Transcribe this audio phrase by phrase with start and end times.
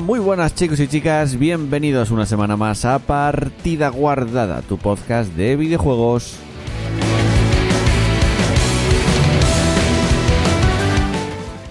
[0.00, 5.56] Muy buenas chicos y chicas, bienvenidos una semana más a Partida Guardada, tu podcast de
[5.56, 6.36] videojuegos.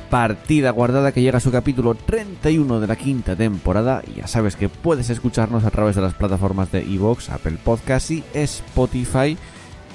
[0.09, 4.55] Partida Guardada que llega a su capítulo 31 de la quinta temporada y ya sabes
[4.55, 9.37] que puedes escucharnos a través de las plataformas de Evox, Apple Podcast y Spotify.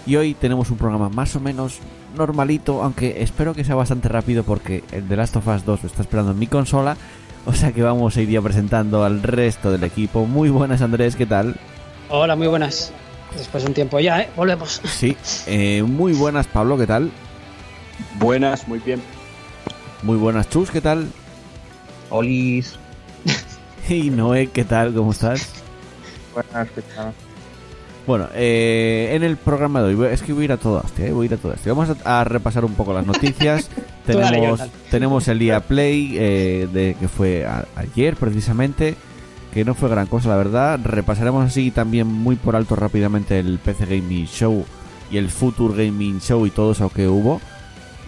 [0.06, 1.80] Y hoy tenemos un programa más o menos
[2.16, 5.86] normalito, aunque espero que sea bastante rápido porque el The Last of Us 2 lo
[5.86, 6.96] está esperando en mi consola
[7.46, 10.26] o sea que vamos a ir ya presentando al resto del equipo.
[10.26, 11.56] Muy buenas, Andrés, ¿qué tal?
[12.08, 12.92] Hola, muy buenas.
[13.36, 14.30] Después de un tiempo ya, ¿eh?
[14.36, 14.80] Volvemos.
[14.86, 17.10] Sí, eh, muy buenas, Pablo, ¿qué tal?
[18.18, 19.02] Buenas, muy bien.
[20.02, 21.08] Muy buenas, Chus, ¿qué tal?
[22.10, 22.76] Olis.
[23.88, 24.92] y Noé, ¿qué tal?
[24.94, 25.48] ¿Cómo estás?
[26.34, 27.12] Buenas, ¿qué tal?
[28.06, 31.12] Bueno, eh, en el programa de hoy, es que voy a ir a todas, ¿eh?
[31.12, 31.64] voy a ir a todas.
[31.64, 33.70] Vamos a, a repasar un poco las noticias.
[34.06, 38.96] tenemos, tenemos el día Play, eh, de, que fue a- ayer precisamente,
[39.54, 40.80] que no fue gran cosa, la verdad.
[40.82, 44.64] Repasaremos así también muy por alto rápidamente el PC Gaming Show
[45.10, 47.40] y el Future Gaming Show y todo eso que hubo.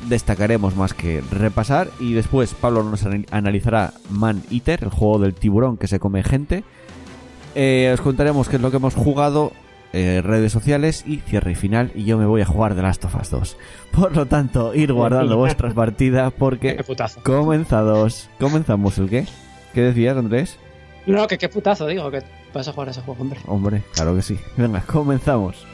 [0.09, 1.89] Destacaremos más que repasar.
[2.01, 6.25] Y después Pablo nos anal- analizará Man Eater, el juego del tiburón que se come
[6.25, 6.65] gente.
[7.55, 9.53] Eh, os contaremos qué es lo que hemos jugado,
[9.95, 11.93] eh, redes sociales y cierre y final.
[11.95, 13.57] Y yo me voy a jugar The Last of Us 2.
[13.93, 16.85] Por lo tanto, ir guardando vuestras partidas porque
[17.23, 18.29] comenzados.
[18.39, 19.27] ¿Comenzamos el qué?
[19.73, 20.59] ¿Qué decías, Andrés?
[21.07, 22.23] No, que qué putazo, digo, que
[22.53, 23.41] vas a jugar a ese juego, hombre.
[23.47, 24.39] Hombre, claro que sí.
[24.57, 25.67] Venga, comenzamos.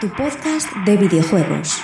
[0.00, 1.80] Tu podcast de videojuegos.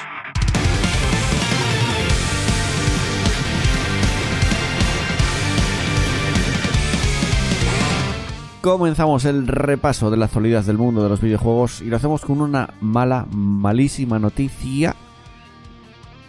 [8.61, 12.41] Comenzamos el repaso de las actualidades del mundo de los videojuegos y lo hacemos con
[12.41, 14.95] una mala, malísima noticia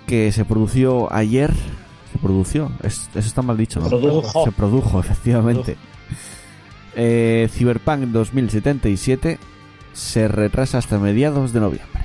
[0.07, 1.53] que se produjo ayer.
[2.11, 3.87] Se produció, es- eso está mal dicho, ¿no?
[3.87, 4.45] Produjo.
[4.45, 5.77] Se produjo, efectivamente.
[6.95, 9.37] Eh, Cyberpunk 2077
[9.93, 12.03] se retrasa hasta mediados de noviembre.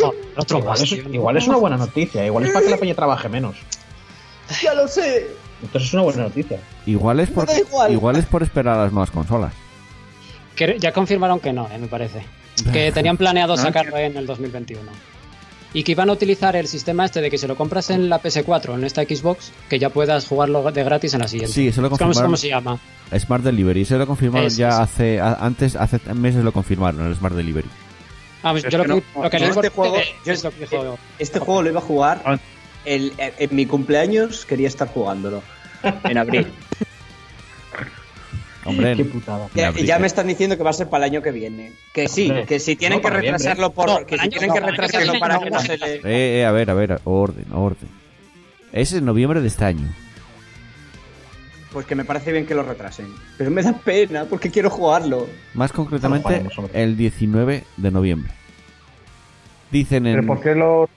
[0.00, 2.94] No, otro Igual es, igual es una buena noticia, igual es para que la peña
[2.94, 3.56] trabaje menos.
[4.62, 5.28] Ya lo sé.
[5.62, 6.60] Entonces es una buena noticia.
[6.86, 7.92] Igual es, por, igual.
[7.92, 9.52] igual es por esperar a las nuevas consolas.
[10.54, 12.24] Que ya confirmaron que no, eh, me parece.
[12.72, 14.82] Que tenían planeado sacarlo en el 2021.
[15.74, 18.22] Y que iban a utilizar el sistema este de que se lo compras en la
[18.22, 21.52] PS4, en esta Xbox, que ya puedas jugarlo de gratis en la siguiente.
[21.54, 22.28] Sí, eso lo ¿Cómo, confirmaron.
[22.28, 22.78] cómo se llama?
[23.18, 27.14] Smart Delivery, eso lo confirmaron Eso, ya hace a- antes, hace meses lo confirmaron el
[27.14, 27.68] Smart Delivery.
[28.42, 30.50] Ah, pues Pero yo es lo que no, lo que este juego- yo es lo
[30.52, 32.22] que dijo- Este juego lo iba a jugar.
[32.24, 32.38] Ah.
[32.84, 35.42] el- en mi cumpleaños quería estar jugándolo.
[36.04, 36.46] En abril.
[38.68, 39.48] Hombre, Qué putada.
[39.54, 41.72] Ya, me están diciendo que va a ser para el año que viene.
[41.92, 43.88] Que sí, Hombre, que si tienen no, que retrasarlo por.
[43.88, 45.94] No, que si tienen que no, retrasarlo para que no, se le.
[45.96, 47.88] Eh, eh, a ver, a ver, orden, orden.
[48.72, 49.88] Es en noviembre de este año.
[51.72, 53.06] Pues que me parece bien que lo retrasen.
[53.36, 55.26] Pero me da pena porque quiero jugarlo.
[55.54, 56.42] Más concretamente,
[56.72, 58.32] el 19 de noviembre.
[59.70, 60.14] Dicen en...
[60.14, 60.88] ¿Pero por qué lo.?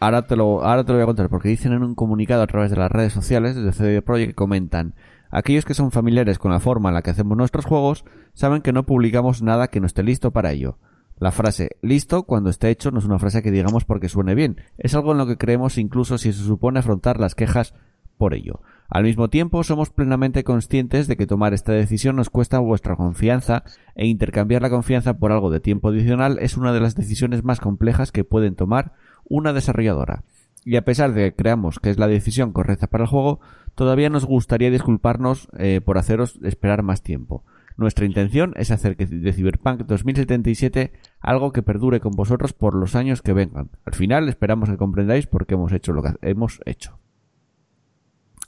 [0.00, 2.46] Ahora te, lo, ahora te lo voy a contar, porque dicen en un comunicado a
[2.48, 4.94] través de las redes sociales de CD Projekt que comentan
[5.32, 8.72] Aquellos que son familiares con la forma en la que hacemos nuestros juegos saben que
[8.72, 10.78] no publicamos nada que no esté listo para ello.
[11.18, 14.60] La frase listo cuando esté hecho no es una frase que digamos porque suene bien,
[14.76, 17.74] es algo en lo que creemos incluso si se supone afrontar las quejas
[18.18, 18.60] por ello.
[18.88, 23.64] Al mismo tiempo, somos plenamente conscientes de que tomar esta decisión nos cuesta vuestra confianza
[23.94, 27.58] e intercambiar la confianza por algo de tiempo adicional es una de las decisiones más
[27.58, 28.92] complejas que pueden tomar
[29.24, 30.24] una desarrolladora.
[30.64, 33.40] Y a pesar de que creamos que es la decisión correcta para el juego,
[33.74, 37.44] todavía nos gustaría disculparnos eh, por haceros esperar más tiempo.
[37.76, 42.94] Nuestra intención es hacer que de Cyberpunk 2077 algo que perdure con vosotros por los
[42.94, 43.70] años que vengan.
[43.84, 46.98] Al final esperamos que comprendáis por qué hemos hecho lo que hemos hecho.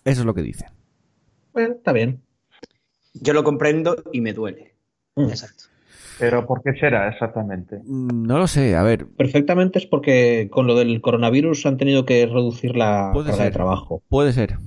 [0.04, 0.66] Eso es lo que dice.
[1.54, 2.20] Bueno, está bien.
[3.14, 4.74] Yo lo comprendo y me duele.
[5.16, 5.28] Mm.
[5.28, 5.64] Exacto.
[6.18, 7.80] Pero ¿por qué será exactamente?
[7.84, 12.04] Mm, No lo sé, a ver, Perfectamente es porque con lo del coronavirus han tenido
[12.04, 14.02] que reducir la Puede carga de trabajo.
[14.08, 14.58] puede ser.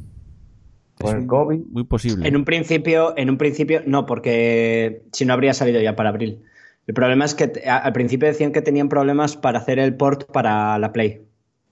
[0.97, 1.59] Por el COVID.
[1.71, 2.27] Muy posible.
[2.27, 6.41] En un principio, en un principio, no, porque si no habría salido ya para abril.
[6.87, 10.31] El problema es que a- al principio decían que tenían problemas para hacer el port
[10.31, 11.21] para la Play.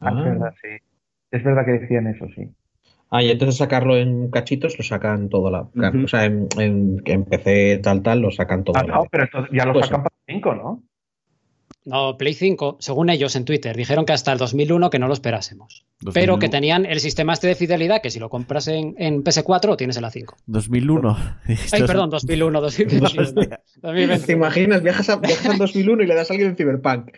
[0.01, 0.10] Ah.
[0.18, 0.68] Es verdad, sí.
[1.31, 2.50] Es verdad que decían eso, sí.
[3.10, 5.62] Ah, y entonces sacarlo en cachitos lo sacan todo la.
[5.62, 6.04] Ujú.
[6.04, 9.24] O sea, en, en, en PC tal, tal, lo sacan todo Ah, la no, pero
[9.24, 10.10] esto ya lo Pues sacan sí.
[10.10, 10.83] para 5, ¿no?
[11.85, 15.13] No, Play 5, según ellos en Twitter, dijeron que hasta el 2001 que no lo
[15.13, 15.85] esperásemos.
[15.99, 16.13] 2001.
[16.13, 19.67] Pero que tenían el sistema este de fidelidad que si lo compras en, en PS4
[19.67, 20.35] lo tienes en la 5.
[20.47, 21.17] 2001.
[21.71, 23.25] Ay, perdón, 2001, 2021.
[23.83, 24.25] 2020.
[24.25, 24.81] ¿Te imaginas?
[24.81, 27.11] Viajas, a, viajas al 2001 y le das a alguien en Cyberpunk.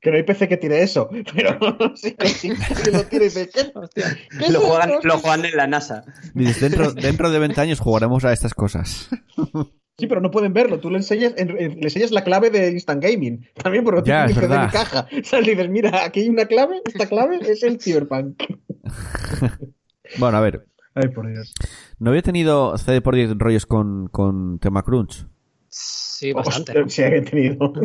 [0.00, 1.08] Que no hay PC que tiene eso.
[1.34, 1.58] Pero
[1.96, 3.72] sí, sí, sí, lo tiene ¿qué?
[3.74, 4.18] Hostia.
[4.38, 6.04] ¿Qué Lo juegan, lo juegan en la NASA.
[6.34, 9.10] Dices, dentro, dentro de 20 años jugaremos a estas cosas.
[9.98, 10.80] Sí, pero no pueden verlo.
[10.80, 13.46] Tú le enseñas, en- en- le enseñas la clave de Instant Gaming.
[13.62, 14.72] También porque Ya, tiene es ni PC ni verdad.
[14.72, 15.06] caja.
[15.20, 16.80] O sea, le dices, mira, aquí hay una clave.
[16.84, 18.42] Esta clave es el Cyberpunk.
[20.18, 20.66] Bueno, a ver.
[20.94, 21.54] Ay, por Dios.
[21.98, 25.26] ¿No había tenido CD por 10 rollos con, con tema crunch?
[25.68, 26.78] Sí, bastante.
[26.82, 27.72] Hostia, sí, he tenido.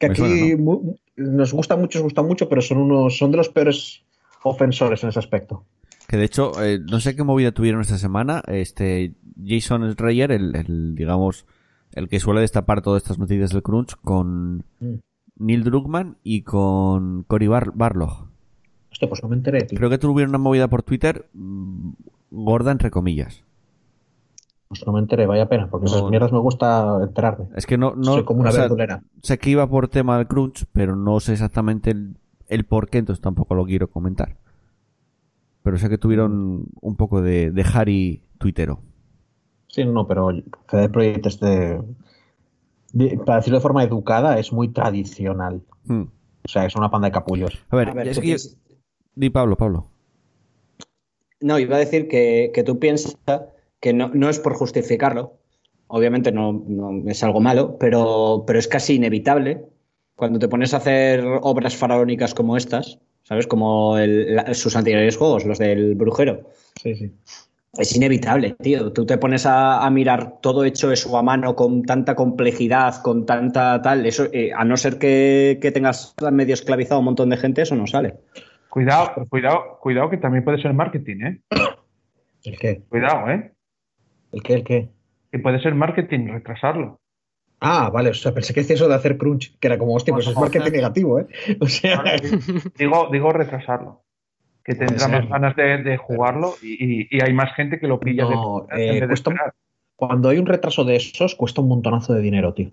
[0.00, 3.30] Que Me aquí suena, mu- nos gusta mucho, nos gusta mucho, pero son unos, son
[3.30, 4.02] de los peores
[4.42, 5.64] ofensores en ese aspecto.
[6.08, 8.42] Que de hecho, eh, no sé qué movida tuvieron esta semana.
[8.48, 9.14] Este
[9.46, 11.46] Jason Schreier, el, el, digamos,
[11.92, 14.94] el que suele destapar todas estas noticias del crunch, con Mm.
[15.38, 18.26] Neil Druckmann y con Cory Bar Barlog.
[18.92, 19.78] Hostia, pues no me enteré, tío.
[19.78, 21.90] Creo que tuvieron una movida por Twitter mm,
[22.30, 23.42] gorda entre comillas.
[24.68, 26.10] Pues no me enteré, vaya pena, porque esas No.
[26.10, 27.46] mierdas me gusta enterarme.
[27.56, 29.02] Es que no, no Soy como una o sea, verdulera.
[29.22, 32.16] sé que iba por tema del crunch, pero no sé exactamente el,
[32.48, 34.36] el por qué, entonces tampoco lo quiero comentar.
[35.62, 38.80] Pero sé que tuvieron un poco de, de Harry tuitero.
[39.72, 40.30] Sí, no, pero
[40.68, 41.80] CD Projekt es de,
[42.92, 45.62] de- Para decirlo de forma educada, es muy tradicional.
[45.84, 46.02] Hmm.
[46.44, 47.58] O sea, es una panda de capullos.
[47.70, 48.36] A ver, A ver, es que
[49.14, 49.86] Di Pablo, Pablo.
[51.40, 53.16] No, iba a decir que, que tú piensas
[53.80, 55.34] que no, no es por justificarlo.
[55.86, 59.64] Obviamente no, no es algo malo, pero, pero es casi inevitable
[60.14, 63.46] cuando te pones a hacer obras faraónicas como estas, ¿sabes?
[63.46, 66.50] Como el- la- sus anteriores juegos, los del brujero.
[66.80, 67.12] Sí, sí.
[67.72, 68.92] Es inevitable, tío.
[68.92, 73.26] Tú te pones a, a mirar todo hecho eso a mano con tanta complejidad, con
[73.26, 74.06] tanta tal.
[74.06, 77.62] Eso, eh, a no ser que, que tengas medio esclavizado a un montón de gente,
[77.62, 78.16] eso no sale.
[78.68, 81.40] Cuidado, cuidado, cuidado que también puede ser marketing, ¿eh?
[82.44, 82.82] ¿El qué?
[82.88, 83.52] Cuidado, ¿eh?
[84.32, 84.54] ¿El qué?
[84.54, 84.88] ¿El qué?
[85.30, 87.00] Que puede ser marketing, retrasarlo.
[87.60, 90.14] Ah, vale, o sea, pensé que decía eso de hacer crunch, que era como, hostia,
[90.14, 91.26] pues es marketing negativo, ¿eh?
[91.60, 92.02] O sea,
[92.76, 94.02] Digo, digo retrasarlo.
[94.64, 98.34] Que tendrá más ganas de, de jugarlo y, hay más gente que lo pilla de
[98.34, 99.54] No, eh, de cuesta-
[99.96, 102.70] cuando hay un retraso de esos, cuesta un montonazo de dinero, tío.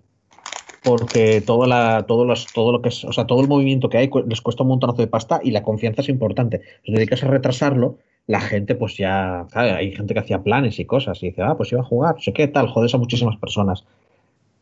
[0.82, 3.98] Porque todo, la, todo, los, todo lo que es, o sea, todo el movimiento que
[3.98, 6.62] hay les cuesta un montonazo de pasta y la confianza es importante.
[6.84, 10.84] Si te dedicas a retrasarlo, la gente, pues ya, hay gente que hacía planes y
[10.84, 13.36] cosas y dice, ah, pues iba a jugar, no sé qué, tal, jodes a muchísimas
[13.36, 13.84] personas.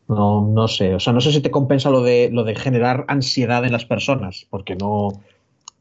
[0.08, 3.04] No, no sé, o sea, no sé si te compensa lo de, lo de generar
[3.08, 5.08] ansiedad en las personas, porque no,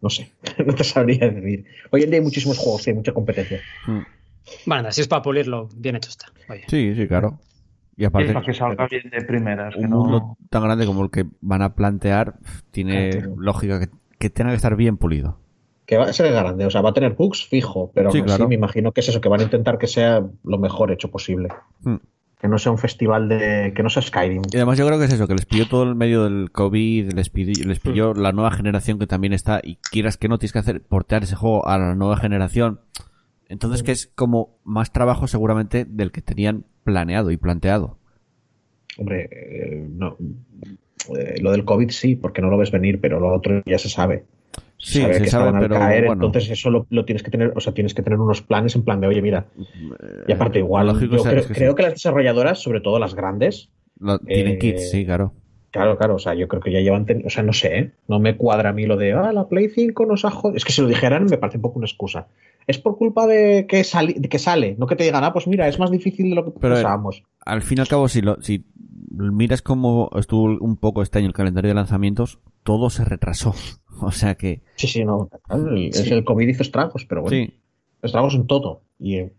[0.05, 0.29] no sé,
[0.65, 1.65] no te sabría decir.
[1.89, 3.59] Hoy en día hay muchísimos juegos y hay mucha competencia.
[3.87, 4.01] Hmm.
[4.67, 6.27] Bueno, si es para pulirlo, bien hecho está.
[6.47, 6.63] Oye.
[6.67, 7.39] Sí, sí, claro.
[7.97, 9.73] Y Y aparte, es para que salga bien de primeras.
[9.73, 9.97] Que un no...
[10.01, 12.35] mundo tan grande como el que van a plantear
[12.69, 13.87] tiene lógica que,
[14.19, 15.39] que tenga que estar bien pulido.
[15.87, 18.27] Que va a ser grande, o sea, va a tener bugs fijo, pero Sí, aún
[18.27, 18.49] así claro.
[18.49, 21.49] me imagino que es eso, que van a intentar que sea lo mejor hecho posible.
[21.81, 21.95] Hmm.
[22.45, 23.73] Que no sea un festival de.
[23.75, 24.43] que no sea Skyrim.
[24.51, 27.13] Y además yo creo que es eso, que les pilló todo el medio del COVID,
[27.13, 30.53] les pilló, les pilló la nueva generación que también está, y quieras que no, tienes
[30.53, 32.81] que hacer portear ese juego a la nueva generación.
[33.49, 37.97] Entonces que es como más trabajo seguramente del que tenían planeado y planteado.
[38.99, 40.15] Hombre, eh, no.
[41.17, 43.89] eh, lo del COVID sí, porque no lo ves venir, pero lo otro ya se
[43.89, 44.25] sabe.
[44.85, 46.25] Sí, sabe se que sabe, pero caer, bueno.
[46.25, 48.83] entonces eso lo, lo tienes que tener, o sea, tienes que tener unos planes en
[48.83, 49.47] plan de, oye, mira,
[50.27, 51.53] y aparte igual, lógico yo creo, que sí.
[51.53, 55.33] creo que las desarrolladoras, sobre todo las grandes, Lo- tienen eh, kits, sí, claro.
[55.71, 57.91] Claro, claro, o sea, yo creo que ya llevan, o sea, no sé, ¿eh?
[58.07, 60.55] no me cuadra a mí lo de, ah, la Play 5 nos ha jodido.
[60.55, 62.27] Es que si lo dijeran me parece un poco una excusa.
[62.65, 65.47] Es por culpa de que, sali- de que sale, no que te digan, ah, pues
[65.47, 67.23] mira, es más difícil de lo que Pero, eh, pensábamos.
[67.45, 68.65] Al fin y al cabo, si, lo, si
[69.09, 73.53] miras cómo estuvo un poco este año el calendario de lanzamientos, todo se retrasó.
[74.01, 74.61] O sea que.
[74.75, 75.29] Sí, sí, no.
[75.49, 77.35] El, Es el COVID hizo estragos, pero bueno.
[77.35, 77.53] Sí.
[78.01, 78.81] Estragos en todo.
[78.99, 79.33] Y eh,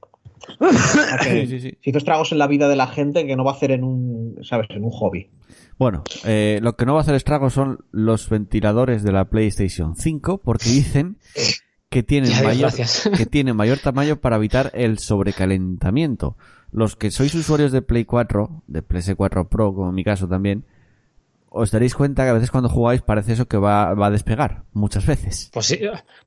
[1.22, 1.78] Sí, sí, sí.
[1.82, 3.84] se hizo estragos en la vida de la gente que no va a hacer en
[3.84, 4.66] un, ¿sabes?
[4.70, 5.30] En un hobby.
[5.78, 9.94] Bueno, eh, lo que no va a hacer estragos son los ventiladores de la PlayStation
[9.96, 11.18] 5, porque dicen
[11.90, 13.08] que tienen, Ya, mayor, gracias.
[13.16, 16.36] que tienen mayor tamaño para evitar el sobrecalentamiento.
[16.72, 20.64] Los que sois usuarios de Play 4, de PS4 Pro, como en mi caso también,
[21.56, 24.62] os daréis cuenta que a veces cuando jugáis parece eso que va, va a despegar,
[24.72, 25.50] muchas veces.
[25.52, 25.80] Pues, sí,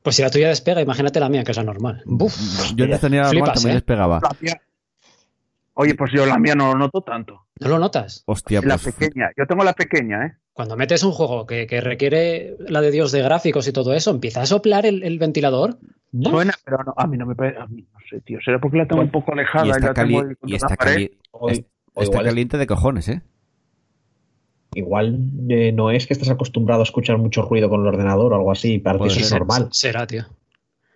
[0.04, 2.02] pues si la tuya despega, imagínate la mía, que es anormal.
[2.06, 2.36] Buf.
[2.76, 3.76] Yo antes tenía la normal, también ¿eh?
[3.76, 4.22] despegaba.
[5.76, 7.46] Oye, pues yo la mía no lo noto tanto.
[7.60, 8.24] ¿No lo notas?
[8.26, 9.30] Hostia, La pues pequeña.
[9.38, 10.34] Yo tengo la pequeña, ¿eh?
[10.52, 14.12] Cuando metes un juego que, que requiere la de Dios de gráficos y todo eso,
[14.12, 15.78] empieza a soplar el, el ventilador.
[16.12, 16.34] ¡buf!
[16.34, 17.60] Suena, pero no, a mí no me parece.
[17.60, 18.40] A mí no sé, tío.
[18.44, 20.70] Será porque la tengo un poco alejada y y, está, la tengo cali- y está,
[20.70, 20.94] la pared.
[20.96, 23.22] cali- O- es- o está caliente de cojones, ¿eh?
[24.74, 28.36] Igual eh, no es que estés acostumbrado a escuchar mucho ruido con el ordenador o
[28.36, 29.40] algo así, para ti eso es ser.
[29.40, 29.68] normal.
[29.72, 30.26] Será, tío.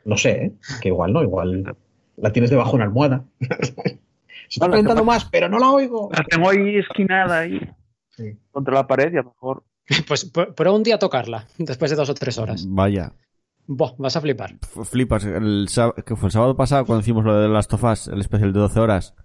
[0.06, 0.54] No sé, ¿eh?
[0.82, 1.76] que igual no, igual
[2.18, 3.26] la tienes debajo de una almohada.
[4.50, 6.10] Se está calentando ¿qué más, pero no la oigo.
[6.12, 7.60] La tengo ahí esquinada ahí
[8.10, 8.38] Sí.
[8.52, 9.64] contra la pared y a lo mejor.
[10.08, 12.66] Pues prueba un día tocarla, después de dos o tres horas.
[12.70, 13.12] Vaya.
[13.66, 14.56] Buah, vas a flipar.
[14.62, 15.24] F- Flipas.
[15.26, 15.68] El,
[16.06, 18.60] que fue el sábado pasado cuando hicimos lo de Last of Us, el especial de
[18.60, 19.16] 12 horas.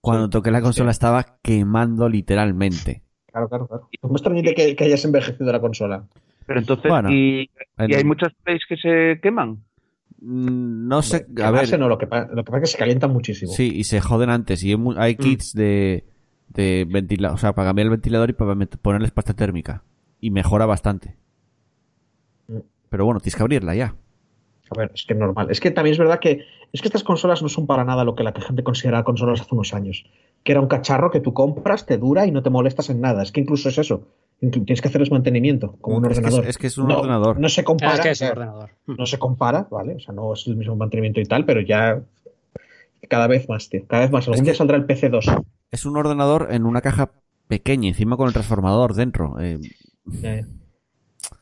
[0.00, 3.04] Cuando toqué la consola estaba quemando literalmente.
[3.30, 3.88] Claro, claro, claro.
[4.02, 6.04] No me extraña que, que hayas envejecido la consola.
[6.46, 6.90] Pero entonces.
[6.90, 9.62] Bueno, y, En- y hay muchas plays que se queman.
[10.20, 11.80] Mm, No sé, a Quemarse ver.
[11.80, 13.52] no, lo que, pa- lo que pasa es que se calienta muchísimo.
[13.52, 14.62] Sí, y se joden antes.
[14.64, 16.04] Y hay, hay kits de,
[16.48, 19.82] de ventilador, o sea, para cambiar el ventilador y para ponerles pasta térmica.
[20.20, 21.16] Y mejora bastante.
[22.48, 22.58] Mm.
[22.88, 23.94] Pero bueno, tienes que abrirla ya.
[24.72, 25.48] A ver, es que es normal.
[25.50, 28.14] Es que también es verdad que es que estas consolas no son para nada lo
[28.14, 30.04] que la gente consideraba consolas hace unos años.
[30.42, 33.22] Que era un cacharro que tú compras, te dura y no te molestas en nada.
[33.22, 34.02] Es que incluso es eso.
[34.40, 36.48] Tienes que hacerles mantenimiento, como un Es que es- ordenador.
[36.48, 37.38] es que es un No- ordenador.
[37.38, 37.94] No se compara.
[37.94, 38.70] es que es o un sea, ordenador.
[38.86, 39.96] no se compara, ¿vale?
[39.96, 42.00] O sea, no es el mismo mantenimiento y tal, pero ya
[43.08, 43.82] cada vez más, tío.
[43.86, 44.26] Cada vez más.
[44.28, 45.26] Algún Es día que- saldrá el PC2.
[45.70, 47.10] Es un ordenador en una caja
[47.48, 49.38] pequeña, encima con el transformador dentro.
[49.40, 49.58] Eh,
[50.22, 50.44] Eh,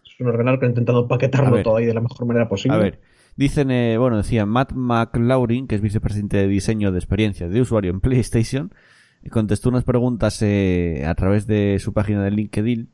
[0.04, 1.62] Es un ordenador que han intentado ver.
[1.62, 2.76] todo ahí de la mejor manera posible.
[2.76, 2.98] A ver,
[3.38, 7.92] dicen, eh, bueno, decía Matt McLaurin, que es vicepresidente de diseño de experiencia de usuario
[7.92, 8.74] en PlayStation,
[9.22, 12.90] y contestó unas preguntas eh, a través de su página de LinkedIn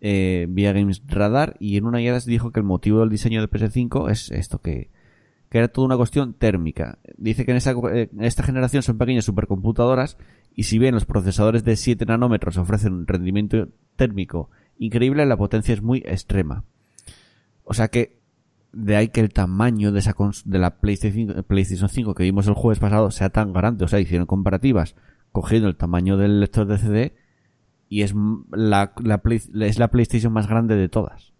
[0.00, 3.40] eh, vía Games Radar y en una de ellas dijo que el motivo del diseño
[3.40, 4.90] del PS5 es esto, que,
[5.48, 6.98] que era toda una cuestión térmica.
[7.16, 10.18] Dice que en esta, eh, en esta generación son pequeñas supercomputadoras
[10.54, 15.74] y si bien los procesadores de 7 nanómetros ofrecen un rendimiento térmico increíble, la potencia
[15.74, 16.64] es muy extrema.
[17.64, 18.23] O sea que
[18.74, 22.22] de ahí que el tamaño de esa cons- de la PlayStation 5, PlayStation 5 que
[22.24, 23.84] vimos el jueves pasado sea tan grande.
[23.84, 24.94] O sea, hicieron comparativas
[25.32, 27.14] cogiendo el tamaño del lector de CD
[27.88, 28.14] y es
[28.52, 31.32] la, la Play- es la PlayStation más grande de todas.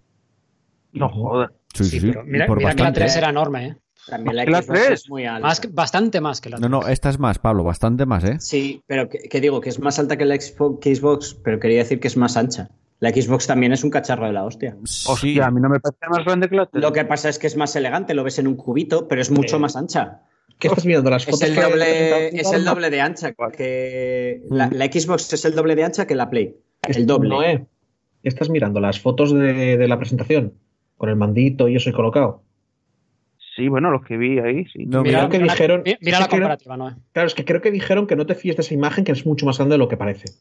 [0.92, 1.50] No joder.
[1.74, 3.00] Sí, sí, sí, pero mira, por mira que la bastante.
[3.00, 3.76] 3 era enorme, ¿eh?
[4.06, 4.90] También la ¿La Xbox tres?
[4.90, 5.48] es muy alta.
[5.48, 6.92] Más bastante más que la No, no, 3.
[6.92, 8.36] esta es más, Pablo, bastante más, ¿eh?
[8.38, 11.78] Sí, pero que, que digo que es más alta que la Xbox, Xbox, pero quería
[11.78, 12.68] decir que es más ancha.
[13.00, 14.76] La Xbox también es un cacharro de la hostia.
[14.84, 16.68] Sí, Hostia, a mí no me parece más grande que la.
[16.72, 19.30] Lo que pasa es que es más elegante, lo ves en un cubito, pero es
[19.30, 19.60] mucho Sí.
[19.62, 20.22] más ancha.
[20.58, 21.10] ¿Qué estás mirando?
[21.10, 24.74] Las Es fotos el que he doble, es el doble de ancha que la, Mm.
[24.74, 26.56] la Xbox es el doble de ancha que la Play.
[26.82, 27.28] El doble.
[27.28, 27.66] Noé,
[28.22, 30.54] ¿estás mirando las fotos de, de la presentación?
[30.96, 32.42] Con el mandito y eso ahí colocado.
[33.56, 34.84] Sí, bueno, los que vi ahí, sí.
[34.86, 36.96] No, Mira, creo que mira- dijeron- mira, mira la comparativa, ¿no?
[37.12, 39.24] Claro, es que creo que dijeron que no te fíes de esa imagen, que es
[39.26, 40.32] mucho más grande de lo que parece.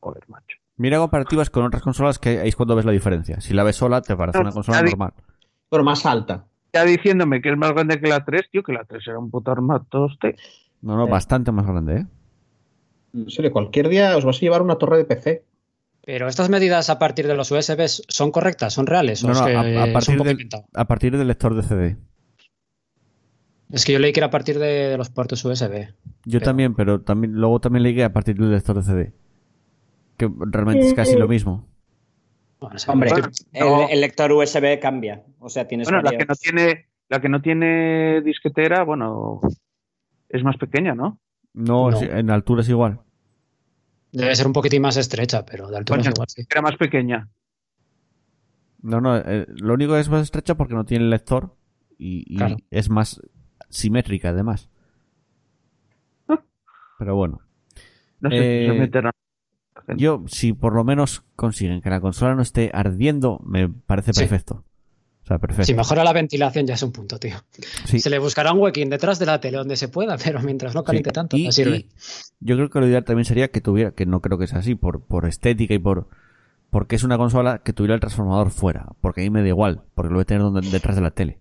[0.00, 0.56] Joder, macho.
[0.76, 3.40] Mira comparativas con otras consolas que ahí es cuando ves la diferencia.
[3.40, 5.12] Si la ves sola, te parece No, una consola normal.
[5.70, 6.46] Bueno, más alta.
[6.72, 9.30] Ya diciéndome que es más grande que la 3, tío, que la 3 era un
[9.30, 10.36] puto armatoste.
[10.82, 12.06] No, no, bastante más grande, ¿eh?
[13.12, 15.44] En serio, cualquier día os vas a llevar una torre de PC.
[16.06, 19.22] Pero estas medidas a partir de los USBs son correctas, son reales.
[19.22, 20.64] ¿O No, es no, que a, a es un partir poco del, inventado?
[20.72, 21.96] a partir del lector de CD.
[23.72, 25.88] Es que yo leí que era a partir de, de los puertos USB.
[26.24, 29.12] Yo Pero- también, pero también luego también leí que a partir del lector de CD.
[30.16, 31.66] Que realmente es casi lo mismo.
[32.60, 32.76] Bueno.
[32.88, 33.88] Hombre, Bueno, el, no.
[33.88, 35.22] el lector USB cambia.
[35.38, 39.40] O sea, tienes Bueno, la que no tiene, la que no tiene disquetera, bueno,
[40.28, 41.18] es más pequeña, ¿no?
[41.54, 43.00] No, en altura es igual.
[44.12, 46.42] Debe ser un poquitín más estrecha, pero de altura es igual, sí.
[46.50, 47.28] Era más pequeña.
[48.82, 51.54] No, no, eh, lo único es más estrecha porque no tiene lector
[51.98, 52.56] y, y Claro.
[52.70, 53.20] es más
[53.70, 54.68] simétrica además.
[56.28, 56.42] Ah.
[56.98, 57.40] Pero bueno,
[58.22, 59.12] No sé si Eh, meterán.
[59.96, 64.20] yo si por lo menos consiguen que la consola no esté ardiendo, me parece Sí.
[64.20, 64.62] perfecto.
[65.22, 65.64] O sea, perfecto.
[65.64, 67.36] Si mejora la ventilación ya es un punto, tío.
[67.86, 67.98] Sí.
[68.00, 70.84] Se le buscará un huequín detrás de la tele donde se pueda, pero mientras no
[70.84, 71.14] caliente Sí.
[71.14, 71.76] tanto, Y- no sirve.
[71.78, 71.88] y
[72.40, 74.74] yo creo que lo ideal también sería que tuviera, que no creo que sea así,
[74.74, 76.08] por, por estética y por
[76.70, 80.10] porque es una consola que tuviera el transformador fuera, porque ahí me da igual, porque
[80.10, 81.38] lo voy a tener donde- detrás de la tele.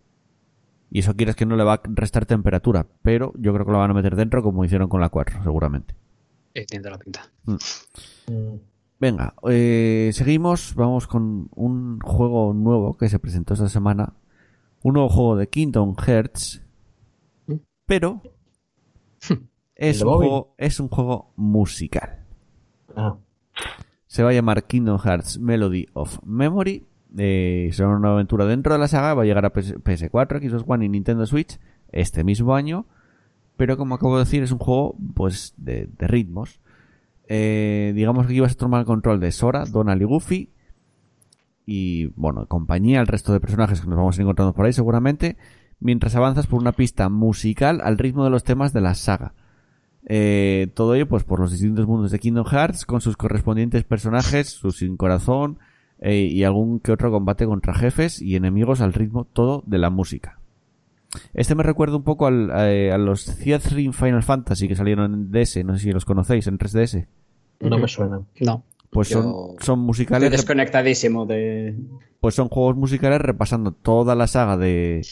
[0.91, 3.77] Y eso quieres que no le va a restar temperatura, pero yo creo que lo
[3.77, 5.95] van a meter dentro como hicieron con la 4, seguramente.
[6.53, 7.29] Eh, tiene la pinta.
[7.45, 7.55] Mm.
[8.99, 14.13] Venga, eh, seguimos, vamos con un juego nuevo que se presentó esta semana,
[14.83, 16.61] un nuevo juego de Kingdom Hearts,
[17.85, 18.21] pero
[19.75, 20.29] es ¿El un, de móvil?
[20.29, 22.25] juego, es un juego musical.
[22.95, 23.15] Ah,
[24.07, 26.85] Se va a llamar Kingdom Hearts Melody of Memory.
[27.17, 29.13] Eh, será una aventura dentro de la saga.
[29.13, 31.59] Va a llegar a PS- PS4, Xbox One y Nintendo Switch
[31.91, 32.85] este mismo año.
[33.57, 36.59] Pero como acabo de decir, es un juego pues de, ritmos.
[37.27, 40.49] Eh, digamos que aquí vas a tomar el control de Sora, Donald y Goofy.
[41.65, 45.37] Y bueno, compañía, el resto de personajes que nos vamos encontrando por ahí seguramente.
[45.79, 49.33] Mientras avanzas por una pista musical al ritmo de los temas de la saga.
[50.05, 54.49] Eh, todo ello, pues, por los distintos mundos de Kingdom Hearts, con sus correspondientes personajes,
[54.49, 55.59] su sin corazón,
[56.01, 59.89] eh, y algún que otro combate contra jefes y enemigos al ritmo todo de la
[59.89, 60.39] música.
[61.33, 65.31] Este me recuerda un poco al- eh, a los Theathrin Final Fantasy que salieron en
[65.31, 67.07] DS, no sé si los conocéis, en 3DS.
[67.61, 68.21] no me suena.
[68.39, 68.63] No.
[68.91, 71.75] Pues son, son Estoy musicales, desconectadísimo de.
[72.21, 75.05] pues son juegos musicales repasando toda la saga de,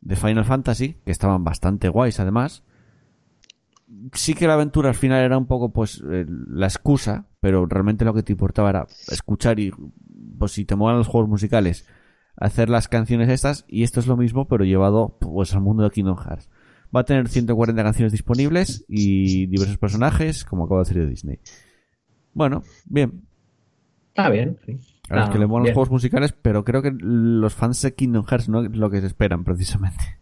[0.00, 2.62] de Final Fantasy, que estaban bastante guays además.
[4.14, 8.04] Sí que la aventura al final era un poco pues eh, la excusa, pero realmente
[8.04, 9.72] lo que te importaba era escuchar y
[10.40, 11.86] pues si te molan los juegos musicales,
[12.36, 15.90] hacer las canciones estas y esto es lo mismo pero llevado pues al mundo de
[15.90, 16.48] Kingdom Hearts.
[16.94, 21.38] Va a tener 140 canciones disponibles y diversos personajes, como acabo de decir de Disney.
[22.34, 23.22] Bueno, bien,
[24.08, 24.76] Está bien, sí.
[25.08, 27.94] a los Ah, que le molan los juegos musicales, pero creo que los fans de
[27.94, 30.18] Kingdom Hearts no es lo que se esperan precisamente.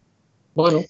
[0.53, 0.81] Bueno,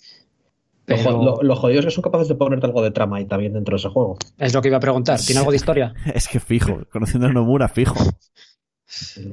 [0.86, 3.22] Pero- lo, jo- lo- lo jodido es que son capaces de ponerte algo de trama
[3.22, 4.18] y también dentro de ese juego.
[4.38, 5.20] Es lo que iba a preguntar.
[5.20, 5.94] ¿Tiene algo de historia?
[6.14, 7.96] Es que fijo, conociendo a Nomura, fijo.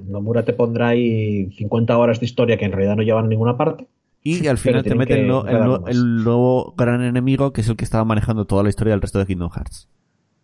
[0.06, 3.56] Nomura te pondrá ahí 50 horas de historia que en realidad no llevan a ninguna
[3.56, 3.86] parte.
[4.22, 7.76] Y al final te tienen mete que el, el nuevo gran enemigo que es el
[7.76, 9.88] que estaba manejando toda la historia del resto de Kingdom Hearts.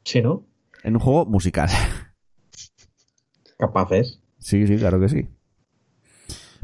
[0.05, 0.45] Sí, ¿no?
[0.85, 1.69] En un juego musical.
[3.59, 4.21] Capaces.
[4.39, 5.29] Sí, sí, claro que sí.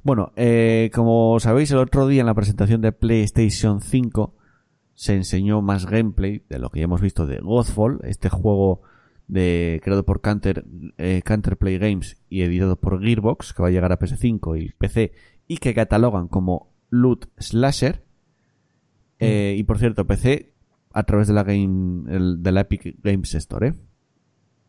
[0.02, 4.34] Bueno, eh, como sabéis, el otro día en la presentación de PlayStation 5
[4.94, 8.82] se enseñó más gameplay de lo que ya hemos visto de Godfall, este juego
[9.28, 10.64] de creado por Counter,
[10.96, 15.12] eh, Counterplay Games y editado por Gearbox, que va a llegar a PS5 y PC
[15.46, 18.02] y que catalogan como loot slasher.
[19.20, 20.52] Eh, y por cierto, PC
[20.92, 23.68] a través de la game, el- de la Epic Games Store.
[23.68, 23.74] ¿eh?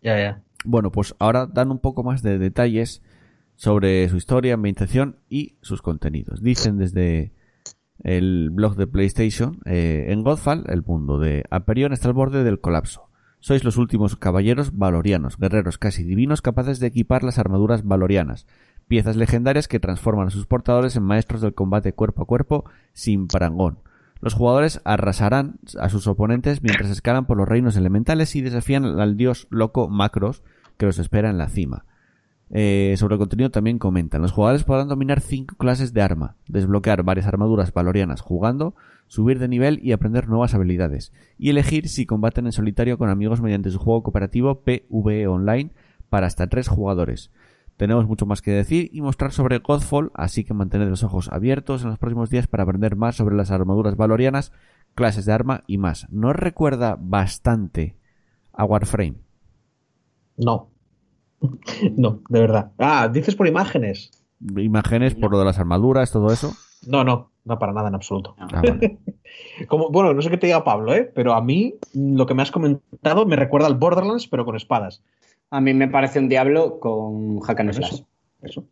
[0.02, 0.43] Ya, ya.
[0.65, 3.02] Bueno, pues ahora dan un poco más de detalles
[3.56, 6.41] sobre su historia, ambientación y sus contenidos.
[6.41, 7.32] Dicen desde
[8.04, 12.60] el blog de PlayStation, eh, en Godfall, el mundo de Aperion está al borde del
[12.60, 13.09] colapso.
[13.39, 18.47] Sois los últimos caballeros valorianos, guerreros casi divinos capaces de equipar las armaduras valorianas,
[18.88, 23.28] piezas legendarias que transforman a sus portadores en maestros del combate cuerpo a cuerpo sin
[23.28, 23.80] parangón.
[24.19, 29.15] Los jugadores arrasarán a sus oponentes mientras escalan por los reinos elementales y desafían al
[29.15, 30.43] dios loco Macros
[30.78, 31.86] que los espera en la cima.
[32.52, 34.21] Eh, sobre el contenido también comentan.
[34.21, 38.75] Los jugadores podrán dominar cinco clases de arma, desbloquear varias armaduras valorianas jugando,
[39.10, 43.41] subir de nivel y aprender nuevas habilidades, y elegir si combaten en solitario con amigos
[43.41, 45.72] mediante su juego cooperativo PvE Online
[46.10, 47.32] para hasta tres jugadores.
[47.76, 51.84] Tenemos mucho más que decir y mostrar sobre Godfall, así que mantened los ojos abiertos
[51.84, 54.52] en los próximos días para aprender más sobre las armaduras valorianas,
[54.95, 56.08] clases de arma y más.
[56.12, 57.95] ¿No recuerda bastante
[58.54, 59.15] a Warframe?
[60.38, 60.69] No.
[61.98, 62.74] no, de verdad.
[62.78, 64.12] Ah, dices por imágenes.
[64.39, 66.54] Imágenes por lo de las armaduras, todo eso.
[66.86, 68.35] No, no, no para nada en absoluto.
[68.39, 68.97] Ah, vale.
[69.67, 71.12] Como, bueno, no sé qué te diga Pablo, ¿eh?
[71.13, 75.03] pero a mí lo que me has comentado me recuerda al Borderlands, pero con espadas.
[75.51, 77.81] A mí me parece un diablo con hack and Eso.
[77.81, 78.01] slash.
[78.41, 78.63] Eso.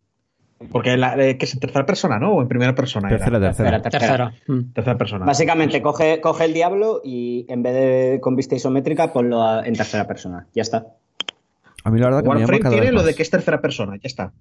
[0.71, 2.33] Porque la, eh, que es en tercera persona, ¿no?
[2.33, 3.09] O en primera persona.
[3.09, 3.17] era?
[3.17, 3.81] Tercera, tercera.
[3.81, 4.29] Tercera, tercera.
[4.29, 4.53] Tercera.
[4.59, 4.73] Mm.
[4.73, 5.25] Tercera persona.
[5.25, 9.75] Básicamente, coge, coge el diablo y en vez de con vista isométrica, ponlo a- en
[9.75, 10.47] tercera persona.
[10.55, 10.87] Ya está.
[11.83, 13.29] A mí la verdad que me llama Warframe cada tiene vez lo de que es
[13.29, 14.33] tercera persona, ya está.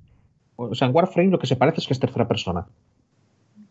[0.57, 2.66] O sea, en Warframe lo que se parece es que es tercera persona.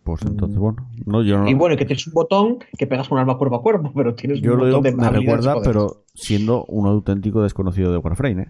[0.05, 0.87] Pues entonces, bueno.
[1.07, 1.49] No, yo no.
[1.49, 3.91] Y bueno, y que tienes un botón que pegas con un arma cuerpo a cuerpo,
[3.95, 7.91] pero tienes yo un lo digo, montón de me recuerda, pero siendo un auténtico desconocido
[7.91, 8.49] de Warframe, ¿eh?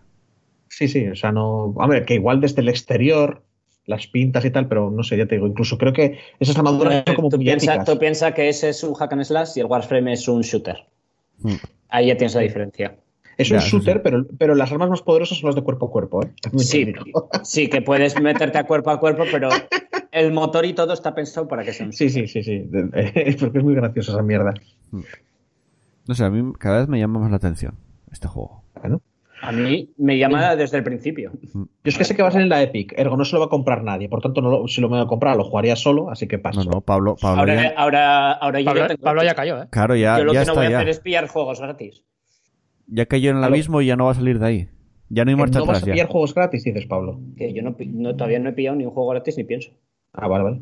[0.68, 1.68] Sí, sí, o sea, no.
[1.78, 3.42] Hombre, que igual desde el exterior,
[3.86, 7.04] las pintas y tal, pero no sé, ya te digo, incluso creo que esas armaduras
[7.08, 9.68] son como tú, piensas tú piensa que ese es un hack and slash y el
[9.68, 10.76] Warframe es un shooter.
[11.40, 11.54] Hmm.
[11.88, 12.98] Ahí ya tienes la diferencia.
[13.38, 14.02] Es Ya, un shooter, sí.
[14.04, 16.34] pero, pero las armas más poderosas son las de cuerpo a cuerpo, ¿eh?
[16.58, 17.30] Sí, digo.
[17.44, 19.50] sí, que puedes meterte a cuerpo a cuerpo, pero
[20.16, 22.68] el motor y todo está pensado para que sea un Sí, sí, sí, sí.
[23.40, 24.54] Porque es muy graciosa esa mierda.
[26.08, 27.76] No sé, a mí cada vez me llama más la atención
[28.12, 28.64] este juego.
[28.80, 29.02] Bueno.
[29.42, 31.32] A mí me llama desde el principio.
[31.54, 33.42] Yo es que sé que va a salir en la Epic, ergo no se lo
[33.42, 34.08] va a comprar nadie.
[34.10, 36.40] Por tanto, no lo- si lo me voy a comprar, lo jugaría solo, así que
[36.40, 36.64] paso.
[36.64, 39.68] No, no, Pablo, Pablo Ahora, ya, ahora, Pablo, ya tengo Pablo ya cayó, ¿eh?
[39.70, 40.78] claro, ya, Yo lo ya que no voy a ya.
[40.78, 42.04] hacer es pillar juegos gratis.
[42.88, 44.70] Ya cayó en el abismo y ya no va a salir de ahí.
[45.10, 45.94] Ya no hay Que marcha no vas atrás a ya.
[45.94, 47.20] pillar juegos gratis, dices Pablo.
[47.38, 49.72] Que yo no, no- todavía no he pillado ni un juego gratis ni pienso.
[50.16, 50.62] Ah, vale, vale.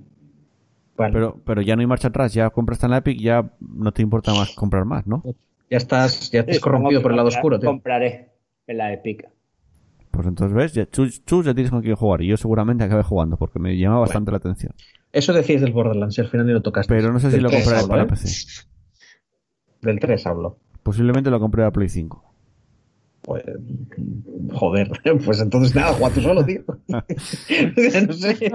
[0.95, 1.13] Vale.
[1.13, 4.01] Pero, pero ya no hay marcha atrás, ya compraste en la Epic, ya no te
[4.01, 5.23] importa más comprar más, ¿no?
[5.69, 7.69] Ya estás, ya Sí, supongo corrompido por el lado oscuro, tío.
[7.69, 8.29] Compraré
[8.67, 9.27] en la Epic.
[10.11, 13.01] Pues entonces ves, ya, chus, chus, ya tienes con quién jugar y yo seguramente acabe
[13.01, 14.73] jugando porque me llama bastante la atención.
[15.11, 16.93] Eso decís del Borderlands, y al final ni lo tocaste.
[16.93, 18.07] Pero no sé si lo 3 compraré hablo, para ¿eh?
[18.07, 18.67] PC.
[19.81, 20.57] Del 3 hablo.
[20.83, 22.23] Posiblemente lo compré a Play 5.
[23.23, 23.43] Pues,
[24.53, 24.91] joder,
[25.25, 26.61] pues entonces nada, juega tú solo, tío.
[26.87, 28.51] no sé.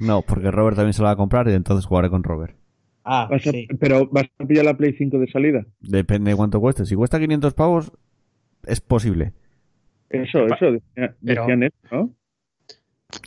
[0.00, 2.56] No, porque Robert también se lo va a comprar y entonces jugaré con Robert.
[3.04, 3.66] Ah, Vas a- sí.
[3.78, 5.64] Pero vas a pillar la Play 5 de salida.
[5.80, 6.84] Depende de cuánto cueste.
[6.86, 7.92] Si cuesta 500 pavos,
[8.64, 9.32] es posible.
[10.10, 12.14] Eso, eso, decía- Pero- decían eso, ¿no?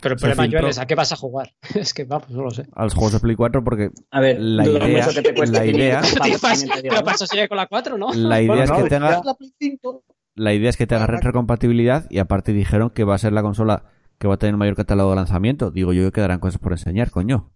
[0.00, 0.60] Pero el problema, filtró.
[0.60, 1.50] Joel, es a qué vas a jugar.
[1.74, 2.64] es que, vamos, no lo sé.
[2.74, 5.66] A los juegos de Play 4 porque A ver, La idea- que te cueste la
[5.66, 7.04] idea- 500 Tío, pavos, pas- también te digo, pero ¿no?
[7.04, 8.12] para eso sería con la 4, ¿no?
[8.14, 10.04] la idea Bueno, es no, que tenga La Play 5.
[10.36, 13.84] la idea es que tenga retrocompatibilidad y aparte dijeron que va a ser la consola
[14.18, 15.70] que va a tener mayor catálogo de lanzamiento.
[15.70, 17.50] Digo yo que quedarán cosas por enseñar, coño.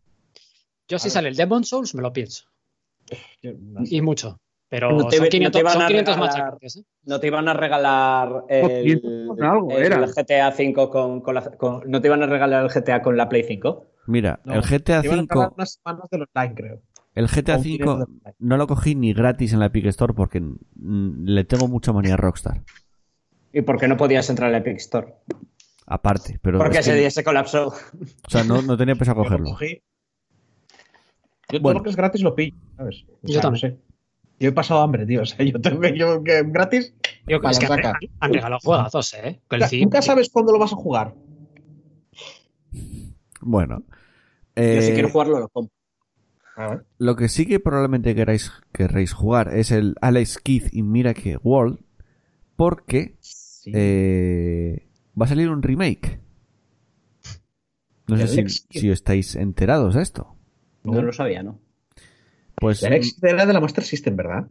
[0.88, 2.44] Yo si sale el Demon Souls me lo pienso.
[3.42, 3.81] No.
[3.85, 4.38] Y mucho.
[4.71, 6.85] Pero No te- son no te 500, van son a 500 regalar- machacotes, ¿eh?
[7.05, 10.07] No te iban a regalar el, 500 algo, el era.
[10.07, 13.31] GTA 5 con, con la, con- no te iban a regalar el GTA con la
[13.31, 13.87] Play 5.
[14.09, 16.83] Mira, No, el GTA Te iban a regalar 5, unas semanas del online, creo.
[17.14, 18.35] el GTA O un 5 dinero del online.
[18.40, 20.42] no lo cogí ni gratis en la Epic Store porque
[20.77, 22.62] le tengo mucha manía a Rockstar.
[23.55, 25.14] ¿Y por qué no podías entrar a la Epic Store?
[25.90, 27.68] Aparte, pero Porque es que- ese día se colapsó.
[27.68, 29.59] o sea, no, no tenía pensado Yo lo cogerlo.
[29.61, 29.66] Yo
[31.51, 31.79] todo Bueno.
[31.79, 33.07] lo que es gratis lo pillo, ¿sabes?
[33.09, 33.53] O Yo también.
[33.72, 33.83] no sé.
[34.40, 35.22] Yo he pasado hambre, tío.
[35.22, 36.94] O sea, yo tengo que yo que gratis.
[37.27, 37.98] Yo, Para es que saca.
[38.20, 39.40] han regalado juegazos, ¿eh?
[39.48, 41.14] Con el Nunca, sabes cuándo lo vas a jugar.
[43.40, 43.83] Bueno,
[44.57, 45.72] Yo eh, si quiero jugarlo lo compro.
[46.57, 46.87] A ver.
[46.98, 51.79] lo que sí que probablemente queráis querréis jugar es el Alex Kidd y Miracle World
[52.57, 53.70] porque Sí.
[53.74, 54.88] eh,
[55.20, 56.20] va a salir un remake.
[58.07, 60.35] No sé si, estáis enterados de esto.
[60.83, 61.59] No lo sabía, ¿no?
[62.54, 64.48] Pues El era de la Master System, ¿verdad?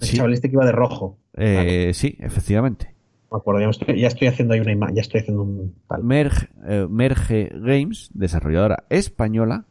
[0.00, 0.16] El Sí.
[0.16, 1.18] chaval este que iba de rojo.
[1.34, 2.94] eh, sí, efectivamente.
[3.32, 4.94] Me acuerdo, ya, me estoy, ya estoy haciendo ahí una imagen.
[4.94, 5.74] Ya estoy haciendo un.
[5.88, 6.04] tal.
[6.04, 9.64] Merge, eh, Merge Games, desarrolladora española,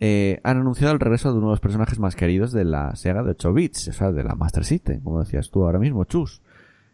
[0.00, 3.22] eh, han anunciado el regreso de uno de los personajes más queridos de la Sega
[3.24, 6.40] de 8 bits, o sea, de la Master System, como decías tú ahora mismo, Chus.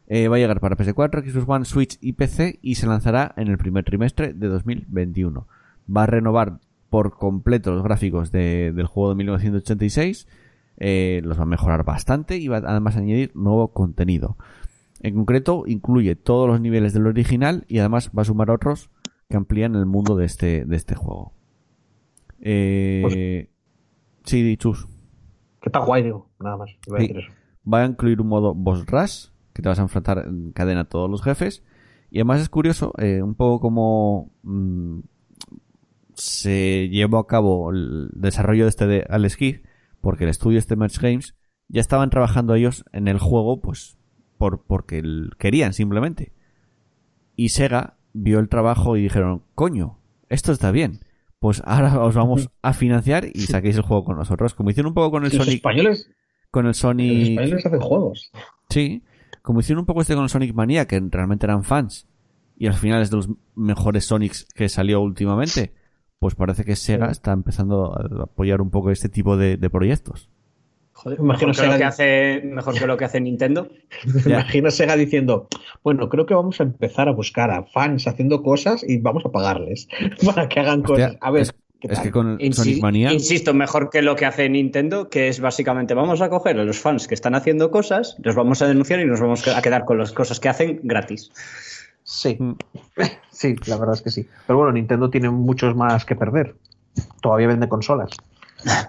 [0.07, 3.49] Eh, va a llegar para PS4, Xbox One, Switch y PC y se lanzará en
[3.49, 5.47] el primer trimestre de 2021.
[5.95, 10.29] Va a renovar por completo los gráficos de- del juego de 1986,
[10.77, 14.37] eh, los va a mejorar bastante y va además a añadir nuevo contenido.
[15.01, 18.91] En concreto, incluye todos los niveles del original y además va a sumar otros
[19.29, 21.33] que amplían el mundo de este, de este juego.
[22.41, 23.49] Eh,
[24.25, 24.87] sí, Chus.
[25.61, 26.29] Que está guay, digo.
[26.41, 26.71] Nada más.
[26.87, 27.07] Iba a Sí.
[27.09, 27.33] decir eso.
[27.73, 30.89] Va a incluir un modo boss rush, que te vas a enfrentar en cadena a
[30.89, 31.63] todos los jefes.
[32.11, 35.01] Y además es curioso, eh, un poco como mm,
[36.15, 39.57] se llevó a cabo el desarrollo de este de Alex Kidd,
[40.01, 41.35] porque el estudio este Merge Games
[41.69, 43.97] ya estaban trabajando ellos en el juego, pues
[44.39, 46.33] por porque el- querían simplemente.
[47.37, 51.01] Y Sega vio el trabajo y dijeron, coño, esto está bien.
[51.41, 54.95] Pues ahora os vamos a financiar y saquéis el juego con nosotros, como hicieron un
[54.95, 56.09] poco con el Los Sonic, españoles,
[56.51, 58.31] con el los Sonic españoles hacen juegos.
[58.71, 59.03] Sí,
[59.45, 62.07] como hicieron un poco este con el Sonic Mania, que realmente eran fans,
[62.57, 65.75] y al final es de los mejores Sonics que salió últimamente,
[66.19, 70.31] pues parece que Sega está empezando a apoyar un poco este tipo de, de proyectos.
[70.93, 73.69] Joder, Imagino mejor, que lo que hace, mejor que lo que hace Nintendo.
[74.25, 75.49] Me imagino Sega diciendo,
[75.83, 79.29] bueno, creo que vamos a empezar a buscar a fans haciendo cosas y vamos a
[79.31, 79.89] pagarles
[80.25, 81.19] para que hagan Hostia, cosas.
[81.21, 82.03] A ver, es, ¿qué es tal?
[82.05, 85.95] que con Insi- Sonic Mania, Insisto, mejor que lo que hace Nintendo, que es básicamente
[85.95, 89.07] vamos a coger a los fans que están haciendo cosas, los vamos a denunciar y
[89.07, 91.31] nos vamos a quedar con las cosas que hacen gratis.
[92.03, 92.53] Sí, Mm.
[93.31, 94.29] sí, la verdad es que sí.
[94.47, 96.55] Pero bueno, Nintendo tiene muchos más que perder.
[97.23, 98.11] Todavía vende consolas.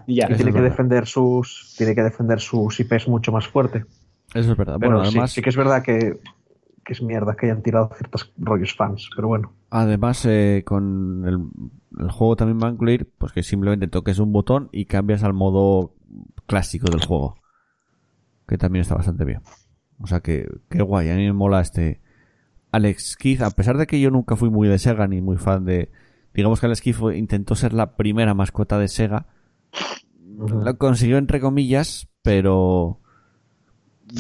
[0.06, 0.28] Y ya.
[0.30, 0.70] Y Eso tiene que verdad.
[0.70, 3.86] defender sus, tiene que defender sus IPs mucho más fuerte.
[4.34, 4.78] eso es verdad.
[4.80, 6.18] Pero Bueno, sí, además, sí que es verdad que,
[6.86, 9.10] que es mierda que hayan tirado ciertos rollos fans.
[9.16, 9.52] Pero bueno.
[9.72, 14.32] además eh, con el, el juego también va a incluir pues que simplemente toques un
[14.32, 15.94] botón y cambias al modo
[16.46, 17.36] clásico del juego,
[18.48, 19.42] que también está bastante bien.
[20.00, 22.02] O sea que, qué guay, a mí me mola este
[22.72, 25.66] Alex Kidd, a pesar de que yo nunca fui muy de Sega ni muy fan
[25.66, 25.90] de,
[26.34, 29.28] digamos que Alex fue- intentó ser la primera mascota de Sega.
[30.38, 33.00] Lo consiguió entre comillas, pero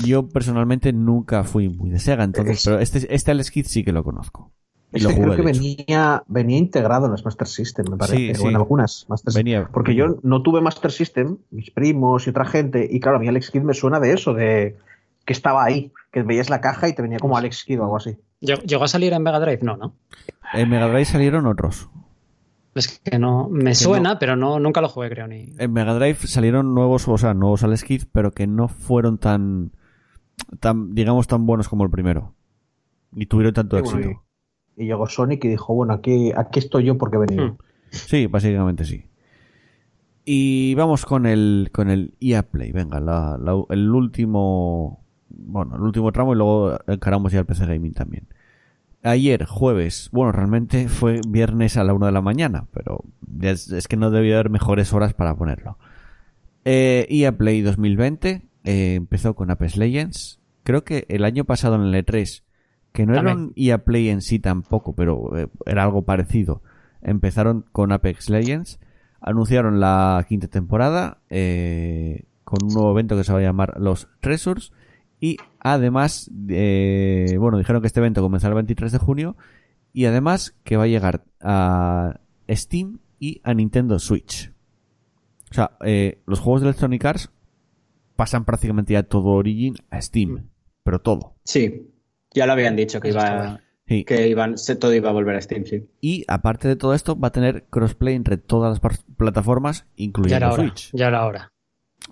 [0.03, 3.91] yo personalmente nunca fui muy de Sega, entonces, pero este, este Alex Kidd sí que
[3.91, 4.51] lo conozco.
[4.91, 8.35] Y lo Este jugué, creo que venía, venía integrado en las Master System, me parece.
[8.35, 9.45] Sí, o en algunas Master System.
[9.45, 9.69] Venía.
[9.71, 13.27] Porque yo no tuve Master System, mis primos y otra gente, y claro, a mí
[13.27, 14.77] Alex Kidd me suena de eso, de
[15.25, 17.97] que estaba ahí, que veías la caja y te venía como Alex Kidd o algo
[17.97, 18.17] así.
[18.39, 19.59] ¿Llegó llegó a salir en Mega Drive?
[19.63, 19.95] No, ¿no?
[20.53, 21.89] En Mega Drive salieron otros.
[22.75, 23.47] Es que no.
[23.49, 25.27] Me suena, pero no, nunca lo jugué, creo.
[25.27, 25.53] Ni...
[25.57, 29.71] En Mega Drive salieron nuevos, o sea, nuevos Alex Kidd, pero que no fueron tan,
[30.59, 32.33] tan, digamos, tan buenos como el primero.
[33.11, 34.21] Ni tuvieron tanto bueno, éxito.
[34.77, 37.47] Y, y llegó Sonic y dijo, bueno, aquí, aquí estoy yo porque he venido.
[37.47, 37.57] Hmm.
[37.91, 39.05] Sí, básicamente sí.
[40.25, 42.71] Y vamos con el con el EA Play.
[42.71, 47.65] Venga, la- la- el último bueno, el último tramo y luego encaramos ya el PC
[47.67, 48.27] Gaming también.
[49.03, 53.03] Ayer, jueves, bueno, realmente fue viernes a la una de la mañana, pero
[53.41, 55.77] es, es que no debía haber mejores horas para ponerlo.
[56.63, 60.39] Eh, EA Play 2020 eh, empezó con Apex Legends.
[60.63, 62.43] Creo que el año pasado en el E3,
[62.91, 63.47] que no era También.
[63.47, 66.61] un EA Play en sí tampoco, pero eh, era algo parecido.
[67.01, 68.79] Empezaron con Apex Legends,
[69.21, 74.07] anunciaron la quinta temporada eh, con un nuevo evento que se va a llamar Los
[74.21, 74.71] Treasures
[75.19, 79.37] y además, bueno, dijeron que este evento comenzará el 23 de junio
[79.93, 84.51] y además que va a llegar a Steam y a Nintendo Switch.
[85.51, 87.31] O sea, eh, los juegos de Electronic Arts
[88.15, 90.49] pasan prácticamente ya todo Origin a Steam,
[90.83, 91.35] pero todo.
[91.43, 91.91] Sí,
[92.33, 93.61] ya lo habían dicho que iba.
[93.87, 94.03] Sí.
[94.03, 95.87] que iban, todo iba a volver a Steam, sí.
[96.01, 100.37] Y aparte de todo esto, va a tener crossplay entre todas las plataformas, Ya incluyendo
[100.37, 100.63] era hora.
[100.63, 100.89] Switch.
[100.93, 101.53] Ya era hora.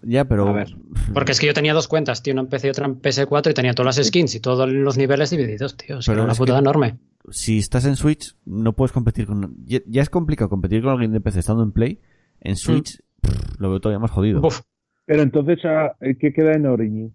[0.01, 0.47] Ya, pero.
[0.47, 0.75] A ver.
[1.13, 3.51] Porque es que yo tenía dos cuentas, tío, una en PC y otra en PS4
[3.51, 6.01] y tenía todas las skins y todos los niveles divididos, tío.
[6.01, 6.99] Sea, Pero era una es putada enorme.
[7.31, 9.55] Si estás en Switch, no puedes competir con.
[9.65, 11.99] Ya, ya es complicado competir con alguien de PC estando en Play.
[12.39, 14.41] En Switch, pff, lo veo todavía más jodido.
[14.45, 14.61] Uf,
[15.05, 17.13] Pero entonces, ah, ¿qué queda en Origin?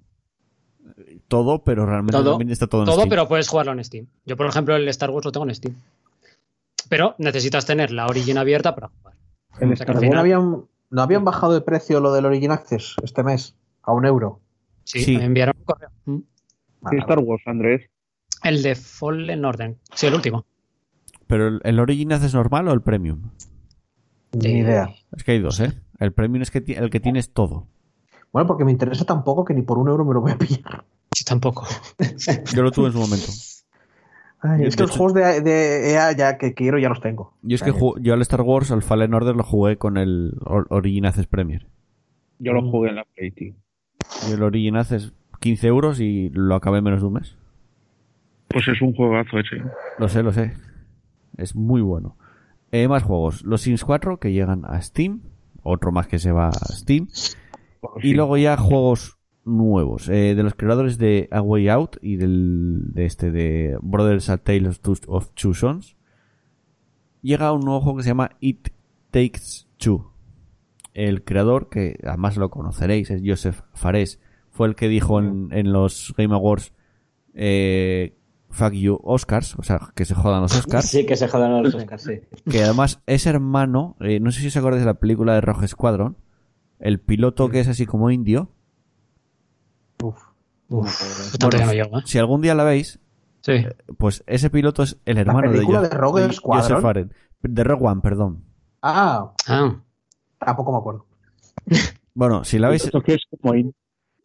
[1.28, 2.32] Todo, pero realmente Todo.
[2.32, 3.08] también está todo en todo, Steam.
[3.10, 4.06] pero puedes jugarlo en Steam.
[4.26, 5.74] Yo, por ejemplo, el Star Wars lo tengo en Steam.
[6.88, 9.14] Pero necesitas tener la Origin abierta para jugar.
[9.60, 12.12] El O sea, que Star al ¿No final- habían, ¿No habían bajado de precio lo
[12.14, 13.54] del Origin Access este mes?
[13.82, 14.40] A un euro.
[14.84, 15.16] Sí, Sí.
[15.18, 15.90] me enviaron un correo.
[16.06, 16.18] Mm.
[16.90, 17.90] ¿Qué Star Wars, Andrés?
[18.42, 19.76] El de Fallen Order.
[19.94, 20.46] Sí, el último.
[21.26, 23.30] Pero el, el Origin haces normal o el Premium.
[24.32, 24.88] Ni idea.
[25.14, 25.72] Es que hay dos, ¿eh?
[25.98, 27.66] El Premium es que el que tienes todo.
[28.32, 30.38] Bueno, porque me interesa tan poco que ni por un euro me lo voy a
[30.38, 30.84] pillar.
[31.12, 31.66] Sí, tampoco.
[32.54, 33.26] Yo lo tuve en su momento.
[34.40, 37.00] Ay, De es que los hecho- juegos de, de EA ya que quiero ya los
[37.00, 37.34] tengo.
[37.42, 40.66] Yo es que yo al Star Wars, al Fallen Order, lo jugué con el Or-
[40.70, 41.66] Origin Access Premier.
[42.38, 43.54] Yo lo jugué en la Play, tío.
[44.28, 47.36] Y el Origin Access 15 euros y lo acabé en menos de un mes.
[48.46, 49.56] Pues es un juegazo ese.
[49.98, 50.52] Lo sé, lo sé.
[51.36, 52.16] Es muy bueno.
[52.70, 53.42] Eh, más juegos.
[53.42, 55.20] Los Sims 4 que llegan a Steam.
[55.64, 57.08] Otro más que se va a Steam.
[58.02, 60.08] Y luego ya juegos nuevos.
[60.08, 64.38] eh, de los creadores de A Way Out y del, de este de Brothers A
[64.38, 65.96] Tale of Two, of Two Sons.
[67.22, 68.68] Llega un nuevo juego que se llama It
[69.10, 70.12] Takes Two.
[70.94, 74.20] El creador, que además lo conoceréis, es Joseph Fares.
[74.50, 76.72] Fue el que dijo en, en los Game Awards
[77.34, 78.14] eh,
[78.50, 80.86] Fuck you Oscars, o sea, que se jodan los Oscars.
[80.86, 82.20] Sí, que se jodan los Oscars, sí.
[82.50, 85.68] que además es hermano, eh, no sé si os acordáis de la película de Rogue
[85.68, 86.16] Squadron,
[86.80, 88.50] el piloto que es así como indio.
[89.96, 90.14] Pues
[91.38, 92.02] tanto no llego, ¿eh?
[92.04, 93.00] Si algún día la veis,
[93.40, 93.64] Sí.
[93.96, 96.28] pues ese piloto es el hermano película de, de Rogue?
[96.42, 96.84] Joseph.
[97.42, 98.44] De Rogue One, perdón.
[98.82, 99.76] Ah, Ah,
[100.38, 101.06] tampoco me acuerdo.
[102.14, 103.72] Bueno, si la veis, Esto que es como in-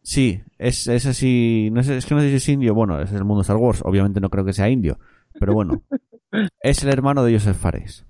[0.02, 3.12] sí, es, es así, no sé, es que no sé si es indio, bueno, es
[3.12, 4.98] el mundo Star Wars, obviamente no creo que sea indio,
[5.38, 5.80] pero bueno,
[6.60, 8.04] es el hermano de Joseph Fares.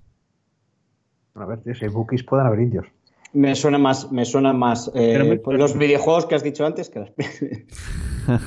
[1.35, 2.87] A ver, tío, si hay bookies pueden haber indios.
[3.35, 6.89] Me suena más, me suena más eh, me- pues los videojuegos que has dicho antes
[6.89, 7.13] que, las-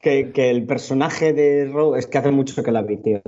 [0.00, 3.20] que, que el personaje de Rogue es que hace mucho que la vi, tío.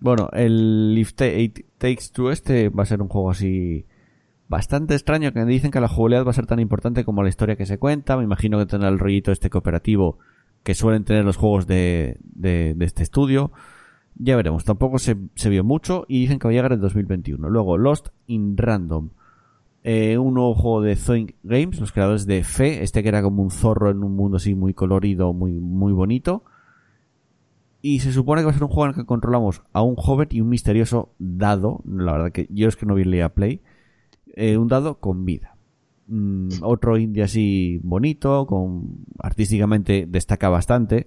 [0.00, 3.86] Bueno, el If It Takes Two este va a ser un juego así
[4.48, 7.56] bastante extraño que dicen que la jugabilidad va a ser tan importante como la historia
[7.56, 8.16] que se cuenta.
[8.16, 10.18] Me imagino que tendrá el rollito este cooperativo
[10.64, 13.52] que suelen tener los juegos de, de, de este estudio.
[14.16, 17.48] Ya veremos, tampoco se, se vio mucho y dicen que va a llegar en 2021.
[17.48, 19.10] Luego, Lost in Random.
[19.82, 23.42] Eh, un nuevo juego de Zoink Games, los creadores de Fe, este que era como
[23.42, 26.44] un zorro en un mundo así muy colorido, muy, muy bonito.
[27.82, 29.96] Y se supone que va a ser un juego en el que controlamos a un
[29.96, 31.82] joven y un misterioso dado.
[31.86, 33.62] La verdad que yo es que no vi el Play.
[34.36, 35.56] eh, un dado con vida.
[36.08, 41.06] Mm, otro indie así bonito, con artísticamente destaca bastante.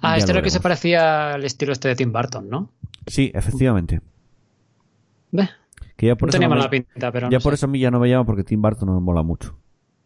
[0.00, 2.70] Ah, Ya este lo que se parecía al estilo este de Tim Burton, ¿no?
[3.06, 4.00] Sí, efectivamente.
[5.32, 5.48] Ve,
[6.00, 7.56] Que ya por no eso tenía me- mala pinta, pero ya no por sé.
[7.56, 9.58] eso a mí ya no me llama porque Tim Burton no me mola mucho.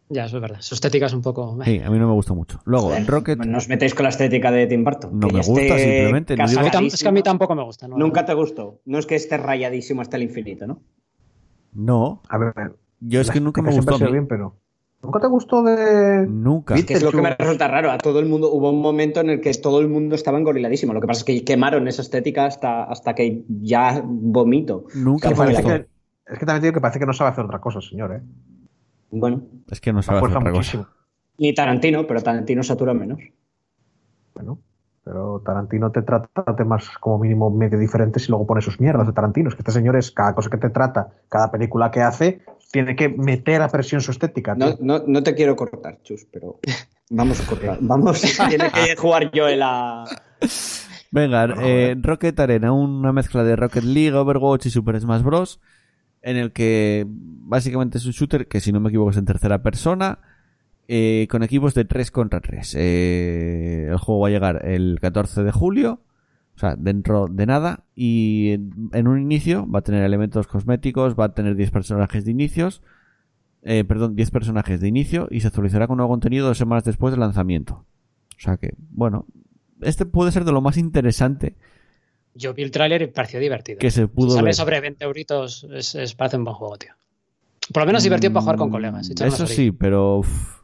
[0.08, 0.56] Ya, eso es verdad.
[0.60, 1.56] Su estética es un poco...
[1.64, 2.60] Sí, a mí no me gusta mucho.
[2.64, 5.18] Luego, Joder, Rocket No os metéis con la estética de Tim Burton.
[5.18, 7.86] No me gusta, simplemente, no digo- es que a mí tampoco me gusta.
[7.86, 7.96] ¿no?
[7.96, 8.80] Nunca te gustó.
[8.86, 10.82] No es que esté rayadísimo hasta el infinito, ¿no?
[11.72, 12.22] no.
[12.28, 13.96] A ver, Yo es que nunca me gustó.
[14.10, 14.56] bien, pero.
[15.04, 16.26] ¿Nunca te gustó de.?
[16.26, 16.74] Nunca.
[16.74, 17.90] Que es lo que me resulta raro.
[17.90, 20.92] A todo el mundo hubo un momento en el que todo el mundo estaba engoriladísimo.
[20.92, 24.84] Lo que pasa es que quemaron esa estética hasta, hasta que ya vomito.
[24.94, 25.76] Nunca Que me Parece gustó.
[25.78, 25.88] que-
[26.32, 28.22] es que también te digo que parece que no sabe hacer otra cosa, señor, ¿eh?
[29.10, 30.88] Bueno, Es que no sabe hacer otra cosa.
[31.38, 33.20] ni Tarantino, pero Tarantino satura menos.
[34.34, 34.58] Bueno,
[35.04, 39.12] pero Tarantino te trata temas como mínimo medio diferentes y luego pone sus mierdas de
[39.12, 39.48] Tarantino.
[39.48, 42.40] Es que este señor es cada cosa que te trata, cada película que hace,
[42.74, 44.56] tiene que meter a presión su estética.
[44.56, 44.84] No, tío.
[44.84, 46.58] no, no te quiero cortar, Chus, pero
[47.08, 47.78] vamos a cortar.
[47.80, 50.04] Vamos, tiene que jugar yo en la.
[51.12, 55.60] Venga, eh, Rocket Arena, una mezcla de Rocket League, Overwatch y Super Smash Bros.
[56.20, 59.62] En el que básicamente es un shooter que, si no me equivoco, es en tercera
[59.62, 60.18] persona.
[60.88, 62.74] eh, con equipos de 3 contra 3.
[62.74, 66.00] el juego va a llegar el 14 de julio.
[66.56, 67.84] O sea, dentro de nada.
[67.94, 71.14] Y en, en un inicio va a tener elementos cosméticos.
[71.18, 72.82] Va a tener 10 personajes de inicios.
[73.62, 75.26] eh, perdón, 10 personajes de inicio.
[75.30, 77.84] Y se actualizará con nuevo contenido dos semanas después del lanzamiento.
[78.36, 79.26] O sea que, bueno.
[79.80, 81.56] Este puede ser de lo más interesante
[82.34, 83.78] Yo vi el tráiler y pareció divertido.
[83.80, 84.54] que se Si pudo sale ver.
[84.54, 86.92] sobre 20 euritos, es, es- parece un buen juego, tío.
[87.72, 89.10] Por lo menos divertido para jugar con colegas.
[89.10, 90.60] Eso sí, pero uf,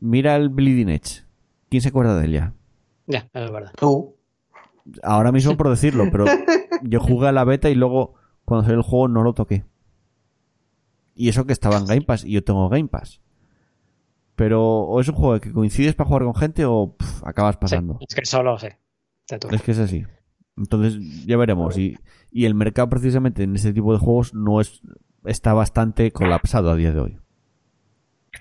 [0.00, 1.22] mira el Bleeding Edge.
[1.70, 2.52] ¿Quién se acuerda de él ya?
[3.06, 3.72] Ya, eso es verdad.
[3.78, 4.16] Tú.
[5.02, 6.24] Ahora mismo por decirlo, pero
[6.82, 8.14] yo jugué a la beta y luego
[8.44, 9.64] cuando salió el juego no lo toqué.
[11.14, 13.20] Y eso que estaba en Game Pass y yo tengo Game Pass.
[14.34, 17.98] Pero o es un juego que coincides para jugar con gente o acabas Sí, pasando.
[18.00, 19.54] es que solo toca.
[19.54, 20.04] Es que es así.
[20.56, 21.76] Entonces ya veremos.
[21.78, 21.98] Y,
[22.30, 24.80] y el mercado precisamente en este tipo de juegos no es
[25.24, 27.18] está bastante colapsado a día de hoy.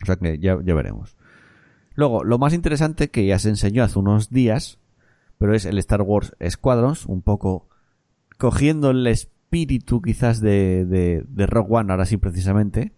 [0.01, 1.15] O sea que ya, ya veremos.
[1.93, 4.79] Luego, lo más interesante que ya se enseñó hace unos días,
[5.41, 7.67] pero es el Star Wars Squadrons, un poco
[8.37, 12.93] cogiendo el espíritu quizás de, de, de Rogue One, ahora sí precisamente.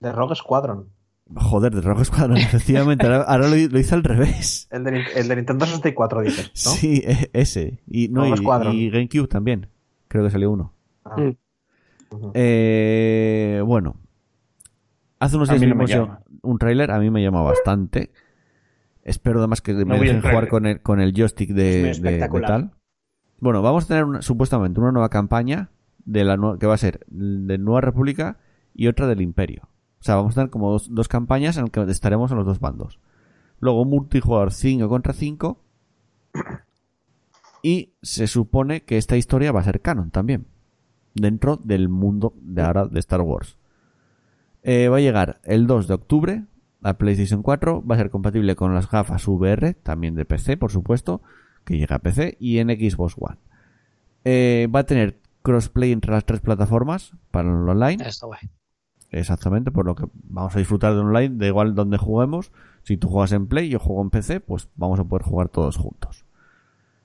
[0.00, 0.88] De Rogue Squadron.
[1.36, 3.06] Joder, de Rogue Squadron, efectivamente.
[3.06, 4.66] Ahora, ahora lo, lo hice al revés.
[4.72, 6.72] El de, Nin- el de Nintendo 64, dices, ¿no?
[6.72, 7.80] Sí, e- ese.
[7.86, 9.68] Y, no, y, GameCube también.
[10.08, 10.72] Creo que salió uno.
[11.04, 11.16] Ah.
[11.16, 11.36] Mm.
[12.34, 13.94] Eh, bueno.
[15.20, 16.08] Hace unos A días no me vimos
[16.42, 18.10] un tráiler, a mí me llama bastante.
[19.08, 22.40] Espero además que me dejen jugar con el, con el joystick de, Es de- de
[22.46, 22.72] tal.
[23.40, 25.70] Bueno, vamos a tener una- supuestamente una nueva campaña
[26.04, 28.38] de la que va a ser de Nueva República
[28.74, 29.62] y otra del Imperio.
[30.00, 32.46] O sea, vamos a tener como dos, dos campañas en las que estaremos en los
[32.46, 32.98] dos bandos.
[33.60, 35.60] Luego un multijugador 5 contra 5.
[37.62, 40.46] Y se supone que esta historia va a ser canon también.
[41.14, 43.56] Dentro del mundo de ahora de Star Wars.
[44.62, 46.44] Eh, va a llegar el 2 de octubre
[46.82, 47.84] a PlayStation 4.
[47.84, 51.22] Va a ser compatible con las gafas VR, también de PC, por supuesto,
[51.64, 53.36] que llega a PC y en Xbox One.
[54.24, 58.02] Eh, va a tener crossplay entre las tres plataformas para el online.
[58.06, 58.30] Esto.
[59.10, 62.52] Exactamente, por lo que vamos a disfrutar de online, da igual donde juguemos.
[62.82, 65.76] Si tú juegas en Play, yo juego en PC, pues vamos a poder jugar todos
[65.76, 66.24] juntos.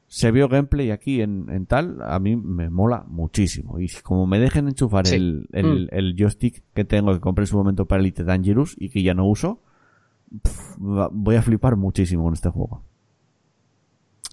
[0.08, 3.80] Se vio gameplay aquí en, en tal, a mí me mola muchísimo.
[3.80, 5.16] Y como me dejen enchufar Sí.
[5.16, 8.90] el, el, el joystick que tengo, que compré en su momento para Elite Dangerous y
[8.90, 9.62] que ya no uso,
[10.78, 12.84] voy a flipar muchísimo con este juego.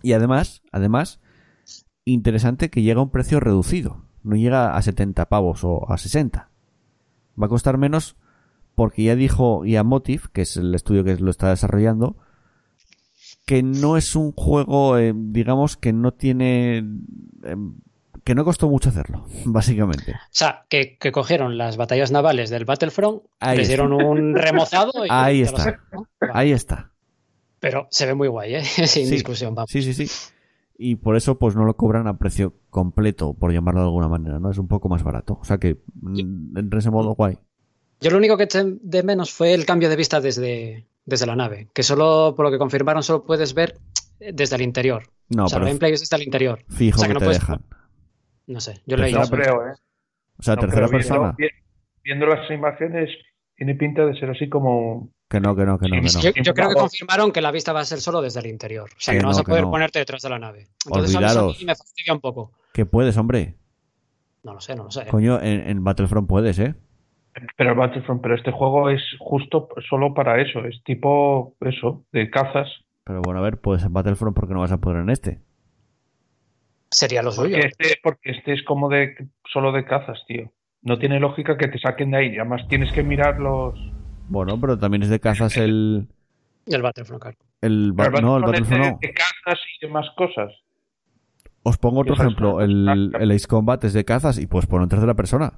[0.02, 1.20] Y además, además,
[2.04, 4.04] interesante que llega a un precio reducido.
[4.22, 6.50] No llega a 70 pavos o a 60
[7.40, 8.16] va a costar menos
[8.74, 12.16] porque ya dijo Iamotiv, que es el estudio que lo está desarrollando,
[13.44, 16.78] que no es un juego, eh, digamos, que no tiene...
[17.44, 17.56] eh,
[18.24, 20.12] que no costó mucho hacerlo, básicamente.
[20.12, 23.82] O sea, que, que cogieron las batallas navales del Battlefront, Ahí les está.
[23.84, 25.62] dieron un remozado y Ahí está.
[25.64, 26.06] saco, ¿no?
[26.22, 26.30] Va.
[26.38, 26.90] Ahí está.
[27.60, 28.64] Pero se ve muy guay, ¿eh?
[28.86, 29.10] Sin Sí.
[29.12, 29.70] discusión, vamos.
[29.70, 30.08] Sí, sí, sí.
[30.82, 34.38] Y por eso pues no lo cobran a precio completo, por llamarlo de alguna manera,
[34.38, 34.50] ¿no?
[34.50, 35.38] Es un poco más barato.
[35.40, 37.36] O sea que, mm, en ese modo, guay.
[38.00, 41.36] Yo lo único que eché de menos fue el cambio de vista desde, desde la
[41.36, 43.78] nave, que solo, por lo que confirmaron, solo puedes ver
[44.18, 45.02] desde el interior.
[45.28, 46.64] No, o sea, el pero gameplay es desde el interior.
[46.70, 47.62] fijo o sea, que, que no te puedes- dejan.
[48.50, 49.18] No sé, yo eso.
[49.20, 49.72] No creo, ¿eh?
[50.38, 51.34] O sea, No tercera creo, persona.
[51.38, 51.48] vi-
[52.02, 53.10] Viendo, las imágenes,
[53.56, 55.10] tiene pinta de ser así como.
[55.28, 56.20] Que no, que no, que no, que no.
[56.20, 58.88] Yo, yo creo que confirmaron que la vista va a ser solo desde el interior.
[58.90, 59.70] O sea, Que que, no, vas no, a poder no.
[59.70, 60.68] ponerte detrás de la nave.
[60.86, 61.64] Entonces, eso a mí Olvidaros.
[61.64, 62.52] me fastidia un poco.
[62.72, 63.54] Que puedes, hombre.
[64.42, 65.06] No lo sé, no lo sé.
[65.06, 66.74] Coño, en, en Battlefront puedes, ¿eh?
[67.56, 70.64] Pero Battlefront, pero este juego es justo solo para eso.
[70.64, 72.66] Es tipo eso, de cazas.
[73.04, 75.38] Pero bueno, a ver, puedes en Battlefront porque no vas a poder en este.
[76.90, 77.56] Sería lo suyo.
[77.56, 79.14] Porque este, porque este es como de
[79.52, 80.50] solo de cazas, tío.
[80.82, 82.36] No tiene lógica que te saquen de ahí.
[82.38, 83.74] Además tienes que mirar los.
[84.28, 86.06] Bueno, pero también es de cazas el.
[86.66, 87.36] El Battlefront, claro.
[87.62, 90.52] el ba- Pero no, el Battlefront es de, de cazas y demás cosas.
[91.62, 92.60] Os pongo otro ejemplo.
[92.60, 95.52] El, el Ace Combat es de cazas y pues por en tercera persona.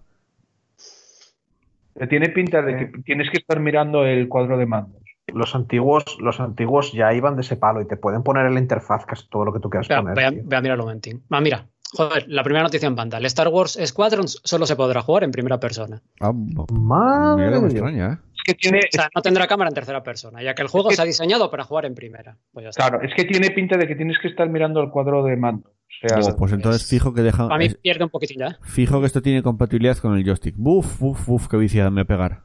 [2.08, 5.01] Tiene pinta de que tienes que estar mirando el cuadro de mandos.
[5.34, 8.60] Los antiguos, los antiguos ya iban de ese palo y te pueden poner en la
[8.60, 10.14] interfaz casi todo lo que tú quieras poner.
[10.14, 11.22] voy, a, voy a mirar un momentín.
[11.30, 11.66] Ah, mira.
[11.94, 13.18] Joder, la primera noticia en banda.
[13.18, 16.00] El Star Wars Squadrons solo se podrá jugar en primera persona.
[16.20, 18.18] Ah, Madre me extraña, ¿eh?
[18.34, 20.88] Es que tiene, O sea, no tendrá cámara en tercera persona, ya que el juego
[20.88, 22.38] Es que- se ha diseñado para jugar en primera.
[22.50, 22.88] Pues ya está.
[22.88, 25.68] claro, es que tiene pinta de que tienes que estar mirando el cuadro de mando.
[25.68, 27.48] O sea, Oh, pues entonces fijo que dejan.
[27.48, 28.46] Para mí es- pierde un poquitín ya.
[28.48, 28.56] ¿eh?
[28.62, 30.54] Fijo que esto tiene compatibilidad con el joystick.
[30.56, 32.40] Buf, buf, buf, qué viciada me pegar.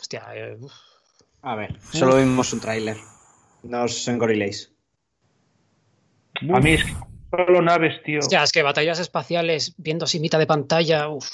[0.00, 0.72] Hostia, eh, uf.
[1.42, 2.96] A ver, solo vimos un tráiler.
[3.62, 4.72] No os engoriléis.
[6.52, 6.92] a mí es que
[7.30, 8.18] solo naves, tío.
[8.20, 11.28] Hostia, es que batallas espaciales viendo así mitad de pantalla, uf,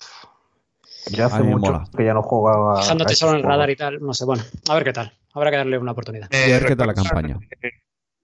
[1.11, 1.84] Ya hace mucho mola.
[1.96, 2.82] que ya no juego a.
[2.82, 4.00] fijándote a solo en el radar y tal.
[4.00, 5.12] No sé, bueno, a ver qué tal.
[5.32, 6.28] Habrá que darle una oportunidad.
[6.32, 7.38] Eh, Y a ver qué tal la campaña.
[7.62, 7.70] eh,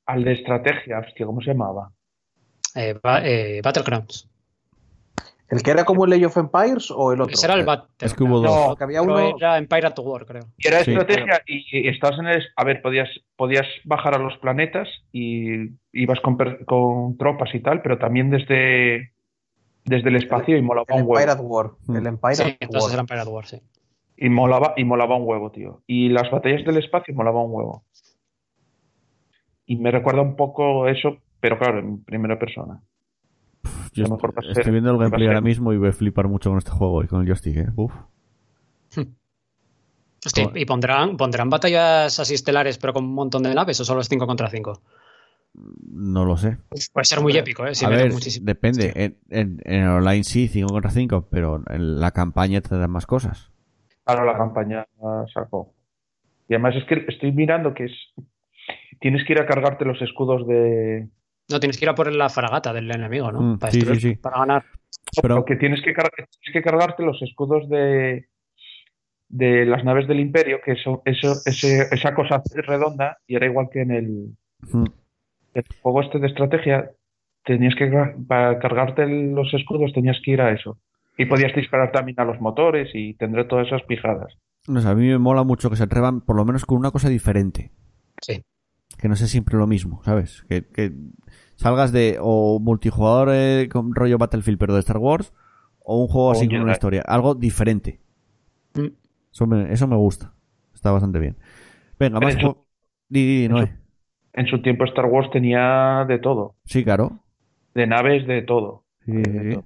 [0.07, 1.93] Al de estrategia, hostia, ¿cómo se llamaba?
[2.75, 4.29] Eh, ba- eh, Battlegrounds.
[5.51, 7.35] ¿El que era como el Age of Empires o el otro?
[7.35, 8.03] Ese era el Battlegrounds.
[8.05, 8.69] Es que hubo dos.
[8.69, 9.19] No, que había uno.
[9.37, 10.43] Era Empire at War, creo.
[10.57, 10.93] Y era Sí.
[10.93, 12.43] estrategia y, y estabas en el...
[12.55, 16.37] A ver, podías, podías bajar a los planetas y ibas con,
[16.67, 19.13] con tropas y tal, pero también desde,
[19.85, 21.33] desde el espacio y molaba El un Empire huevo.
[21.33, 21.71] at War.
[21.87, 21.97] Hmm.
[21.97, 22.93] El Empire Sí, at entonces War.
[22.93, 23.61] era Empire at War, sí.
[24.17, 25.83] Y molaba, y molaba un huevo, tío.
[25.87, 27.85] Y las batallas del espacio molaba un huevo.
[29.67, 32.83] Y me recuerda un poco eso, pero claro, en primera persona.
[33.93, 36.59] Yo mejor estoy ser- viendo el gameplay ahora mismo y voy a flipar mucho con
[36.59, 37.69] este juego y con el joystick, ¿eh?
[37.77, 37.93] Uf.
[40.25, 40.61] Hostia, Joder.
[40.63, 44.09] ¿y pondrán, pondrán batallas así estelares pero con un montón de naves o solo es
[44.09, 44.81] 5 contra 5?
[45.55, 46.59] No lo sé.
[46.93, 47.75] Puede ser muy épico, ¿eh?
[47.75, 48.45] Si a meten ver, muchísimo.
[48.47, 48.93] depende.
[48.95, 53.07] En, en, en online sí, 5 contra 5, pero en la campaña te dan más
[53.07, 53.51] cosas.
[54.05, 54.87] Claro, la campaña
[55.33, 55.73] sacó.
[56.49, 57.93] Y además es que estoy mirando que es...
[59.01, 61.09] Tienes que ir a cargarte los escudos de...
[61.51, 63.41] No, tienes que ir a por la fragata del enemigo, ¿no?
[63.41, 64.15] Mm, para, sí, destruir- sí, sí.
[64.17, 64.65] para ganar.
[65.23, 68.29] Pero Porque tienes que, tienes que cargarte los escudos de,
[69.29, 73.69] de las naves del Imperio, que eso, eso, ese- esa cosa redonda, y era igual
[73.73, 74.37] que en el,
[74.73, 74.85] mm,
[75.55, 76.91] el juego este de estrategia,
[77.45, 77.91] tenías que
[78.29, 80.79] para cargarte los escudos tenías que ir a eso.
[81.17, 84.33] Y podías disparar también a los motores y tendré todas esas pijadas.
[84.69, 86.91] no sé, a mí me mola mucho que se atrevan por lo menos con una
[86.91, 87.71] cosa diferente.
[88.23, 88.43] Sí.
[88.99, 90.45] Que no sea siempre lo mismo, ¿sabes?
[90.49, 90.93] Que, que
[91.61, 95.33] salgas de o multijugador eh, con rollo Battlefield pero de Star Wars
[95.81, 97.03] o un juego O así con una historia.
[97.07, 98.01] Algo diferente.
[98.75, 98.87] Mm.
[99.33, 100.33] Eso me, eso me gusta.
[100.75, 101.37] Está bastante bien.
[101.99, 102.67] Venga, Pero más eso- juego-
[103.09, 103.77] Di, Noé.
[104.33, 107.19] En su tiempo Star Wars tenía de todo, Sí, claro.
[107.75, 108.85] de naves de todo.
[109.05, 109.55] Sí, De sí, sí.
[109.55, 109.65] todo.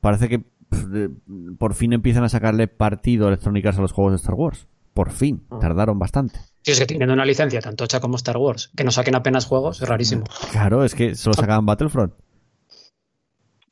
[0.00, 0.44] Parece que
[0.88, 1.10] de-
[1.58, 4.68] por fin empiezan a sacarle partido Arts a los juegos de Star Wars.
[4.92, 5.44] Por fin.
[5.50, 5.58] Ah.
[5.60, 6.38] Tardaron bastante.
[6.64, 9.46] Si es que teniendo una licencia tan tocha como Star Wars, que no saquen apenas
[9.46, 10.24] juegos, es rarísimo.
[10.50, 12.14] Claro, es que solo sacaban Battlefront.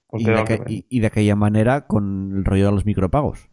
[0.07, 3.49] Porque Y de, aqu- y- y aquella manera con el rollo de los micropagos.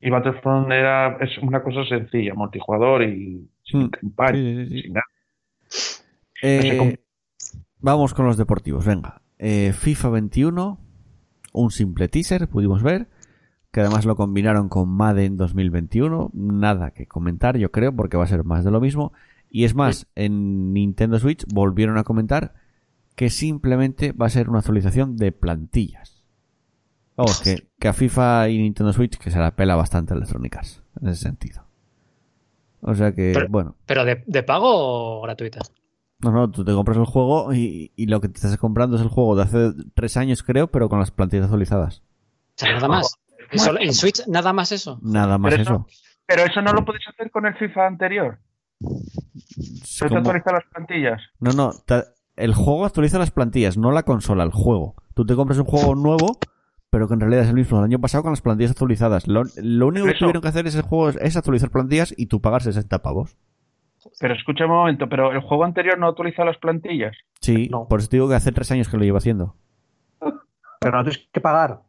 [0.00, 3.90] Y Battlefront era, es una cosa sencilla, multijugador y sin Mm.
[3.90, 4.82] campaña, Sí, sí, sí.
[4.82, 5.06] sin nada.
[6.42, 6.98] Eh,
[7.80, 9.22] vamos con los deportivos, venga.
[9.38, 10.78] Eh, FIFA 21,
[11.52, 13.08] un simple teaser, pudimos ver,
[13.78, 16.32] que además lo combinaron con Madden 2021.
[16.34, 19.12] Nada que comentar, yo creo, porque va a ser más de lo mismo.
[19.50, 22.54] Y es más, en Nintendo Switch volvieron a comentar
[23.14, 26.24] que simplemente va a ser una actualización de plantillas.
[27.16, 30.82] Vamos, que, que a FIFA y Nintendo Switch que se la pela bastante Electronic Arts,
[31.00, 31.62] en ese sentido.
[32.80, 33.76] O sea que, Pero- bueno.
[33.86, 35.60] ¿Pero de, de pago o gratuita?
[36.18, 39.02] No, no, tú te compras el juego y, y lo que te estás comprando es
[39.02, 41.98] el juego de hace tres años, creo, pero con las plantillas actualizadas.
[42.00, 42.02] O
[42.56, 43.14] sea, nada más.
[43.50, 44.98] ¿En solo- ¿En Switch nada más eso?
[45.02, 45.72] Nada más Pero eso.
[45.74, 45.86] eso-
[46.26, 48.38] Pero eso no lo puedes hacer con el FIFA anterior.
[48.80, 51.20] ¿Puedes como- actualizar las plantillas?
[51.40, 52.04] No, no, te-
[52.36, 54.94] el juego actualiza las plantillas, no la consola, el juego.
[55.14, 56.38] Tú te compras un juego nuevo,
[56.90, 59.26] pero que en realidad es el mismo del año pasado con las plantillas actualizadas.
[59.26, 60.20] Lo, lo único que Eso.
[60.20, 63.36] tuvieron que hacer es el juego es actualizar plantillas y tú pagar 60 pavos.
[64.20, 67.16] Pero escucha un momento, pero el juego anterior no actualiza las plantillas.
[67.40, 67.88] Sí, No.
[67.88, 69.56] por eso te digo que hace tres años que lo llevo haciendo.
[70.80, 71.80] Pero no tienes que pagar.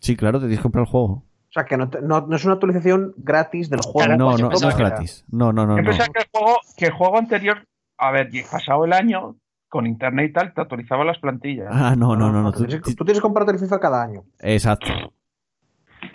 [0.00, 1.06] Sí, claro, te tienes que comprar el juego.
[1.48, 4.16] O sea, que no, te- no- no es una actualización gratis del juego.
[4.16, 5.24] No, pues no, no pensaba es gratis.
[5.30, 5.88] No, no, no, Yo no.
[5.90, 9.36] pensaba que el juego, que el juego anterior, a ver, y pasado el año,
[9.68, 11.68] con internet y tal, te actualizaba las plantillas.
[11.70, 12.52] Ah, no, no, no, no.
[12.52, 14.24] Tú tú- tienes, que- tú tienes que comprarte el FIFA cada año.
[14.40, 14.86] Exacto.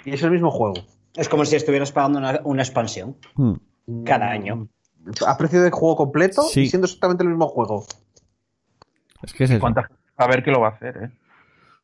[0.05, 0.75] Y es el mismo juego.
[1.15, 3.53] Es como si estuvieras pagando una, una expansión Hmm.
[4.05, 4.67] cada año.
[5.27, 6.61] A precio de juego completo Sí.
[6.61, 7.85] y siendo exactamente el mismo juego.
[9.21, 9.59] Es que es eso.
[9.59, 11.11] ¿Cuánta, a ver qué lo va a hacer, ¿eh?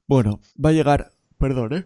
[0.07, 1.11] Bueno, va a llegar.
[1.39, 1.85] Perdón, ¿eh?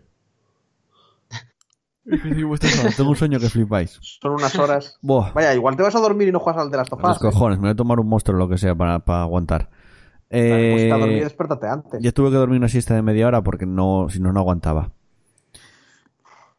[2.97, 3.97] Tengo un sueño que flipáis.
[4.01, 4.97] Son unas horas.
[5.01, 7.19] Buah, Vaya, igual te vas a dormir y no juegas al de las los tofas.
[7.19, 9.69] cojones, me voy a tomar un monstruo o lo que sea para, para aguantar.
[10.29, 12.01] Eh, Pues a dormir, despiértate antes.
[12.01, 14.91] Yo tuve que dormir una siesta de media hora porque no, si no, no aguantaba.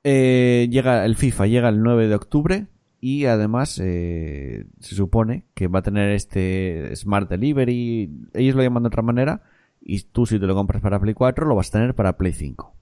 [0.04, 2.66] Eh, llega el FIFA, llega el 9 de octubre
[3.00, 8.82] y además eh, se supone que va a tener este Smart Delivery, ellos lo llaman
[8.84, 9.42] de otra manera,
[9.80, 12.32] y tú si te lo compras para Play 4 lo vas a tener para Play
[12.32, 12.72] 5.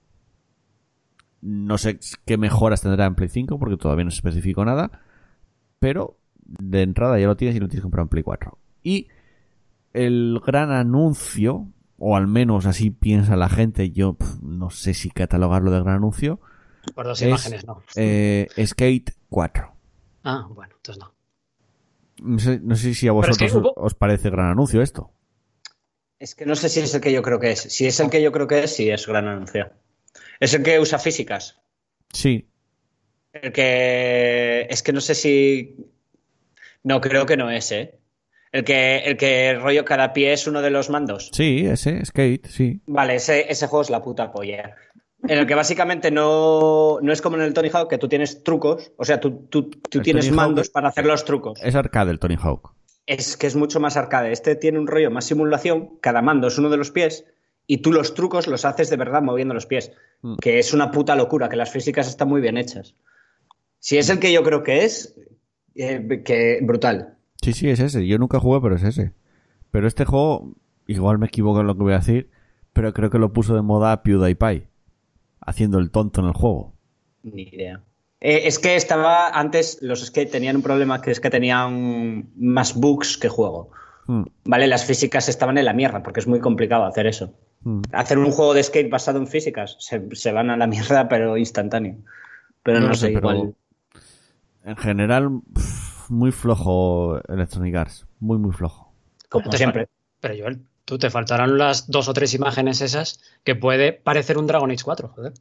[1.45, 5.01] No sé qué mejoras tendrá en Play 5 porque todavía no se especificó nada,
[5.79, 8.57] pero de entrada ya lo tienes y lo tienes que comprar en Play 4.
[8.81, 9.07] Y
[9.91, 11.67] el gran anuncio,
[11.97, 16.39] o al menos así piensa la gente, yo no sé si catalogarlo de gran anuncio,
[16.95, 17.81] Por dos es imágenes, no.
[17.97, 19.73] eh, Skate 4.
[20.23, 21.13] Ah, bueno, entonces no.
[22.21, 24.81] No sé, no sé si a Pero es que vosotros hubo- os parece gran anuncio
[24.81, 25.11] esto.
[26.19, 27.59] Es que no sé si es el que yo creo que es.
[27.59, 29.69] Si es el que yo creo que es, sí es gran anuncio.
[30.39, 31.59] Es el que usa físicas.
[32.11, 32.47] Sí,
[33.31, 34.67] El que.
[34.69, 35.77] Es que no sé si.
[36.83, 37.99] No, creo que no es, ¿eh?
[38.51, 41.31] El que, el que rollo cada pie es uno de los mandos.
[41.33, 42.81] sí, ese, Skate, sí.
[42.85, 44.75] Vale, ese, ese juego es la puta polla.
[45.27, 48.43] En el que básicamente no, no es como en el Tony Hawk que tú tienes
[48.43, 48.91] trucos.
[48.97, 51.59] O sea, tú, tú, tú tienes Tony mandos para hacer los trucos.
[51.63, 52.75] Es arcade el Tony Hawk.
[53.05, 54.31] Es que es mucho más arcade.
[54.31, 55.97] Este tiene un rollo más simulación.
[56.01, 57.25] Cada mando es uno de los pies.
[57.67, 59.91] Y tú los trucos los haces de verdad moviendo los pies.
[60.21, 60.35] Mm.
[60.35, 62.95] Que es una puta locura, que las físicas están muy bien hechas.
[63.79, 65.15] Si es el que yo creo que es,
[65.75, 67.17] eh, que brutal.
[67.41, 68.07] Sí, sí, es ese.
[68.07, 69.13] Yo nunca jugué, pero es ese.
[69.71, 70.55] Pero este juego,
[70.87, 72.29] igual me equivoco en lo que voy a decir,
[72.73, 74.67] pero creo que lo puso de moda PewDiePie.
[75.41, 76.73] Haciendo el tonto en el juego.
[77.23, 77.83] Ni idea.
[78.21, 82.73] Eh, es que estaba antes, los skate tenían un problema que es que tenían más
[82.73, 83.71] bugs que juego.
[84.07, 87.33] Hmm, Vale, las físicas estaban en la mierda porque es muy complicado hacer eso.
[87.63, 87.81] Hmm.
[87.91, 91.37] Hacer un juego de skate basado en físicas se, se van a la mierda, pero
[91.37, 91.97] instantáneo.
[92.63, 93.55] Pero no, No sé, sé, pero- igual.
[94.65, 95.41] En general,
[96.09, 98.07] muy flojo Electronic Arts.
[98.19, 98.93] Muy, muy flojo.
[99.29, 99.89] Como siempre.
[100.21, 104.47] Pero Joel, tú te faltarán las dos o tres imágenes esas que puede parecer un
[104.47, 105.33] Dragon Age 4, joder.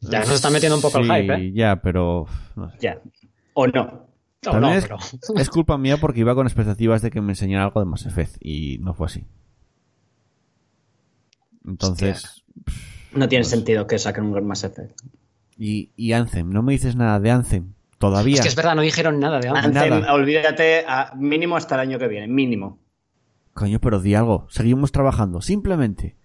[0.00, 1.52] Ya nos está metiendo un poco el hype, ¿eh?
[1.52, 2.26] ya, pero...
[2.56, 2.76] no sé.
[2.80, 3.00] Ya.
[3.54, 3.84] O no.
[4.44, 5.40] No, También no, es, pero...
[5.40, 8.36] es culpa mía porque iba con expectativas de que me enseñara algo de Mass Effect
[8.40, 9.24] y no fue así.
[11.66, 12.44] Entonces...
[13.12, 15.00] No tiene Pues- sentido que saquen un Mass Effect.
[15.56, 17.74] Y, y Anthem, no me dices nada de Anthem.
[17.98, 18.34] Todavía.
[18.34, 19.66] Es que es verdad, no dijeron nada de Anthem.
[19.66, 20.14] Anthem, nada.
[20.14, 22.80] olvídate a mínimo hasta el año que viene, mínimo.
[23.52, 24.46] Coño, pero di algo.
[24.50, 25.40] Seguimos trabajando.
[25.40, 26.16] Simplemente.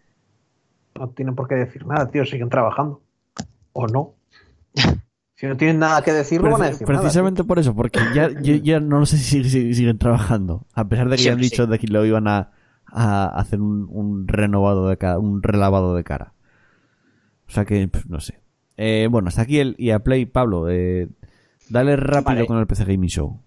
[0.95, 2.25] No tienen por qué decir nada, tío.
[2.25, 3.01] Siguen trabajando.
[3.73, 4.15] O no.
[5.35, 8.01] Si no tienen nada que decir, no van a decir nada, precisamente por eso, porque
[8.13, 10.67] ya, ya no sé si, si siguen trabajando.
[10.73, 11.71] A pesar de que ya han dicho sí.
[11.71, 12.51] de que lo iban a,
[12.91, 16.33] a hacer un, un renovado de cara, un relavado de cara.
[17.47, 18.39] O sea que, no sé.
[18.77, 20.25] Eh, bueno, hasta aquí el EA Play.
[20.25, 21.07] Pablo, eh,
[21.69, 22.47] dale rápido Vale.
[22.47, 23.41] con el PC Gaming Show.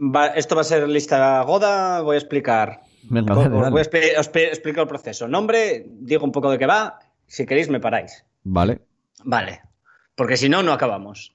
[0.00, 2.80] Va- esto va a ser lista Goda, voy a explicar.
[3.04, 3.70] Venga, dale, dale.
[3.70, 5.28] voy a expli- os explico el proceso.
[5.28, 6.98] Nombre, digo un poco de qué va.
[7.26, 8.24] Si queréis, me paráis.
[8.44, 8.80] Vale.
[9.24, 9.60] Vale.
[10.14, 11.34] Porque si no, no acabamos.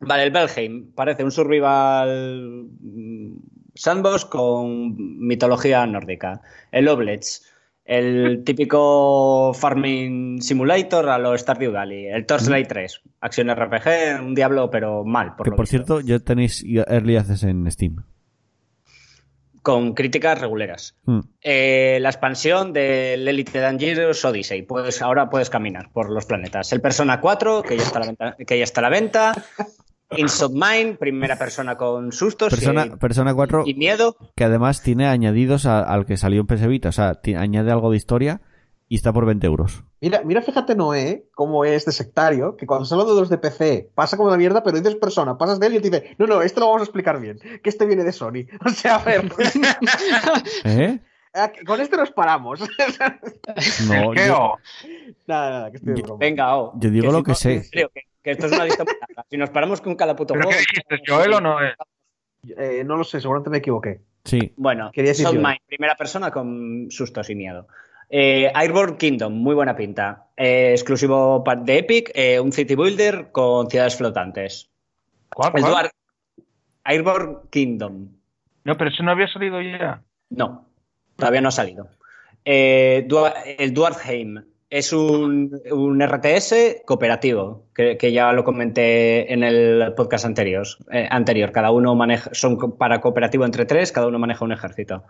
[0.00, 3.32] Vale, el Belheim parece un survival mm,
[3.78, 6.42] sandbox con mitología nórdica.
[6.72, 7.46] El Oblets,
[7.84, 12.06] el típico farming simulator a lo Stardew Valley.
[12.06, 15.36] El Torchlight 3, acción RPG, un diablo, pero mal.
[15.36, 15.76] Por que lo por visto.
[15.84, 18.04] cierto, ya tenéis Early Access en Steam.
[19.62, 20.96] Con críticas reguleras.
[21.04, 21.20] Hmm.
[21.40, 24.62] Eh, la expansión del Elite Dangerous Odyssey.
[24.62, 26.72] Pues ahora puedes caminar por los planetas.
[26.72, 28.36] El Persona 4, que ya está a la venta.
[28.46, 29.34] Que ya está a la venta.
[30.16, 34.16] Inside Mind, primera persona con sustos Persona, y, Persona 4, y miedo.
[34.34, 36.88] que además tiene añadidos a- al que salió en PS Vita.
[36.88, 38.40] O sea, añade algo de historia
[38.88, 39.84] y está por 20 euros.
[40.00, 43.36] Mira, mira, fíjate, Noé, cómo es de sectario, que cuando se habla de los de
[43.36, 46.26] PC pasa como la mierda, pero dices persona, pasas de él y te dice, no,
[46.26, 48.46] no, esto lo vamos a explicar bien, que este viene de Sony.
[48.64, 49.30] O sea, a ver,
[50.64, 51.00] ¿Eh?
[51.34, 52.60] eh, con este nos paramos.
[53.88, 54.54] No, yo,
[55.26, 56.18] nada, nada, que estoy de broma.
[56.20, 56.72] Venga, oh.
[56.78, 57.62] Yo digo lo si que no, sé.
[57.64, 59.24] serio, que, que esto es una lista muy larga.
[59.30, 60.58] Si nos paramos con cada puto ¿Pero juego.
[60.60, 61.56] qué dijiste, Joel o no?
[62.56, 64.00] Eh, no lo sé, seguramente me equivoqué.
[64.24, 64.52] sí.
[64.56, 65.26] Bueno, Quería decir
[65.66, 67.66] primera persona con sustos y miedo.
[68.10, 70.28] Eh, Airborne Kingdom, muy buena pinta.
[70.36, 74.70] Eh, exclusivo de Epic, eh, un city builder con ciudades flotantes.
[75.34, 75.74] ¿Cuál, El cuál?
[75.86, 75.90] Dwarf-
[76.84, 78.08] Airborne Kingdom.
[78.64, 80.02] No, pero ese no había salido ya.
[80.30, 80.66] No,
[81.16, 81.88] todavía no ha salido.
[82.44, 83.06] Eh,
[83.58, 90.24] el Dwarfheim es un, un RTS cooperativo, que, que ya lo comenté en el podcast
[90.26, 90.66] anterior.
[90.92, 91.52] eh, anterior.
[91.52, 95.04] Cada uno maneja, son para cooperativo entre tres, cada uno maneja un ejército.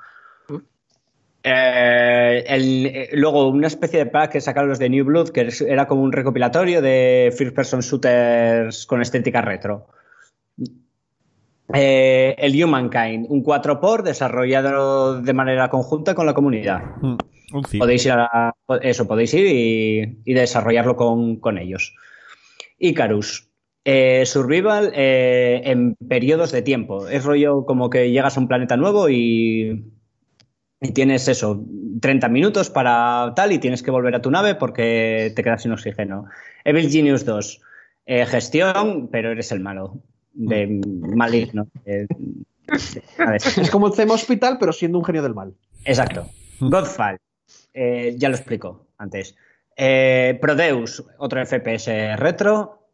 [1.43, 5.43] Eh, el- eh, luego, una especie de pack que sacaron los de New Blood, que
[5.43, 9.87] es- era como un recopilatorio de first person shooters con estética retro.
[11.75, 16.81] Eh, el Humankind, un 4x desarrollado de manera conjunta con la comunidad.
[17.03, 17.17] Mm,
[17.53, 17.63] Un.
[17.79, 18.17] Podéis ir a
[18.69, 21.95] la- eso, podéis ir y, y desarrollarlo con, con ellos.
[22.79, 23.49] Icarus.
[23.85, 27.09] eh, survival eh, en periodos de tiempo.
[27.09, 29.83] Es rollo como que llegas a un planeta nuevo y,
[30.81, 31.65] y tienes eso,
[32.01, 35.73] 30 minutos para tal y tienes que volver a tu nave porque te quedas sin
[35.73, 36.27] oxígeno.
[36.65, 37.61] Evil Genius 2.
[38.07, 40.03] eh, gestión, pero eres el malo.
[40.35, 40.67] De
[41.17, 41.69] maligno.
[41.87, 42.07] eh,
[43.19, 43.41] a ver.
[43.57, 45.55] Es como el Theme Hospital, pero siendo un genio del mal.
[45.85, 46.27] Exacto.
[46.61, 47.17] Godfall.
[47.81, 49.37] Eh, ya lo explico antes.
[49.77, 52.89] Eh, Prodeus, otro FPS retro.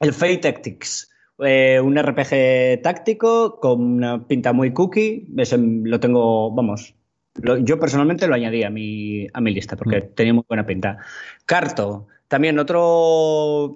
[0.00, 1.08] El Fate Tactics,
[1.38, 5.28] eh, un RPG táctico con una pinta muy cookie.
[5.36, 6.94] Ese lo tengo, vamos.
[7.36, 10.98] lo- yo personalmente lo añadí a mi, a mi lista porque tenía muy buena pinta.
[11.44, 13.72] Carto, también otro,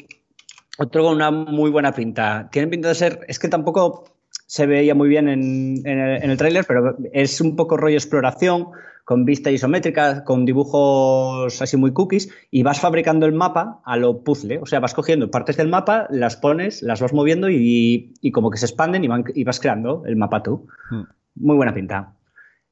[0.79, 2.49] otro con una muy buena pinta.
[2.51, 4.05] Tiene pinta de ser, es que tampoco
[4.47, 7.97] se veía muy bien en, en el, en el tráiler, pero es un poco rollo
[7.97, 8.69] exploración,
[9.11, 14.23] con vista isométrica, con dibujos así muy cookies, y vas fabricando el mapa a lo
[14.23, 14.61] puzzle.
[14.63, 18.53] O sea, vas cogiendo partes del mapa, las pones, las vas moviendo y, y como
[18.53, 20.69] que se expanden y, van- y vas creando el mapa tú.
[20.93, 21.03] Mm.
[21.45, 22.13] Muy buena pinta.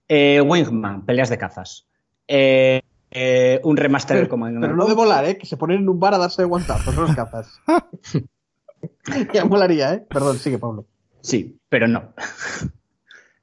[0.07, 1.89] Eh, Wingman, peleas de cazas.
[2.29, 5.39] Eh, eh, un remaster del Pero, Command pero no de volar, ¿eh?
[5.39, 7.61] Que se ponen en un bar a darse de guantazos los cazas.
[9.35, 10.07] ya molaría, ¿eh?
[10.09, 10.87] Perdón, sigue, Pablo.
[11.21, 12.13] Sí, pero no.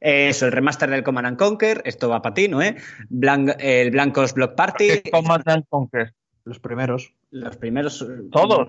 [0.08, 2.62] Eso, el remaster del Command and Conquer, esto va para ti, ¿no?
[2.62, 2.76] Eh?
[3.10, 6.14] Blan- el Blancos Block Party, Command and Conquer.
[6.44, 7.12] Los primeros.
[7.32, 8.04] los primeros.
[8.04, 8.68] eh, Todos.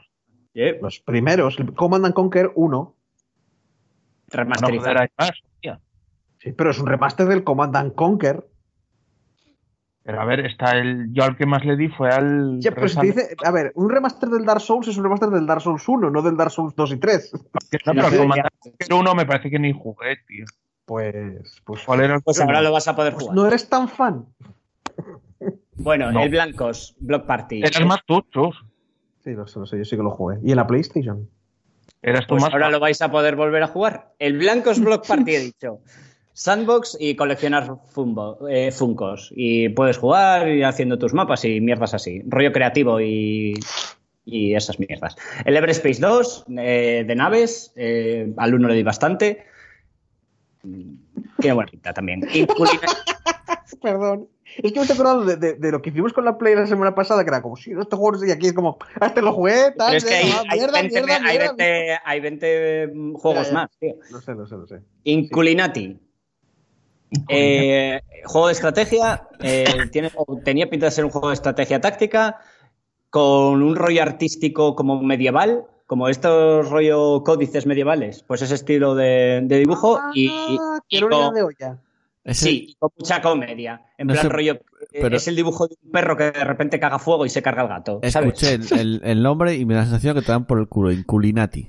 [0.54, 1.58] Los primeros.
[1.58, 2.70] El Command and Conquer 1.
[2.70, 2.94] No,
[4.32, 4.94] joder, remasterizado.
[5.18, 5.30] más.
[6.38, 8.46] Sí, pero es un remaster del Command and Conquer.
[10.04, 11.12] Pero a ver, está el.
[11.12, 12.60] Yo al que más le di fue al.
[12.62, 15.28] Sí, pero si te dice, a ver, un remaster del Dark Souls es un remaster
[15.28, 17.32] del Dark Souls 1, no del Dark Souls 2 y 3.
[17.70, 20.46] Que no, pero el Command and Conquer 1 me parece que ni jugué, tío.
[20.86, 23.36] Pues, pues, ¿Cuál era el Pues ahora lo vas a poder pues jugar.
[23.36, 24.24] no eres tan fan.
[25.74, 26.22] Bueno, No.
[26.22, 27.58] el Blancos Block Party.
[27.62, 28.64] Eras más tú, chus.
[29.22, 30.38] Sí, lo sé, lo sé, yo sí que lo jugué.
[30.42, 31.28] ¿Y en la PlayStation?
[32.02, 32.52] Eras tú Pues más.
[32.52, 34.12] ahora lo vais a poder volver a jugar.
[34.18, 35.80] El Blancos Block Party, he dicho.
[36.32, 39.32] Sandbox y coleccionar fumbo- eh, Funkos.
[39.34, 42.22] Y puedes jugar y haciendo tus mapas y mierdas así.
[42.26, 43.54] Rollo creativo y,
[44.24, 45.16] y esas mierdas.
[45.44, 47.72] El Everspace 2 eh, de naves.
[47.74, 49.46] eh, al uno le di bastante.
[51.40, 52.22] Tiene buena pinta también.
[52.32, 52.46] Y
[53.82, 54.28] Perdón.
[54.62, 56.66] Es que me estoy acordando de, de- de lo que hicimos con la Play la
[56.66, 59.32] semana pasada, que era como, sí, este juego, y aquí es como, ah, este lo
[59.32, 62.20] jugué, tal, Pero es que hay, va, hay mierda, 20, mierda, hay mierda, 20 hay
[62.20, 63.52] 20 juegos Ya, ya.
[63.54, 63.94] más, tío.
[64.10, 64.80] Lo sé, lo sé, lo sé.
[65.04, 65.98] Inculinati.
[67.28, 69.28] Eh, juego de estrategia.
[69.40, 70.10] eh, tiene,
[70.44, 72.38] tenía pinta de ser un juego de estrategia táctica
[73.10, 78.22] con un rollo artístico como medieval, como estos rollo códices medievales.
[78.26, 80.30] Pues ese estilo de, de dibujo y, y-
[80.60, 81.78] Ah, y quiero con, una de olla.
[82.32, 83.82] Sí, y con mucha comedia.
[83.98, 84.54] En No plan sé, rollo.
[84.54, 87.40] eh, pero- Es el dibujo de un perro que de repente caga fuego y se
[87.40, 88.00] carga el gato.
[88.10, 88.42] ¿sabes?
[88.42, 90.66] Escuché el, el- el nombre y me da la sensación que te dan por el
[90.68, 90.90] culo.
[90.90, 91.68] Inculinati.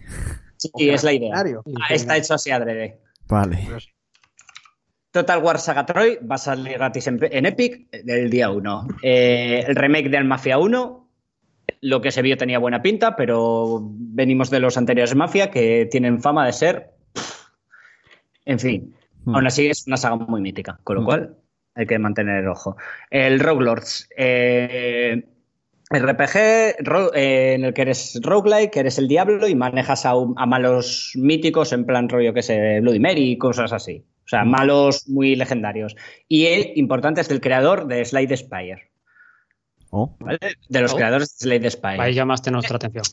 [0.58, 1.36] Sí, es la idea.
[1.36, 3.00] Ah, Está hecho así adrede.
[3.28, 3.68] Vale.
[5.12, 8.88] Total War Saga Troy va a salir gratis en, en Epic del día 1.
[9.02, 11.07] el remake del Mafia 1,
[11.82, 16.22] lo que se vio tenía buena pinta, pero venimos de los anteriores Mafia que tienen
[16.22, 16.92] fama de ser.
[18.46, 18.94] En fin,
[19.26, 19.36] Hmm.
[19.36, 21.06] aún así es una saga muy mítica, con lo Hmm.
[21.06, 21.36] cual
[21.76, 22.78] hay que mantener el ojo.
[23.10, 24.10] El Rogue Lords.
[24.18, 25.24] eh,
[25.90, 30.14] RPG ro- eh, en el que eres roguelike, que eres el diablo y manejas a,
[30.46, 34.04] malos míticos en plan rollo que sé, Bloody Mary y cosas así.
[34.26, 35.96] O sea, malos muy legendarios.
[36.28, 38.90] Y el importante es el creador de Slade Spire.
[39.92, 40.16] Oh.
[40.20, 40.40] ¿vale?
[40.70, 40.96] De los Oh.
[40.96, 42.02] creadores de Slade Spire.
[42.02, 43.04] Ahí llamaste nuestra atención.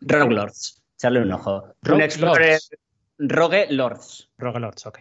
[0.00, 0.82] Rogue Lords.
[0.98, 1.64] Echarle un ojo.
[1.82, 2.58] Rogue un Explorer.
[2.60, 2.70] Lords.
[3.18, 4.28] Rogue Lords.
[4.38, 4.98] Rogue Lords, ok.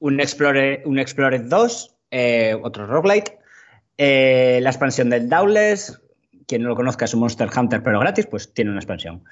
[0.00, 3.38] Un Explorer, un Explorer 2, eh, otro roguelite.
[3.98, 6.00] Eh, la expansión del Dauntless.
[6.46, 9.22] Quien no lo conozca es un Monster Hunter, pero gratis, pues tiene una expansión.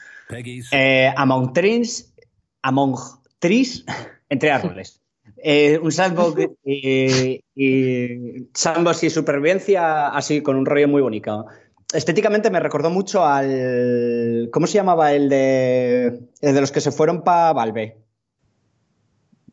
[0.72, 2.14] Eh, Among Trees.
[2.62, 2.96] Among
[3.38, 3.84] Trees.
[4.28, 4.97] entre árboles.
[5.42, 11.46] Eh, un sandbox y, y sandbox y supervivencia así con un rollo muy bonito.
[11.92, 14.48] Estéticamente me recordó mucho al.
[14.52, 16.06] ¿Cómo se llamaba el de.
[16.40, 17.96] el de los que se fueron para Valve?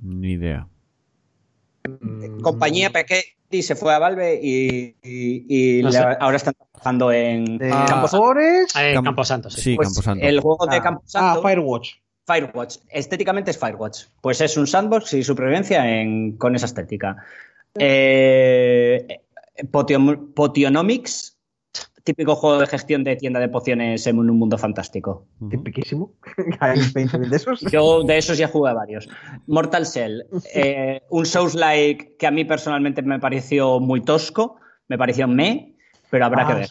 [0.02, 0.68] Ni idea.
[2.02, 3.22] Mm, Compañía pequeña
[3.52, 6.18] y se fue a Valve y, y- y No la- sé.
[6.20, 7.58] ahora están trabajando en.
[7.58, 7.86] De Ah.
[7.88, 9.62] Campos Ah, en Campo- Camposanto, sí.
[9.62, 10.26] Sí, pues, Camposanto.
[10.26, 11.40] el juego de Ah, Camposanto.
[11.40, 11.90] Ah, Firewatch.
[12.26, 12.78] Firewatch.
[12.90, 14.06] Estéticamente es Firewatch.
[14.22, 17.18] Pues es un sandbox y supervivencia en- con esa estética.
[17.78, 19.22] Eh,
[19.72, 21.38] Potion- Potionomics,
[22.04, 25.26] típico juego de gestión de tienda de pociones en un mundo fantástico.
[25.50, 26.14] Tipiquísimo.
[26.60, 27.62] Hay 20.000 de esos.
[27.72, 29.08] Yo de esos ya jugué varios.
[29.48, 34.58] Mortal Shell, eh, un Souls-like que a mí personalmente me pareció muy tosco,
[34.88, 35.76] me pareció me,
[36.10, 36.70] pero habrá Ah, que ver.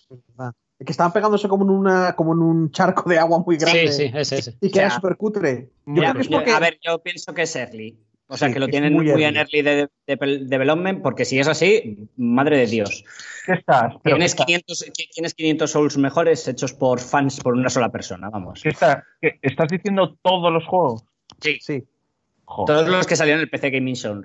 [0.78, 3.90] Que estaban pegándose como en, una, como en un charco de agua muy grande.
[3.92, 4.56] Sí, sí, ese, ese.
[4.60, 5.70] Y que O sea, era súper cutre.
[5.86, 6.50] Yo creo que es porque.
[6.52, 7.98] A ver, yo pienso que es early.
[8.26, 9.62] O sea, Sí, que lo tienen muy muy, en early.
[9.62, 13.04] de, de- de development, porque si es así, madre de Dios.
[13.46, 13.94] ¿Qué estás?
[14.02, 14.46] Tienes ¿qué estás?
[14.46, 18.60] 500, tienes 500 Souls mejores hechos por fans por una sola persona, vamos.
[18.62, 21.04] ¿Qué está- qué- ¿Estás diciendo todos los juegos?
[21.40, 21.58] Sí.
[21.60, 21.84] Sí.
[22.46, 22.76] Joder.
[22.76, 24.22] Todos los que salieron en el PC Gaming Show.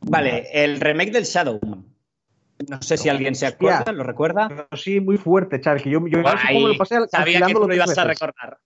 [0.00, 1.84] Vale, el remake del Shadowman.
[2.68, 3.92] No sé si alguien se acuerda, Hostia.
[3.92, 4.48] lo recuerda.
[4.48, 5.82] Pero sí, muy fuerte, Charles.
[5.82, 8.58] Que yo, yo Ay, lo pasé sabía que tú lo ibas a recordar.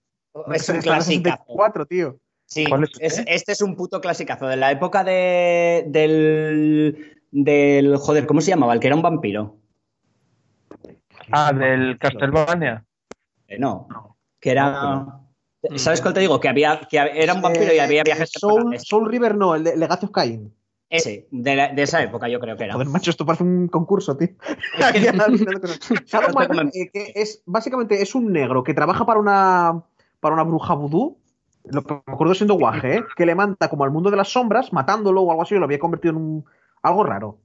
[0.53, 1.23] Es un clásico.
[1.29, 2.17] 64, tío.
[2.45, 3.53] Sí, ¿Cuál es es- este?
[3.53, 7.95] es un puto clasicazo de la época de, del, del.
[7.97, 8.73] Joder, ¿cómo se llamaba?
[8.73, 9.57] El que era un vampiro.
[11.31, 12.85] Ah, del Castlevania.
[13.47, 13.87] Eh, no,
[14.39, 15.21] que era.
[15.77, 16.39] ¿Sabes cuál te digo?
[16.39, 18.31] Que había, que era un vampiro y Eh, había viajes.
[18.37, 20.53] Soul River no, el de Legacy of Cain.
[20.95, 22.73] Ese, de, la- de esa época yo creo que era.
[22.73, 24.29] Joder, macho, esto parece un concurso, tío.
[26.73, 29.83] Eh, que es básicamente es un negro que trabaja para una
[30.19, 31.17] para una bruja vudú.
[31.65, 33.03] Lo que me acuerdo siendo guaje, ¿eh?
[33.15, 35.79] que le manda como al mundo de las sombras, matándolo o algo así, lo había
[35.79, 36.45] convertido en un,
[36.83, 37.39] algo raro.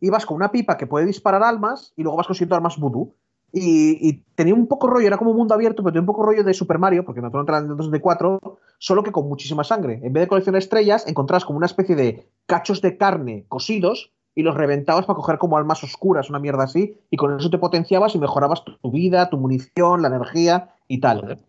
[0.00, 3.14] Y vas con una pipa que puede disparar almas y luego vas consiguiendo armas vudú.
[3.58, 6.22] Y, y tenía un poco rollo, era como un mundo abierto, pero tenía un poco
[6.22, 9.64] rollo de Super Mario, porque naturalmente eran de 2 de 4, solo que con muchísima
[9.64, 9.98] sangre.
[10.02, 14.42] En vez de coleccionar estrellas, encontrabas como una especie de cachos de carne cosidos y
[14.42, 18.14] los reventabas para coger como almas oscuras, una mierda así, y con eso te potenciabas
[18.14, 21.40] y mejorabas tu, tu vida, tu munición, la energía y tal.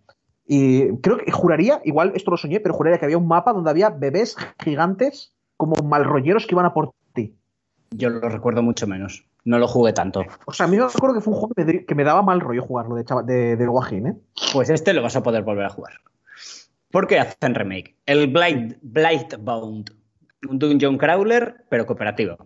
[0.48, 3.70] Y creo que juraría, igual esto lo soñé, pero juraría que había un mapa donde
[3.70, 7.36] había bebés gigantes como malrolleros que iban a por ti.
[7.92, 9.27] Yo lo recuerdo mucho menos.
[9.48, 10.24] No lo jugué tanto.
[10.46, 12.62] O sea, a mí me acuerdo que fue un juego que me, daba mal rollo
[12.62, 14.16] jugarlo de, chava- de, de guajín, ¿eh?
[14.52, 15.94] Pues este lo vas a poder volver a jugar.
[16.92, 17.96] ¿Por qué hacen remake?
[18.06, 19.92] El Blight, Blightbound.
[20.50, 22.38] Un dungeon crawler, pero cooperativo.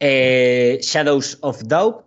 [0.00, 2.04] Eh, Shadows of Doubt.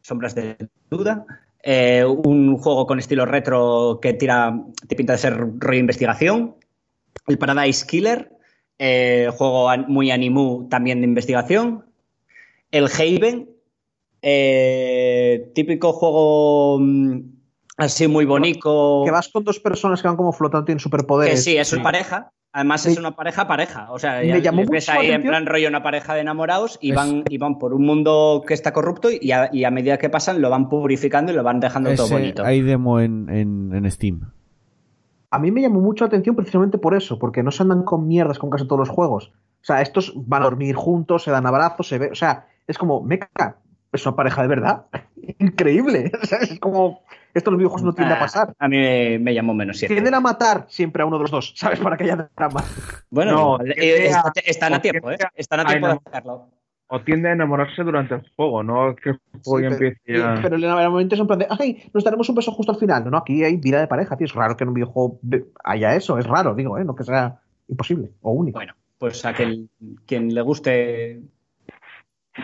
[0.00, 0.56] Sombras de
[0.90, 1.26] duda.
[1.62, 6.56] Eh, un juego con estilo retro que tira, te pinta de ser rollo investigación.
[7.26, 8.32] El Paradise Killer.
[8.78, 11.85] eh, juego an- muy animu también de investigación.
[12.70, 13.50] El Haven.
[14.22, 17.20] eh, típico juego mm,
[17.78, 19.02] así muy bonito.
[19.04, 21.44] Que vas con dos personas que van como flotando, tienen Que superpoderes.
[21.44, 22.32] sí, es una pareja.
[22.52, 23.92] Además es una pareja pareja.
[23.92, 25.30] O sea, me ya llamó les ves mucho la ahí en atención.
[25.32, 28.54] plan rollo una pareja de enamorados y Es- van, y van por un mundo que
[28.54, 31.60] está corrupto y a, y a medida que pasan lo van purificando y lo van
[31.60, 32.42] dejando todo bonito.
[32.44, 34.32] hay demo en, en, en Steam.
[35.30, 38.08] A mí me llamó mucho la atención precisamente por eso, porque no se andan con
[38.08, 39.32] mierdas con casi todos los juegos.
[39.60, 42.08] O sea, estos van a dormir juntos, se dan abrazos, se ve.
[42.10, 43.56] O sea, es como, meca,
[43.92, 44.86] es una pareja de verdad.
[45.38, 46.10] Increíble.
[46.40, 47.02] Es como,
[47.34, 48.54] esto en los videojuegos no tiende a Ah, pasar.
[48.58, 49.76] A mí me, me llamó menos.
[49.78, 49.94] cierto.
[49.94, 51.78] Tienden a matar siempre a uno de los dos, ¿sabes?
[51.80, 52.62] Para que haya drama.
[53.10, 54.10] Bueno, No, eh,
[54.44, 55.18] están a tiempo, ¿eh?
[55.34, 56.48] Están a tiempo de hacerlo.
[56.88, 58.94] O tiende a enamorarse durante el juego, ¿no?
[58.94, 61.38] Que el juego ya Sí, pero, empiece ya- sí, pero el enamoramiento es en plan
[61.40, 63.04] de, ay, nos daremos un beso justo al final.
[63.04, 64.26] No, no, aquí hay vida de pareja, tío.
[64.26, 65.18] Es raro que en un videojuego
[65.64, 66.84] haya eso, es raro, digo, ¿eh?
[66.84, 68.58] No que sea imposible o único.
[68.58, 69.68] Bueno, pues a quien,
[70.06, 71.20] quien le guste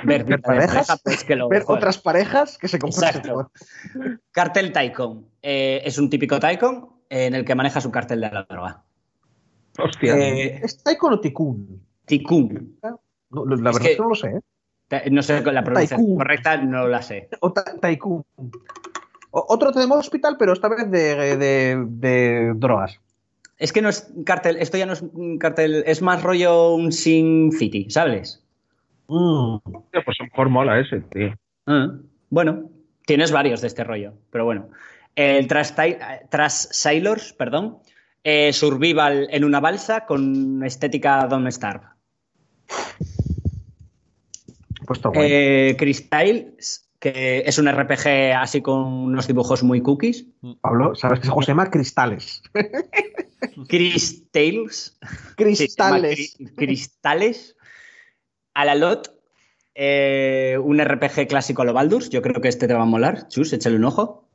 [0.05, 1.79] ver, parejas, pareja, pues que lo Ver juegue.
[1.79, 3.51] otras parejas que se juego.
[4.31, 5.27] Cartel Tycoon.
[5.43, 8.83] Eh, es un típico Tycoon en el que manejas un cartel de la droga.
[9.79, 10.17] Hostia.
[10.17, 11.83] Eh, ¿Es Taikon o Tikun?
[12.05, 12.79] Tycoon.
[13.31, 15.11] No, la Es verdad que- es que no lo sé, ¿eh?
[15.11, 16.17] No sé la pronunciación Tycoon.
[16.19, 17.29] correcta, no la sé.
[17.41, 17.53] O.
[19.31, 23.01] O- Otro tenemos hospital, pero esta vez de, de- de drogas.
[23.57, 26.93] Es que no es cartel, esto ya no es un cartel, es más rollo un
[26.93, 28.43] Sin City, ¿sabes?
[29.15, 29.59] Mm.
[29.93, 31.35] Pues a lo mejor mola ese, tío.
[31.67, 31.89] Ah,
[32.31, 32.71] bueno,
[33.05, 34.69] tienes varios de este rollo, pero bueno.
[35.15, 35.75] El Tras,
[36.31, 37.79] Tras Sailors, perdón,
[38.25, 41.85] eh, Survival en una balsa con estética Don't Starve.
[44.87, 45.29] Pues guay.
[45.31, 45.77] Eh,
[46.99, 50.25] que es un RPG así con unos dibujos muy cookies.
[50.61, 52.43] Pablo, ¿sabes que ese juego se llama Cristales?
[53.69, 54.99] Cristales.
[55.37, 57.57] Sí, se llama Cri- Cristales.
[58.55, 59.11] A la lot.
[59.75, 62.11] eh, un RPG clásico a lo Baldur's.
[62.11, 63.27] Yo creo que este te va a molar.
[63.29, 64.29] Chus, échale un ojo.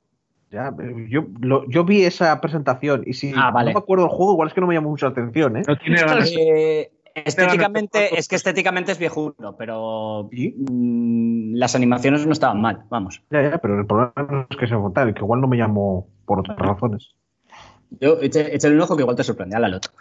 [0.49, 3.70] Ya, eh, yo, lo- yo vi esa presentación y si Ah, vale.
[3.72, 5.61] no me acuerdo del juego, igual es que no me llamó mucho la atención, ¿eh?
[5.68, 6.32] No tiene ganas.
[6.36, 10.55] Eh, estéticamente, es que estéticamente es viejuno, pero ¿Y?
[10.57, 13.22] mm, las animaciones no estaban mal, vamos.
[13.30, 16.39] Ya, ya, pero el problema es que se tal, que igual no me llamó por
[16.39, 17.13] otras razones.
[17.99, 19.91] Yo, eche- échale un ojo que igual te sorprende, a la lot.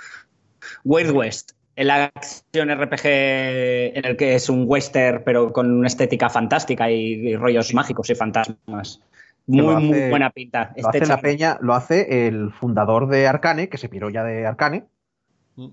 [0.85, 1.53] Wild West.
[1.77, 7.29] El acción RPG en el que es un western, pero con una estética fantástica y,
[7.29, 9.01] y rollos mágicos y fantasmas.
[9.47, 10.73] Muy, buena pinta.
[10.75, 14.25] Lo Este hace la peña, lo hace el fundador de Arcane, que se piró ya
[14.25, 14.87] de Arcane.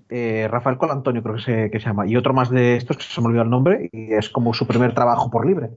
[0.08, 2.06] eh, Rafael Colantonio creo que se, que se llama.
[2.06, 3.88] Y otro más de estos que se me olvidó el nombre.
[3.92, 5.70] Y es como su primer trabajo por libre.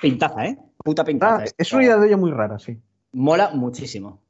[0.00, 0.58] Pintaza, ¿eh?
[0.82, 1.44] Puta pintaza.
[1.46, 2.78] Ah, es una idea de ella muy rara, sí.
[3.12, 4.20] Mola muchísimo.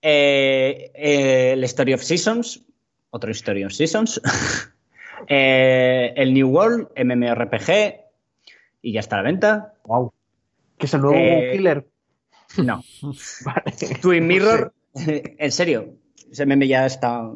[0.00, 2.64] Eh, eh, el Story of Seasons,
[3.12, 4.20] otro Story of Seasons.
[5.28, 7.70] Eh, el New World, MMORPG,
[8.82, 9.74] y ya está a la venta.
[9.84, 10.12] Wow.
[10.76, 11.86] Que es el nuevo Eh, killer.
[12.58, 12.82] No.
[13.44, 13.72] Vale.
[14.00, 15.94] Twin Mirror, en serio,
[16.28, 17.30] ese meme ya está,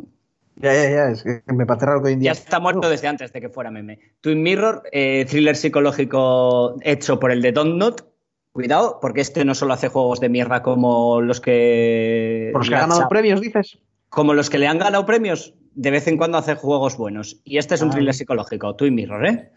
[0.56, 1.10] Ya, ya, ya.
[1.10, 2.32] Es que me parece raro que hoy en día.
[2.32, 4.00] ya está muerto desde antes de que fuera meme.
[4.20, 8.04] Twin Mirror, eh, thriller psicológico hecho por el de Not.
[8.50, 12.48] Cuidado, porque este no solo hace juegos de mierda como los que.
[12.52, 13.78] Por los que ha ganado premios, dices.
[14.08, 17.40] como los que le han ganado premios, de vez en cuando hace juegos buenos.
[17.44, 19.50] Y este es un thriller psicológico, Twin Mirror, ¿eh?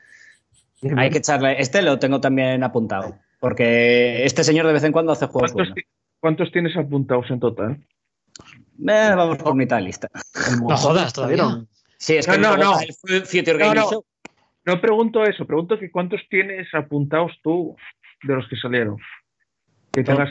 [0.97, 1.59] Hay que echarle.
[1.59, 3.15] Este lo tengo también apuntado.
[3.39, 5.89] Porque este señor de vez en cuando hace juegos ¿Cuántos, buenos.
[6.19, 7.71] cuántos tienes apuntados en total?
[8.79, 10.09] Eh, vamos por mitad de lista.
[10.61, 11.37] No jodas todavía.
[11.37, 11.67] salieron.
[11.97, 12.79] Sí, es No, que no, no.
[12.79, 13.89] el No, no.
[13.89, 14.05] Show.
[14.65, 17.75] No pregunto eso, pregunto que cuántos tienes apuntados tú
[18.23, 18.97] de los que salieron.
[19.91, 20.29] Que tengas.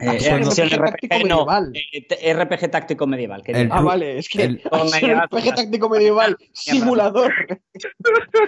[0.00, 1.72] Eh, Acción acción RPG táctico RPG, no, medieval.
[1.92, 3.42] eh, t- RPG táctico medieval.
[3.42, 3.68] que El.
[3.70, 4.44] Ah, vale, es que.
[4.44, 4.62] el-
[4.92, 7.32] medieval, RPG táctico medieval, simulador,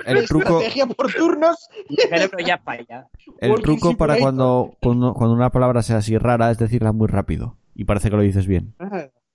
[0.06, 1.68] El truco, estrategia por turnos.
[2.08, 3.08] Cerebro ya falla.
[3.40, 7.58] el truco para cuando, cuando, cuando una palabra sea así rara es decirla muy rápido.
[7.74, 8.74] Y parece que lo dices bien.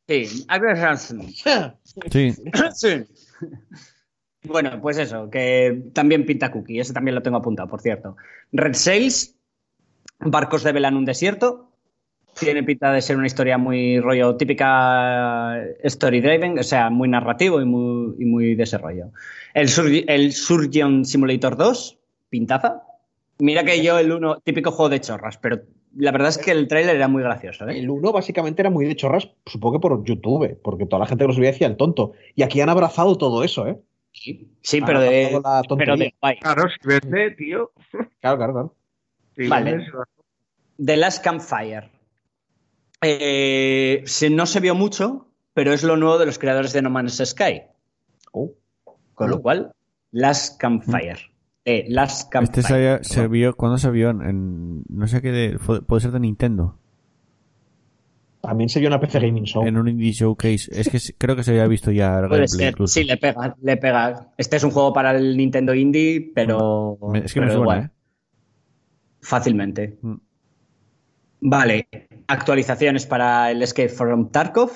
[0.08, 0.46] Sí,
[2.10, 2.34] Sí.
[2.74, 3.04] Sí.
[4.44, 8.16] Bueno, pues eso, que también pinta cookie, ese también lo tengo apuntado, por cierto.
[8.54, 9.36] Red Sails,
[10.20, 11.66] barcos de vela en un desierto.
[12.40, 17.60] Tiene pinta de ser una historia muy rollo típica story driven, o sea, muy narrativo
[17.60, 19.12] y muy, y muy desarrollo.
[19.54, 19.68] El,
[20.08, 22.84] el Surgeon Simulator 2, pintaza.
[23.40, 25.60] Mira que yo el uno, típico juego de chorras, pero
[25.98, 27.68] la verdad es que el tráiler era muy gracioso.
[27.68, 27.80] ¿eh?
[27.80, 31.24] El 1 básicamente era muy de chorras, supongo que por YouTube, porque toda la gente
[31.24, 32.14] que lo subía decía el tonto.
[32.36, 33.80] Y aquí han abrazado todo eso, ¿eh?
[34.12, 35.42] Sí, sí, Han pero de,
[35.78, 36.38] pero de guay.
[36.40, 37.72] Claro, si vende, tío.
[38.22, 38.76] Claro, claro,
[39.48, 39.72] Vale.
[39.72, 39.90] vendes,
[40.84, 41.90] The Last Campfire.
[43.02, 46.90] Eh, se- no se vio mucho, pero es lo nuevo de los creadores de No
[46.90, 47.62] Man's Sky.
[48.32, 48.52] Oh.
[49.14, 49.74] Con lo cual,
[50.12, 51.20] Last Campfire.
[51.66, 52.60] Eh, Last Campfire.
[52.60, 53.32] Este se, había- se perdón.
[53.32, 54.10] vio, ¿cuándo se vio?
[54.10, 56.78] En, en- no sé qué, de- puede ser de Nintendo.
[58.42, 59.66] También se vio una PC Gaming Show.
[59.68, 60.70] En un Indie Showcase.
[60.72, 62.70] Es que creo que se había visto ya el Puede ser.
[62.72, 62.94] incluso.
[62.94, 64.30] Sí, le pega, le pega.
[64.38, 66.98] Este es un juego para el Nintendo Indie, pero.
[67.12, 67.80] Me- es que me pero suena, igual.
[67.86, 67.90] ¿eh?
[69.22, 69.98] Fácilmente.
[70.02, 70.16] Mm.
[71.42, 71.88] Vale.
[72.28, 74.72] Actualizaciones para el Escape from Tarkov.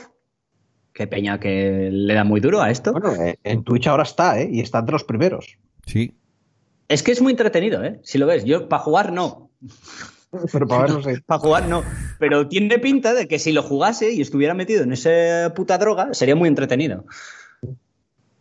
[0.94, 2.92] Qué peña que le da muy duro a esto.
[2.92, 4.50] Bueno, eh, en Twitch ahora está, ¿eh?
[4.52, 5.58] Y está entre los primeros.
[5.86, 6.16] Sí.
[6.88, 8.00] Es que es muy entretenido, ¿eh?
[8.04, 8.44] Si lo ves.
[8.46, 9.50] Yo, para jugar, no.
[10.52, 11.20] Pero para verlo, sí.
[11.26, 11.84] Para jugar, no.
[12.24, 16.14] Pero tiene pinta de que si lo jugase y estuviera metido en esa puta droga,
[16.14, 17.04] sería muy entretenido.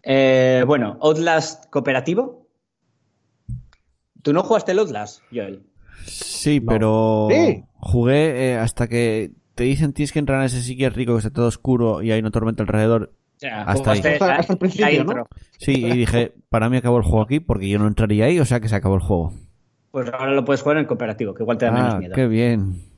[0.04, 2.46] Eh, bueno, Outlast cooperativo.
[4.22, 5.64] ¿Tú no jugaste el Outlast, Joel?
[6.06, 6.66] Sí, No.
[6.68, 7.64] pero Sí.
[7.74, 11.30] jugué eh, hasta que te dicen tienes que entrar en ese sitio rico que está
[11.30, 13.12] todo oscuro y hay una tormenta alrededor.
[13.36, 14.18] O sea, Hasta jugaste ahí.
[14.20, 15.26] Hasta- el principio, ¿no?
[15.58, 18.44] Sí, y dije, para mí acabó el juego aquí porque yo no entraría ahí, o
[18.44, 19.32] sea que se acabó el juego.
[19.90, 22.14] Pues ahora lo puedes jugar en cooperativo, que igual te da menos Ah, miedo.
[22.14, 22.91] qué bien.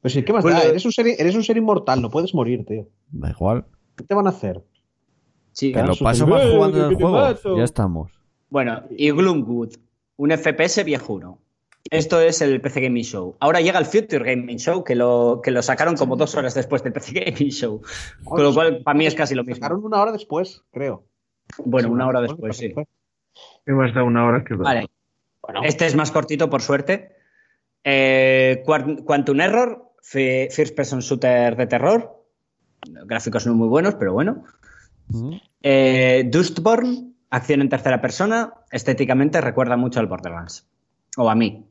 [0.00, 0.64] Pues sí, ¿qué más Pues da?
[0.64, 2.88] lo- Eres un, ser, eres un ser inmortal, no puedes morir, tío.
[3.10, 3.66] Da igual.
[3.96, 4.62] ¿Qué te van a hacer?
[5.52, 7.16] Sí, Que lo su- paso ¡Eh, mal jugando que en el te juego.
[7.18, 7.56] mato!
[7.58, 8.12] Ya estamos.
[8.48, 9.74] Bueno, y Gloomwood,
[10.16, 11.38] un FPS viejuno.
[11.90, 13.36] Esto es el PC Gaming Show.
[13.40, 16.82] Ahora llega el Future Gaming Show, que lo, que lo sacaron como dos horas después
[16.82, 17.82] del PC Gaming Show.
[18.24, 19.56] Con lo cual, para mí es casi lo mismo.
[19.62, 21.04] Sacaron una hora después, creo.
[21.64, 22.72] Bueno, una hora después, sí.
[23.66, 24.88] Me has dado una hora que Vale.
[25.64, 27.12] Este es más cortito, por suerte.
[27.84, 32.24] Eh, Quant- Quantum Error, fi- First Person Shooter de terror.
[33.06, 34.44] Gráficos no muy buenos, pero bueno.
[35.62, 38.52] Eh, Dustborn, acción en tercera persona.
[38.70, 40.66] Estéticamente recuerda mucho al Borderlands.
[41.16, 41.64] O a mí.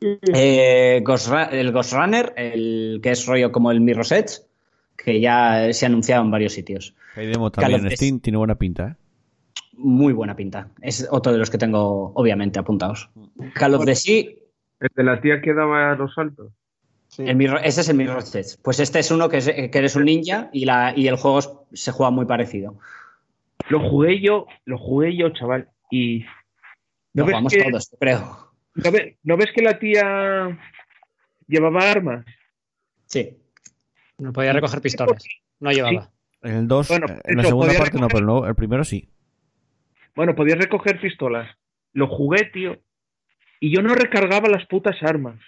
[0.00, 4.40] Eh, Ghost el Ghost Runner, el que es rollo como el Mirror's Edge,
[4.96, 6.94] que ya se ha anunciado en varios sitios.
[7.14, 7.96] Hay demo Call también of en Duty.
[7.96, 8.94] Steam, tiene buena pinta, ¿eh?
[9.78, 10.68] Muy buena pinta.
[10.80, 13.10] Es otro de los que tengo, obviamente, apuntados.
[13.54, 14.24] Call of the Sea,
[14.80, 16.52] El de la tía que daba los saltos.
[17.08, 17.22] Sí.
[17.22, 18.58] el Mirror- ese es el Mirror's Edge.
[18.64, 21.38] Pues este es uno que, es- que eres un ninja y, la, y el juego
[21.38, 22.78] es- se juega muy parecido.
[23.68, 25.68] Lo jugué yo, lo jugué yo, chaval.
[25.90, 26.24] Y.
[27.14, 28.52] Lo ¿No ves, jugamos que, todos, creo.
[28.74, 30.58] ¿no, ve- no ves que la tía
[31.46, 32.26] llevaba armas?
[33.06, 33.38] Sí.
[34.18, 35.24] No podía recoger pistolas.
[35.60, 36.10] No llevaba.
[36.42, 39.08] En el 2, Bueno, en la segunda parte no, pero no, el primero sí.
[40.14, 41.48] Bueno, podías recoger pistolas.
[41.92, 42.78] Lo jugué, tío.
[43.60, 45.38] Y yo no recargaba las putas armas.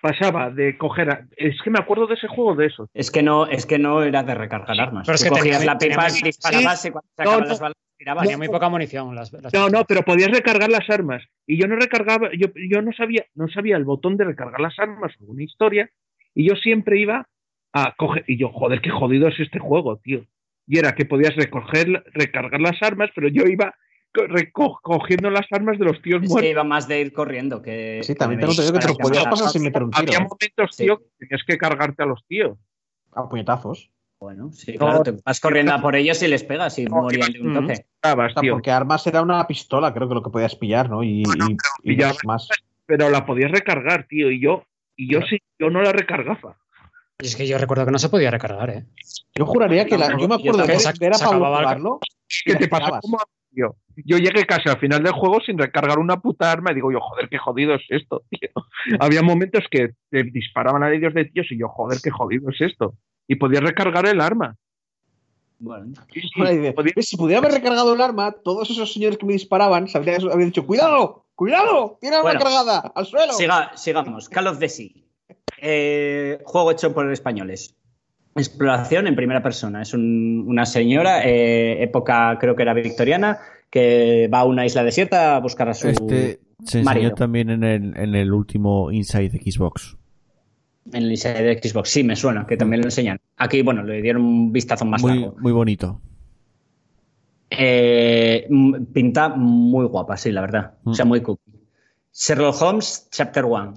[0.00, 1.10] Pasaba de coger.
[1.10, 2.88] a- Es que me acuerdo de ese juego de eso.
[2.94, 5.06] Es que no, es que no era de recargar armas.
[5.06, 7.48] pero es que cogías tenía- la pipa, tenía- disparabas y cuando se acaban No, no.
[7.50, 8.22] las balas tirabas.
[8.22, 9.14] Tenía muy poca munición.
[9.16, 11.24] Las, las No, no, pero podías recargar las armas.
[11.46, 14.78] Y yo no recargaba, yo, yo no sabía, no sabía el botón de recargar las
[14.78, 15.90] armas o una historia.
[16.32, 17.26] Y yo siempre iba
[17.72, 18.24] a coger.
[18.28, 20.24] Y yo, joder, qué jodido es este juego, tío.
[20.68, 23.74] Y era que podías recoger, recargar las armas, pero yo iba
[24.14, 26.50] co- reco- cogiendo las armas de los tíos Es que muertos.
[26.50, 28.00] iba más de ir corriendo que.
[28.02, 30.06] Sí, también que tengo entendido que te lo disparar podías pasar sin meter un Había
[30.06, 30.22] tiro.
[30.22, 30.28] ¿eh?
[30.28, 30.82] momentos, Sí.
[30.84, 32.58] tío, que tenías que cargarte a los tíos.
[33.12, 33.90] A puñetazos.
[34.20, 37.02] Bueno, sí, No, claro, te vas corriendo a por ellos y les pegas y No,
[37.02, 37.72] morían de un toque.
[37.94, 38.54] Estabas, tío.
[38.54, 41.04] porque armas era una pistola, creo que lo que podías pillar, ¿no?
[41.04, 41.22] Y,
[42.24, 42.48] más.
[42.86, 44.30] Pero la podías recargar, tío.
[44.30, 44.64] Y yo,
[44.96, 46.56] y yo sí, yo no la recargaba.
[47.20, 48.86] Y es que yo recuerdo que no se podía recargar, ¿eh?
[49.34, 52.00] Yo juraría que la, yo me acuerdo que era para jugarlo.
[52.44, 52.84] ¿Qué te y pasa?
[52.86, 53.00] acabas.
[53.02, 53.76] como a mí, tío?
[54.04, 57.00] Yo llegué casi al final del juego sin recargar una puta arma y digo yo,
[57.00, 58.50] joder, qué jodido es esto, tío.
[59.00, 62.60] Había momentos que te disparaban a ellos de tíos y yo, joder, qué jodido es
[62.60, 62.94] esto.
[63.26, 64.56] Y podías recargar el arma.
[65.58, 68.92] Bueno, Sí, sí, Ahora dice, podías- "Ves, Si pudiera haber recargado el arma, todos esos
[68.92, 71.26] señores que me disparaban habrían, habrían dicho: ¡Cuidado!
[71.34, 71.98] ¡Cuidado!
[72.00, 72.40] ¡Tiene arma Bueno.
[72.40, 72.92] cargada!
[72.94, 73.32] ¡Al suelo!
[73.32, 74.28] siga- sigamos.
[74.28, 74.88] Call of Sea.
[75.60, 77.74] Eh, juego hecho por españoles.
[78.38, 79.82] Exploración en primera persona.
[79.82, 83.38] Es un- una señora, eh, época creo que era victoriana,
[83.70, 87.14] que va a una isla desierta a buscar a su Este se enseñó marido.
[87.14, 89.96] también en el, en el último Inside Xbox.
[90.92, 91.90] En el Inside de Xbox.
[91.90, 93.18] Sí, me suena, que también lo enseñan.
[93.36, 95.36] Aquí, bueno, le dieron un vistazo más Muy, largo.
[95.38, 96.00] muy bonito.
[97.50, 98.46] Eh,
[98.92, 100.74] pinta muy guapa, sí, la verdad.
[100.84, 101.08] O sea, Mm.
[101.08, 101.42] muy cookie.
[102.12, 103.74] Sherlock Holmes, Chapter 1.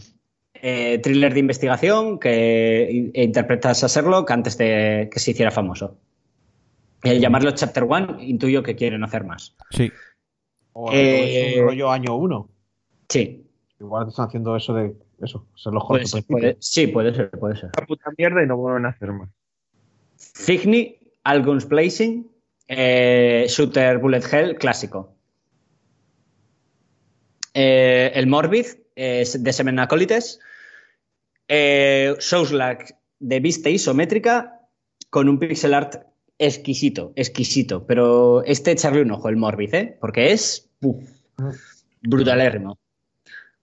[0.63, 5.97] Eh, thriller de investigación que e interpretas a Sherlock antes de que se hiciera famoso.
[7.01, 9.55] El llamarlo Chapter 1, intuyo que quieren hacer más.
[9.71, 9.91] Sí.
[10.73, 12.49] O Eh, es un rollo año uno.
[13.09, 13.43] Sí,
[13.79, 14.93] Igual te están haciendo eso de
[15.23, 16.11] eso, ser los puede jóvenes.
[16.11, 17.71] ser, puede- sí, puede ser, puede ser.
[17.79, 19.29] la puta mierda y no vuelven a hacer más.
[20.17, 22.29] Cigni, Alguns Blazing,
[22.67, 25.15] eh, Shooter Bullet Hell, clásico.
[27.55, 30.39] Eh, el Morbid, eh, de Semen Acólites.
[31.53, 32.15] Eh,
[33.19, 34.61] de vista isométrica
[35.09, 35.95] con un pixel art
[36.39, 37.85] exquisito, exquisito.
[37.85, 39.97] Pero este echarle un ojo, el Morbid, ¿eh?
[39.99, 40.69] Porque es
[42.03, 42.79] brutalérrimo.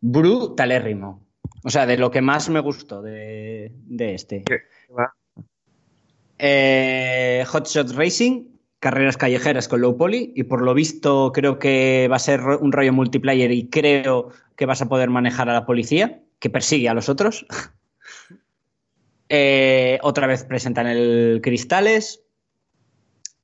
[0.02, 1.26] Brutalérrimo.
[1.64, 4.44] O sea, de lo que más me gustó de, de este.
[6.38, 8.48] Eh, Hotshot Racing,
[8.80, 12.70] carreras callejeras con low poly y por lo visto creo que va a ser un
[12.70, 16.94] rollo multiplayer y creo que vas a poder manejar a la policía que persigue a
[16.94, 17.46] los otros.
[19.28, 22.22] Eh, otra vez presentan el Cristales.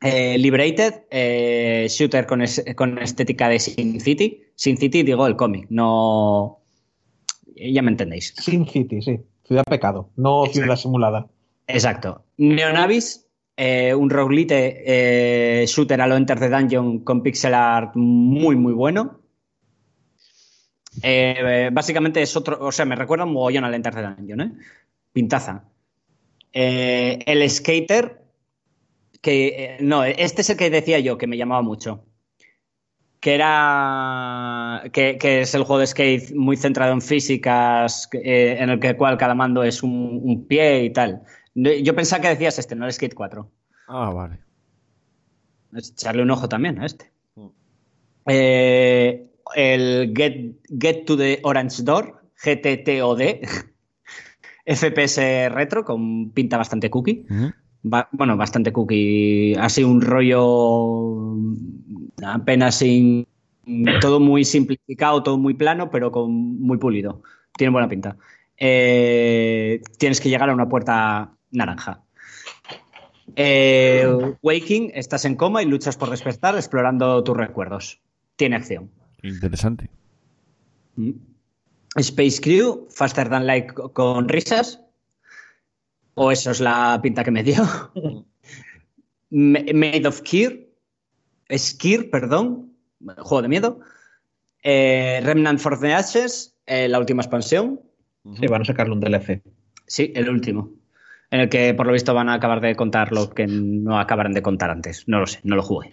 [0.01, 4.43] Eh, Liberated, eh, shooter con, es- con estética de Sin City.
[4.55, 6.61] Sin City digo el cómic, no...
[7.57, 8.35] Ya me entendéis.
[8.37, 9.21] Sin City, sí.
[9.47, 10.61] Ciudad pecado, no Exacto.
[10.63, 11.27] ciudad simulada.
[11.67, 12.25] Exacto.
[12.37, 13.27] Neonavis,
[13.97, 19.21] un roguelite shooter a lo Enter the Dungeon con pixel art muy, muy bueno.
[21.03, 24.53] Eh, básicamente es otro, o sea, me recuerda un mogollón al Enter the Dungeon, ¿eh?
[25.13, 25.65] Pintaza.
[26.55, 28.23] Eh, el Skater,
[29.21, 32.07] que eh, no, este es el que decía yo, que me llamaba mucho.
[33.21, 34.83] Que era.
[34.93, 38.97] Que, que es el juego de skate muy centrado en físicas, eh, en el que
[38.97, 41.23] cual cada mando es un, un pie y tal.
[41.55, 43.51] Yo pensaba que decías este, no el Skate 4.
[43.89, 44.41] Ah, vale.
[45.73, 47.13] Echarle un ojo también a este.
[48.27, 53.21] Eh, el Get, Get to the Orange Door, GTTOD,
[54.67, 57.27] FPS retro, con pinta bastante cookie.
[57.83, 59.55] Bueno, bastante cookie.
[59.59, 61.37] Así un rollo
[62.25, 63.27] apenas sin.
[64.01, 67.23] Todo muy simplificado, todo muy plano, pero con muy pulido.
[67.57, 68.17] Tiene buena pinta.
[68.59, 72.03] Eh, tienes que llegar a una puerta naranja.
[73.37, 74.07] Eh,
[74.43, 78.01] Waking, estás en coma y luchas por despertar explorando tus recuerdos.
[78.37, 78.91] Tiene acción.
[79.23, 79.89] Interesante.
[80.97, 81.13] Mm.
[81.97, 84.81] Space Crew, Faster Than Light con risas.
[86.15, 87.65] O eso es la pinta que me dio.
[89.31, 90.69] Made of Kier.
[91.51, 92.73] Skir, perdón.
[93.01, 93.81] Juego de miedo.
[94.63, 97.81] Eh, Remnant for the Ashes, eh, la última expansión.
[98.41, 99.43] Sí, van a sacarle un DLC.
[99.87, 100.71] Sí, el último.
[101.31, 104.33] En el que por lo visto van a acabar de contar lo que no acabaron
[104.33, 105.07] de contar antes.
[105.07, 105.93] No lo sé, no lo jugué.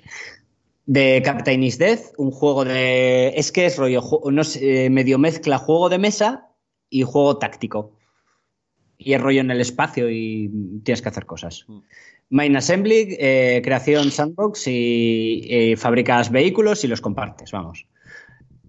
[0.86, 3.30] De Captain is Death, un juego de.
[3.36, 4.02] Es que es rollo,
[4.32, 6.50] no sé, medio mezcla juego de mesa
[6.90, 7.98] y juego táctico.
[8.98, 10.52] Y es rollo en el espacio y
[10.84, 11.66] tienes que hacer cosas.
[12.30, 17.88] Main Assembly, eh, creación sandbox y, y fabricas vehículos y los compartes, vamos.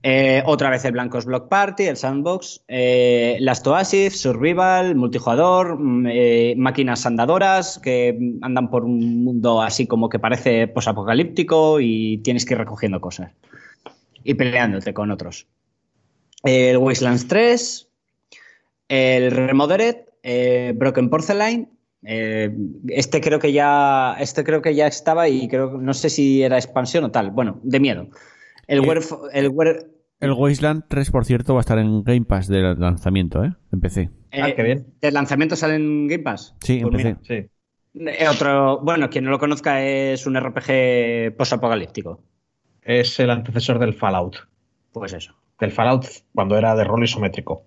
[0.05, 6.07] Eh, otra vez el Blancos Block Party, el Sandbox, eh, Last Oasis, Survival, multijugador, mm,
[6.11, 12.45] eh, máquinas andadoras que andan por un mundo así como que parece posapocalíptico y tienes
[12.45, 13.31] que ir recogiendo cosas
[14.25, 15.47] y peleándote con otros.
[16.43, 17.89] El Wastelands 3,
[18.89, 21.69] el Remodered, eh, Broken Porcelain.
[22.05, 22.51] eh,
[22.89, 26.57] este creo que ya este creo que ya estaba y creo no sé si era
[26.57, 28.09] expansión o tal bueno de miedo
[28.67, 29.01] el, Eh,
[29.33, 29.51] el
[30.23, 33.53] El Wasteland 3, por cierto, va a estar en Game Pass de lanzamiento, ¿eh?
[33.73, 34.09] En PC.
[34.33, 34.87] Ah, eh, qué bien.
[35.01, 36.55] ¿De lanzamiento sale en Game Pass?
[36.61, 37.35] Sí, en Pues mira, Sí.
[37.35, 42.23] eh, otro, bueno, quien no lo conozca es un RPG posapocalíptico.
[42.83, 44.37] Es el antecesor del Fallout.
[44.93, 45.35] Pues eso.
[45.61, 47.67] Del Fallout cuando era de rol isométrico.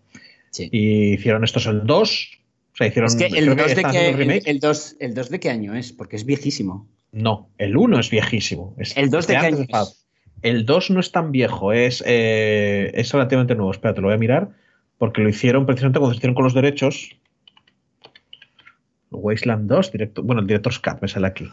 [0.51, 0.69] Sí.
[0.71, 2.31] Y hicieron estos el 2.
[2.73, 3.07] O sea, hicieron.
[3.07, 4.43] es que el creo 2 de el, remake.
[4.49, 6.87] el 2, el 2 de qué año es, porque es viejísimo.
[7.11, 8.75] No, el 1 es viejísimo.
[8.77, 10.04] Es ¿El 2 de de qué año es?
[10.41, 13.71] El 2 no es tan viejo, es, eh, es relativamente nuevo.
[13.71, 14.49] Espera, te lo voy a mirar.
[14.97, 17.17] Porque lo hicieron precisamente cuando se hicieron con los derechos.
[19.11, 21.47] Wasteland 2, directo, bueno, el Director's Cut me sale aquí.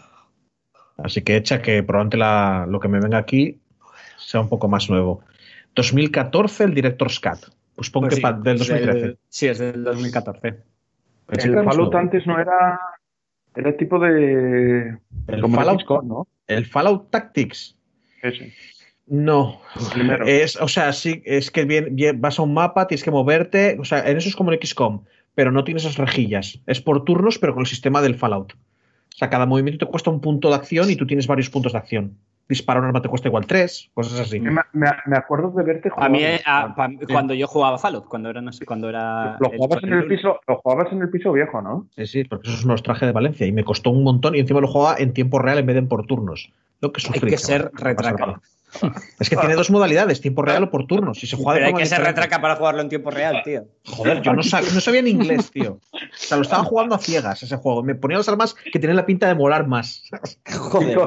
[0.97, 3.61] Así que echa que probablemente la- lo que me venga aquí
[4.19, 5.23] sea un poco más nuevo.
[5.75, 7.53] 2014, el Director's Cut.
[7.75, 9.17] Pues pon Pues que sí, del es 2013.
[9.29, 10.57] sí, es del 2014.
[11.27, 12.79] Pensé que El más Fallout antes no era.
[13.55, 14.99] Era tipo de.
[15.29, 16.27] El Fallout, ¿no?
[16.47, 17.77] el Fallout Tactics.
[18.23, 18.53] Ese.
[19.07, 20.27] No, El primero.
[20.27, 23.77] es, o sea, sí, es que bien, bien, vas a un mapa, tienes que moverte,
[23.79, 25.05] o sea, en eso es como en XCOM,
[25.35, 26.61] pero no tienes esas rejillas.
[26.67, 28.53] Es por turnos, pero con el sistema del Fallout.
[28.53, 31.73] O sea, cada movimiento te cuesta un punto de acción y tú tienes varios puntos
[31.73, 32.17] de acción.
[32.53, 34.39] Disparar un arma te cuesta igual tres, cosas así.
[34.39, 36.11] Me, me- me acuerdo de verte A jugar.
[36.11, 39.39] mí, a- pa- cuando yo jugaba Fallout, cuando era, no sé, cuando era...
[39.41, 41.89] lo, jugabas en el piso, lo jugabas en el piso viejo, ¿no?
[41.97, 44.41] Sí, sí, porque eso es unos trajes de Valencia y me costó un montón y
[44.41, 46.53] encima lo jugaba en tiempo real en vez de en por turnos.
[46.83, 47.71] Lo que Hay sufrí, que chaval.
[47.71, 48.41] ser retraca.
[49.21, 51.19] Es que tiene dos modalidades, tiempo real o por turnos.
[51.19, 53.65] Si se juega de Pero hay que ser retraca para jugarlo en tiempo real, tío.
[53.87, 55.73] Joder, yo no sabía, no sabía en inglés, tío.
[55.93, 57.83] O sea, lo estaba jugando a ciegas ese juego.
[57.83, 60.03] Me ponía las armas que tenían la pinta de molar más.
[60.51, 60.99] Joder.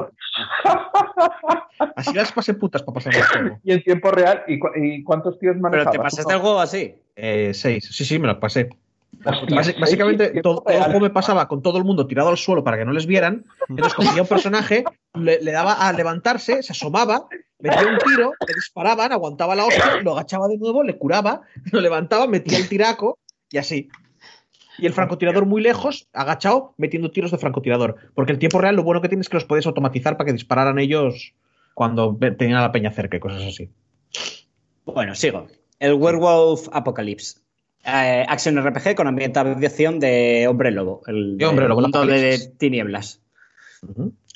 [1.96, 3.58] Así las pasé putas para pasar el juego.
[3.64, 5.92] Y en tiempo real, ¿y, cu- y cuántos tíos Pero manejabas?
[5.92, 6.94] te pasaste el juego así.
[7.16, 7.88] Eh, seis.
[7.90, 8.68] Sí, sí, me lo pasé.
[9.24, 12.76] Básicamente, todo, todo el juego me pasaba con todo el mundo tirado al suelo para
[12.78, 13.44] que no les vieran.
[13.68, 18.54] Entonces cogía un personaje, le, le daba a levantarse, se asomaba, metía un tiro, le
[18.54, 23.18] disparaban, aguantaba la hostia, lo agachaba de nuevo, le curaba, lo levantaba, metía el tiraco
[23.50, 23.88] y así.
[24.78, 27.96] Y el francotirador muy lejos, agachado, metiendo tiros de francotirador.
[28.14, 30.32] Porque el tiempo real lo bueno que tienes es que los puedes automatizar para que
[30.34, 31.34] dispararan ellos
[31.74, 33.70] cuando tenían a la peña cerca y cosas así.
[34.84, 35.46] Bueno, sigo.
[35.78, 37.40] El Werewolf Apocalypse.
[37.86, 41.02] Eh, Action RPG con ambientación de Hombre Lobo.
[41.06, 43.22] El De Hombre Lobo, el mundo de tinieblas.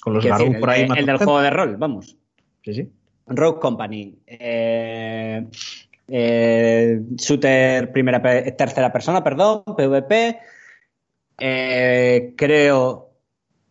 [0.02, 0.86] Con los Garou por ahí.
[0.96, 2.16] el del juego de rol, vamos.
[2.64, 2.88] Sí, sí.
[3.26, 4.18] Rogue Company.
[4.26, 5.46] eh,
[6.12, 8.20] eh, shooter primera,
[8.56, 10.38] tercera persona, perdón, PvP.
[11.38, 13.10] Eh, creo.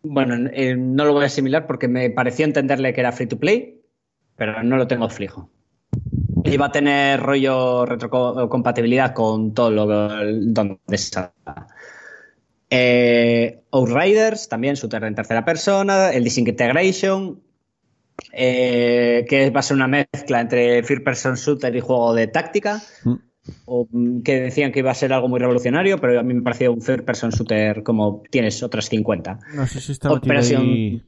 [0.02, 3.82] Bueno, no lo voy a asimilar porque me pareció entenderle que era free to play,
[4.36, 5.50] pero no lo tengo fijo.
[6.44, 11.34] Y va a tener rollo retrocompatibilidad con todo lo donde está.
[12.70, 16.12] Eh, Outriders, también shooter en tercera persona.
[16.12, 17.42] El Disintegration,
[18.32, 22.82] eh, que va a ser una mezcla entre First Person Shooter y juego de táctica.
[23.04, 23.14] Mm.
[23.66, 26.42] O, mm, que decían que iba a ser algo muy revolucionario, pero a mí me
[26.44, 29.40] pareció un First Person Shooter como tienes otras 50.
[29.56, 31.04] No sé si está Operación- ahí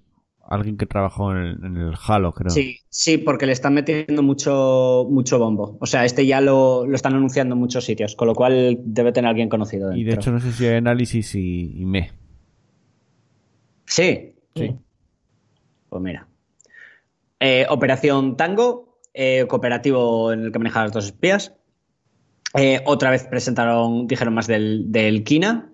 [0.48, 2.50] alguien que trabajó en el, en el Halo, creo.
[2.50, 5.78] Sí, sí, porque le están metiendo mucho, mucho bombo.
[5.80, 9.12] O sea, este ya lo, lo están anunciando en muchos sitios, con lo cual debe
[9.12, 9.94] tener alguien conocido.
[9.94, 10.22] Y de dentro.
[10.22, 12.12] hecho no sé si hay análisis y, y me.
[13.86, 14.36] Sí.
[14.56, 14.76] Sí.
[15.90, 16.28] Pues mira.
[17.40, 21.54] Eh, Operación Tango, eh, cooperativo en el que manejan las dos espías.
[22.54, 25.72] Eh, otra vez presentaron, dijeron más del, del Kina,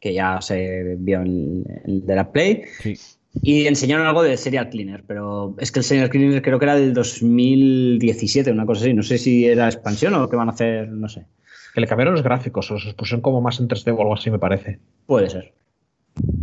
[0.00, 2.62] que ya se vio en el de la Play.
[2.82, 2.96] Sí.
[3.34, 6.76] Y enseñaron algo de Serial Cleaner, pero es que el Serial Cleaner creo que era
[6.76, 8.94] del 2017, una cosa así.
[8.94, 11.26] No sé si era expansión o qué van a hacer, no sé.
[11.74, 14.30] Que le cambiaron los gráficos, o los pusieron como más en 3D o algo así,
[14.30, 14.80] me parece.
[15.06, 15.52] Puede ser.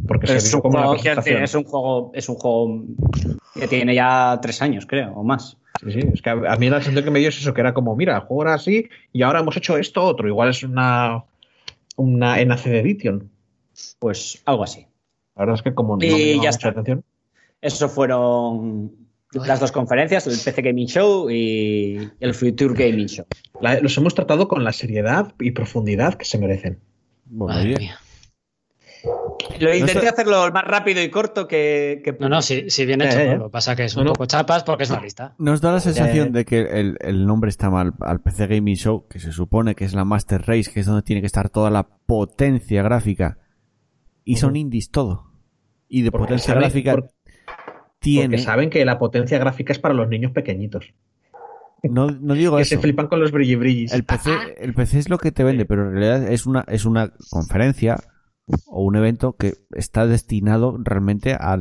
[0.07, 1.43] Porque se Es un, como juego, presentación.
[1.43, 2.83] es un juego, es un juego
[3.53, 5.57] que tiene ya tres años, creo, o más.
[5.83, 7.61] Sí, sí, es que a, a mí la sensación que me dio es eso, que
[7.61, 10.27] era como, mira, el juego era así y ahora hemos hecho esto otro.
[10.27, 11.25] Igual es una,
[11.97, 13.29] una NAC de Edition.
[13.99, 14.87] Pues algo así.
[15.35, 16.69] La verdad es que como no Y me llama ya mucha está.
[16.69, 17.03] atención.
[17.61, 18.91] Eso fueron
[19.33, 23.25] las dos conferencias, el PC Gaming Show y el Future Gaming Show.
[23.59, 26.79] La- los hemos tratado con la seriedad y profundidad que se merecen.
[27.25, 27.99] Bueno, Madre mía.
[29.59, 32.01] Lo intenté sé- hacerlo más rápido y corto que...
[32.03, 33.17] que No, no, si, si bien hecho.
[33.17, 33.35] ya, ya.
[33.35, 34.13] Lo que pasa es que es No, un no.
[34.13, 35.35] poco chapas porque es una lista.
[35.37, 36.31] Nos da la sensación Eh.
[36.31, 39.85] de que el, el nombre está mal al PC Gaming Show, que se supone que
[39.85, 43.37] es la Master Race, que es donde tiene que estar toda la potencia gráfica.
[44.23, 45.24] Y son indies todo.
[45.95, 47.11] Y de Porque potencia saben- gráfica por-
[47.99, 48.27] tiene.
[48.35, 50.93] Porque saben que la potencia gráfica es para los niños pequeñitos.
[51.83, 52.69] No, no digo Que eso.
[52.75, 53.93] se flipan con los brilli brillis.
[53.93, 56.83] El PC, el PC es lo que te vende, pero en realidad es una, es
[56.85, 57.95] una conferencia
[58.67, 61.59] o un evento que está destinado realmente a,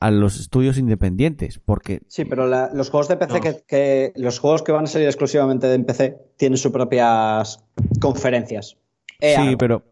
[0.00, 1.60] a los estudios independientes.
[1.64, 3.40] Porque Sí, pero la- los juegos de PC No.
[3.40, 7.64] que, que- los juegos que van a salir exclusivamente de PC tienen sus propias
[8.00, 8.76] conferencias.
[9.20, 9.84] Eh, sí, pero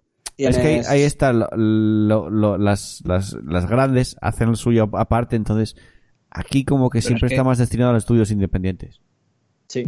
[0.47, 5.37] es que ahí, está lo- lo- lo- las, las, las grandes hacen el suyo aparte,
[5.37, 5.77] entonces
[6.31, 9.01] aquí como que Pero siempre es que- está más destinado a los estudios independientes.
[9.69, 9.85] Sí,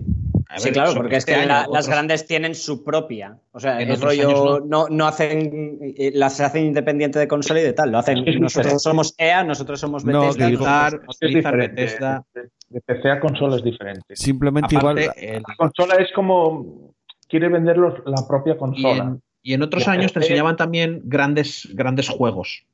[0.58, 3.38] sí claro, porque es que año, la- otros- las grandes tienen su propia.
[3.50, 4.86] O sea, En el rollo años no.
[4.88, 5.80] No, hacen.
[5.96, 7.90] eh, Las hacen independiente de consola y de tal.
[7.90, 8.24] Lo hacen.
[8.40, 10.38] Nosotros somos EA, nosotros somos No, Bethesda.
[10.46, 11.82] que digo- Utilizar, Es utilizar diferente.
[11.82, 12.24] Bethesda.
[12.32, 14.14] De, de PC a consola es diferente.
[14.14, 15.16] Simplemente Aparte, igual...
[15.18, 16.94] el- La consola es como
[17.28, 19.16] quiere vender la propia y, consola.
[19.42, 22.64] Y en otros años te enseñaban también grandes, grandes juegos.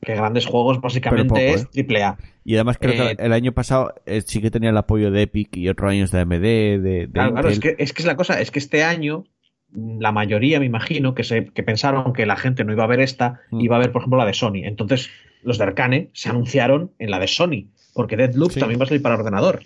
[0.00, 1.68] Que grandes juegos básicamente poco, es ¿eh?
[1.72, 2.16] triple A.
[2.44, 5.22] Y además creo eh, que el año pasado eh, sí que tenía el apoyo de
[5.22, 8.06] Epic y otros años de AMD, de, de Claro, claro, es que, es que es
[8.06, 9.24] la cosa, es que este año
[9.72, 12.86] mm, la mayoría, me imagino, que, se, que pensaron que la gente no iba a
[12.86, 13.60] ver esta, Mm.
[13.60, 14.62] iba a ver, por ejemplo, la de Sony.
[14.64, 15.10] Entonces,
[15.42, 18.60] los de Arcane se anunciaron en la de Sony, porque Deadloop Sí.
[18.60, 19.62] también va a salir para ordenador.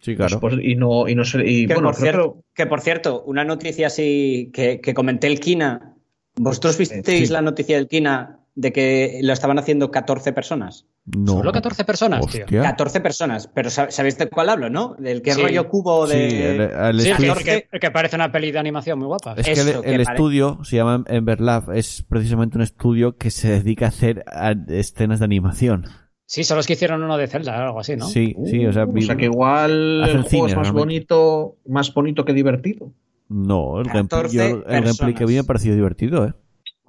[0.00, 0.40] Sí, claro.
[0.40, 2.80] Pues, pues, y no, y no se- y, Que, bueno, por que cierto, que por
[2.80, 5.90] cierto, una noticia así que, que comenté el Kina.
[6.36, 7.32] ¿Vosotros visteis Sí.
[7.32, 10.86] la noticia del Kina de que lo estaban haciendo 14 personas?
[11.06, 11.32] no.
[11.38, 12.44] Solo 14 personas, tío.
[12.44, 12.62] Hostia.
[12.62, 14.96] 14 personas, pero sab- ¿sabéis de cuál hablo, no?
[14.98, 15.42] Del que Sí.
[15.42, 16.30] rollo cubo de.
[16.30, 19.34] Sí, el, el Sí, estudio- el que, que parece una peli de animación muy guapa.
[19.36, 23.16] Es que Eso, el, que el pare- estudio se llama Emberlab, es precisamente un estudio
[23.18, 25.84] que se dedica a hacer a- escenas de animación.
[26.26, 28.06] Sí, son los que hicieron uno de Zelda o algo así, ¿no?
[28.08, 30.72] Sí, sí, o sea, o sea que igual el juego cine, es más realmente.
[30.78, 32.92] bonito, más bonito que divertido.
[33.34, 36.32] No, el gameplay, 14 yo- el gameplay que vi me parecido divertido, ¿eh?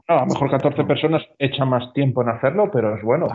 [0.08, 3.28] No, a lo mejor 14 personas echan más tiempo en hacerlo, pero es bueno.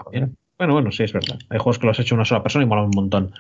[0.58, 1.36] Bueno, bueno, sí, es verdad.
[1.48, 3.32] Hay juegos que los ha hecho una sola persona y molan un montón.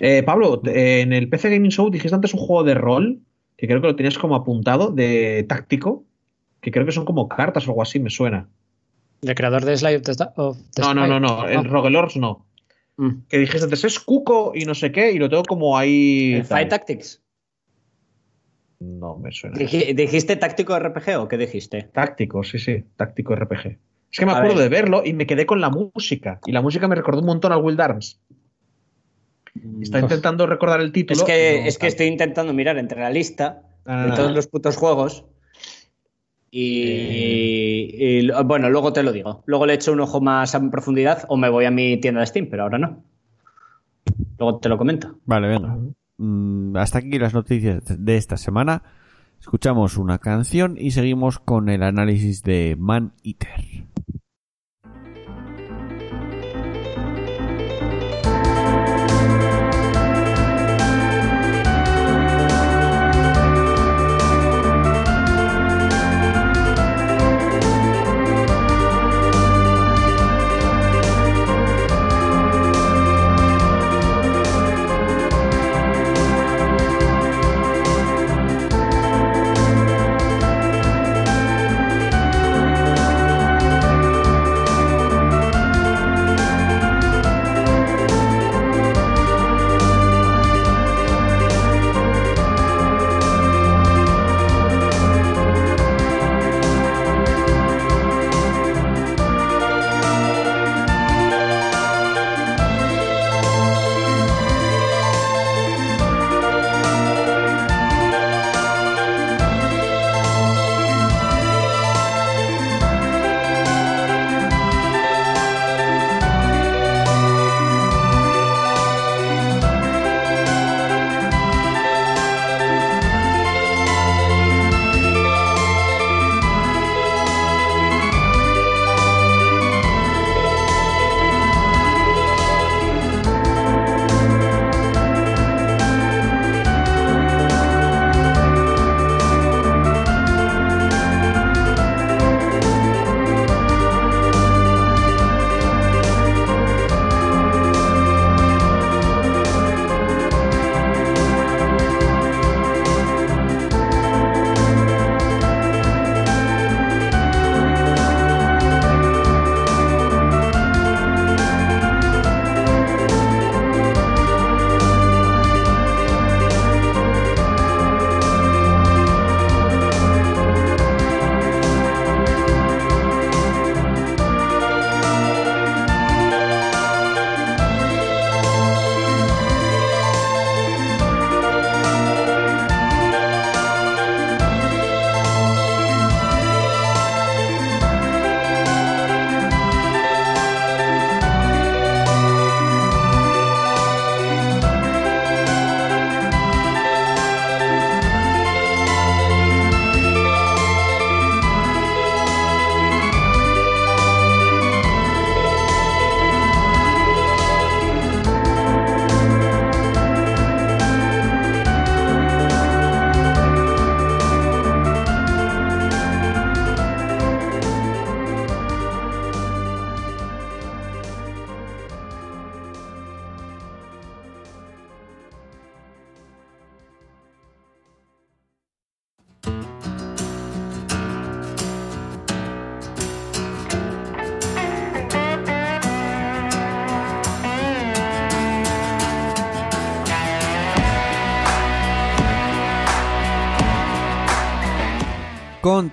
[0.00, 3.20] Eh, Pablo, en el PC Gaming Show dijiste antes un juego de rol,
[3.56, 6.04] que creo que lo tenías como apuntado, de táctico,
[6.60, 8.48] que creo que son como cartas o algo así, me suena.
[9.22, 12.16] El creador de Slide of the Sta- of the No, no, no, no, el Rogelords
[12.16, 12.46] no.
[12.96, 13.10] Mm.
[13.28, 16.34] Que dijiste antes es Cuco y no sé qué, y lo tengo como ahí.
[16.34, 17.22] ¿El Fight Tactics?
[18.80, 19.56] No me suena.
[19.56, 21.82] Dij- ¿Dijiste táctico RPG o qué dijiste?
[21.92, 23.66] Táctico, sí, sí, táctico RPG.
[24.10, 24.64] Es que me A acuerdo ver.
[24.64, 26.40] de verlo y me quedé con la música.
[26.46, 28.20] Y la música me recordó un montón al Wild Arms.
[29.82, 31.18] Está intentando recordar el título.
[31.20, 34.06] Es que, y no es que estoy intentando mirar entre la lista Ah.
[34.06, 35.24] de todos los putos juegos.
[36.50, 39.42] Y, y lo- bueno, luego te lo digo.
[39.46, 42.26] Luego le echo un ojo más en profundidad o me voy a mi tienda de
[42.26, 43.02] Steam, pero ahora no.
[44.38, 45.18] Luego te lo comento.
[45.26, 45.76] Vale, venga.
[46.18, 48.82] Mm, hasta aquí las noticias de esta semana.
[49.40, 53.86] Escuchamos una canción y seguimos con el análisis de Man Eater.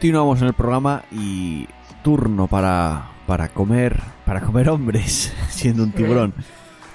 [0.05, 1.67] Continuamos en el programa y
[2.03, 6.35] turno para, para comer para comer hombres siendo un tiburón.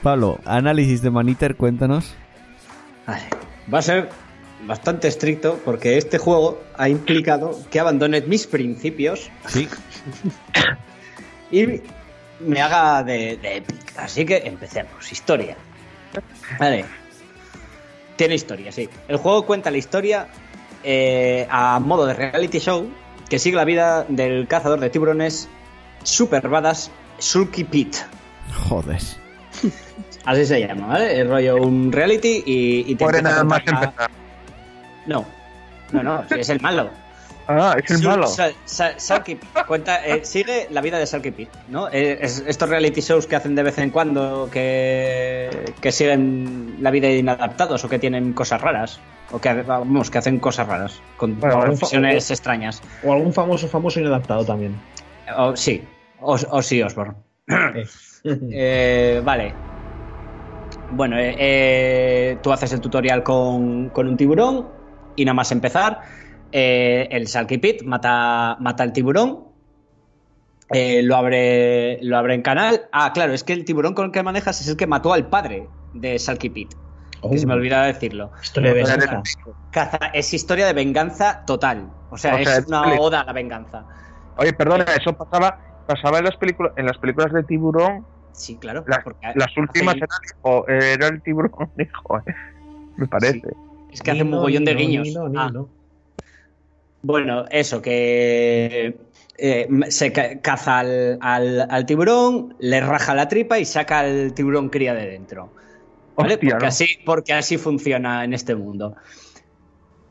[0.01, 2.15] Pablo, análisis de Maniter, cuéntanos.
[3.09, 4.11] Va a ser
[4.65, 9.69] bastante estricto porque este juego ha implicado que abandone mis principios Sí.
[11.51, 11.81] y
[12.39, 13.99] me haga de, de Epic.
[13.99, 15.11] Así que empecemos.
[15.11, 15.57] Historia.
[16.61, 16.85] Vale.
[18.15, 18.89] Tiene historia, sí.
[19.09, 20.29] El juego cuenta la historia
[20.85, 22.89] eh, a modo de reality show
[23.31, 25.49] que sigue la vida del cazador de tiburones
[26.03, 27.99] super badass Sulky Pete.
[28.69, 28.99] Joder.
[30.25, 31.19] Así se llama, ¿vale?
[31.21, 34.11] El rollo un reality y, y te Puede empieza nada a más contar- empezar.
[35.07, 35.25] No,
[35.93, 36.91] no, no, es el malo.
[37.49, 38.27] Ah, es el malo.
[38.29, 41.89] Sa- Sa- Salky Pete cuenta, eh, sigue la vida de Salky Pete, ¿no?
[41.89, 46.91] Eh, es- estos reality shows que hacen de vez en cuando que, que siguen la
[46.91, 49.01] vida de inadaptados o que tienen cosas raras.
[49.33, 52.83] O que, vamos, que hacen cosas raras, con Bueno, profesiones extrañas.
[53.05, 54.75] O algún famoso famoso inadaptado también.
[55.37, 55.83] O, sí,
[56.21, 57.15] o, o sí, Osborne.
[58.23, 59.23] Eh.
[59.25, 59.55] Vale.
[60.91, 64.69] Bueno, eh, eh, tú haces el tutorial con, con un tiburón
[65.17, 66.01] y nada más empezar,
[66.53, 69.45] el Salky Pit mata, mata al tiburón,
[70.71, 72.83] lo, abre, lo abre en canal.
[72.93, 75.29] Ah, claro, es que el tiburón con el que manejas es el que mató al
[75.29, 76.75] padre de Salky Pit,
[77.29, 78.31] que se me Oh, olvidaba decirlo.
[78.43, 79.33] Historia de O sea, venganza.
[79.71, 81.91] Caza- es historia de venganza total.
[82.11, 83.85] O sea, O sea, es una oda a la venganza.
[84.37, 88.85] Oye, perdona, eso pasaba, pasaba en las películas, en las películas de tiburón, Sí, claro.
[88.87, 92.35] La- porque las últimas era, el hijo, era el tiburón hijo, eh,
[92.97, 93.43] me parece.
[93.93, 95.07] Es que hace un mogollón de ni no, guiños.
[95.09, 95.51] ni no, ni Ah.
[95.53, 95.69] no.
[97.03, 98.95] Bueno, eso, que
[99.39, 104.35] eh, se ca- caza al, al- al tiburón, le raja la tripa y saca al
[104.35, 105.55] tiburón cría de dentro.
[106.17, 106.35] ¿Vale?
[106.35, 106.69] Hostia, porque, ¿no?
[106.69, 108.95] así, porque así funciona en este mundo.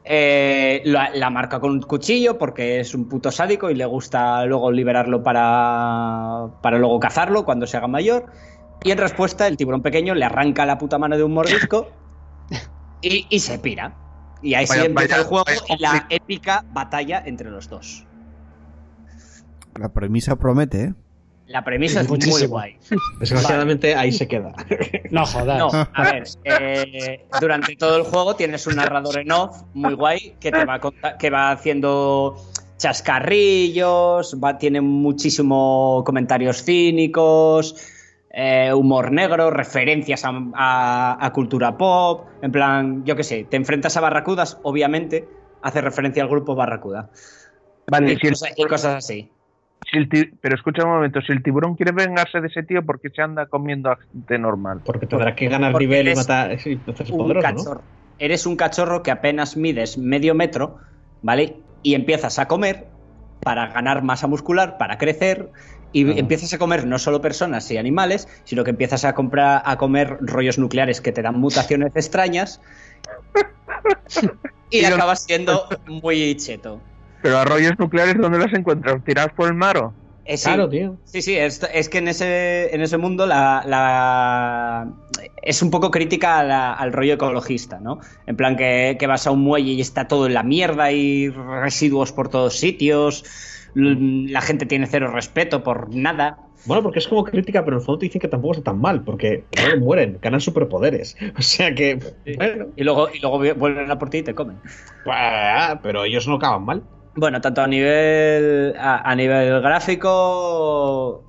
[0.04, 4.44] Eh, la, la marca con un cuchillo porque es un puto sádico y le gusta
[4.46, 8.26] luego liberarlo para, para luego cazarlo cuando se haga mayor.
[8.84, 11.88] Y en respuesta, el tiburón pequeño le arranca la puta mano de un mordisco
[13.02, 13.94] y, y se pira.
[14.42, 17.70] Y ahí sí Vaya- empieza vaya- el juego vaya y la épica batalla entre los
[17.70, 18.06] dos.
[19.76, 20.94] La premisa promete, ¿eh?
[21.50, 22.18] La premisa es muy
[22.48, 22.78] guay.
[23.20, 24.54] Desgraciadamente ahí se queda.
[25.10, 25.58] No jodas.
[25.58, 30.36] No, a ver, eh, durante todo el juego tienes un narrador en off muy guay
[30.40, 30.80] que te va,
[31.18, 32.36] que va haciendo
[33.20, 37.76] chascarrillos, va, tiene muchísimo comentarios cínicos,
[38.32, 43.58] eh, humor negro, referencias a, a- a cultura pop, en plan, yo qué sé, te
[43.58, 45.28] enfrentas a Barracudas, obviamente,
[45.62, 47.10] hace referencia al grupo Barracuda.
[47.88, 49.32] Vale, cosas- y cosas así.
[49.89, 52.84] Si el ti- pero escucha un momento, si el tiburón quiere vengarse de ese tío,
[52.85, 54.81] ¿por qué se anda comiendo a gente normal?
[54.85, 56.60] Porque tendrá que ganar Porque nivel y matar.
[56.60, 57.56] Sí, entonces es un poderoso, ¿no?
[57.57, 57.81] cachorro.
[58.18, 60.77] Eres un cachorro que apenas mides medio metro,
[61.22, 61.57] ¿vale?
[61.84, 62.88] Y empiezas a comer
[63.41, 65.49] para ganar masa muscular, para crecer,
[65.93, 66.14] y Ah.
[66.18, 70.18] empiezas a comer no solo personas y animales, sino que empiezas a comprar a comer
[70.22, 72.61] rollos nucleares que te dan mutaciones extrañas.
[74.69, 76.80] y Y acabas siendo muy cheto.
[77.22, 79.04] Pero arroyos nucleares, ¿dónde las encuentras?
[79.04, 79.96] ¿Tiradas por el maro?
[80.26, 81.00] Eh, sí, Claro, tío.
[81.04, 84.94] Sí, sí, es, es que en ese, en ese mundo la, la-
[85.41, 87.98] es un poco crítica la- al rollo ecologista, ¿no?
[88.28, 91.30] En plan que, que vas a un muelle y está todo en la mierda y
[91.30, 93.24] residuos por todos sitios,
[93.74, 96.38] la gente tiene cero respeto por nada.
[96.64, 98.80] Bueno, porque es como crítica, pero en el fondo te dicen que tampoco está tan
[98.80, 101.16] mal, porque no mueren, ganan superpoderes.
[101.38, 102.00] O sea que,
[102.36, 104.62] bueno, Y luego, y luego vuelven a por ti y te comen.
[105.04, 106.88] bah, pero ellos no acaban mal.
[107.20, 111.22] Bueno, tanto a nivel a, a nivel gráfico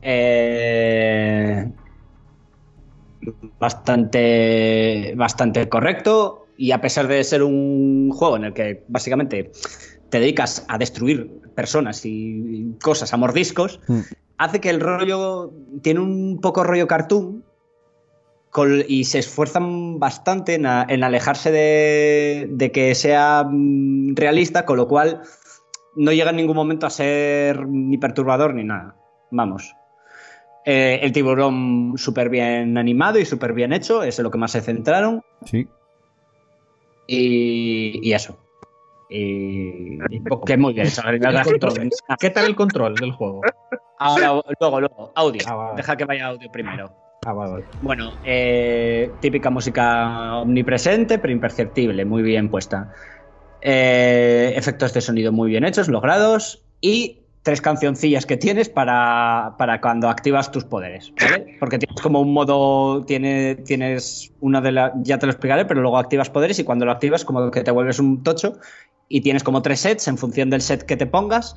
[0.00, 1.70] eh,
[3.58, 9.52] bastante bastante correcto y a pesar de ser un juego en el que básicamente
[10.08, 14.00] te dedicas a destruir personas y cosas a mordiscos, Mm.
[14.38, 15.52] hace que el rollo
[15.82, 17.44] tiene un poco rollo cartoon
[18.66, 24.76] y se esfuerzan bastante en, a- en alejarse de, de que sea mm, realista, con
[24.76, 25.22] lo cual
[25.96, 28.96] no llega en ningún momento a ser ni perturbador ni nada.
[29.30, 29.74] Vamos.
[30.64, 34.52] Eh, el tiburón súper bien animado y súper bien hecho, es en lo que más
[34.52, 35.22] se centraron.
[35.44, 35.66] Sí.
[37.06, 38.38] Y, y eso.
[39.10, 39.98] Y,
[40.44, 41.00] que muy bien hecho.
[42.20, 43.40] ¿Qué tal el control del juego?
[43.98, 45.40] Ahora, luego, luego, audio.
[45.46, 45.72] Ah.
[45.74, 46.92] Deja que vaya audio primero.
[47.26, 47.58] Ah.
[47.82, 52.92] Bueno, eh, típica música omnipresente, pero imperceptible, muy bien puesta.
[53.60, 56.64] Eh, efectos de sonido muy bien hechos, logrados.
[56.80, 61.56] Y tres cancioncillas que tienes para, para cuando activas tus poderes, ¿vale?
[61.58, 65.80] Porque tienes como un modo, tiene, tienes una de las, ya te lo explicaré, pero
[65.80, 68.58] luego activas poderes y cuando lo activas como que te vuelves un tocho
[69.08, 71.56] y tienes como tres sets en función del set que te pongas.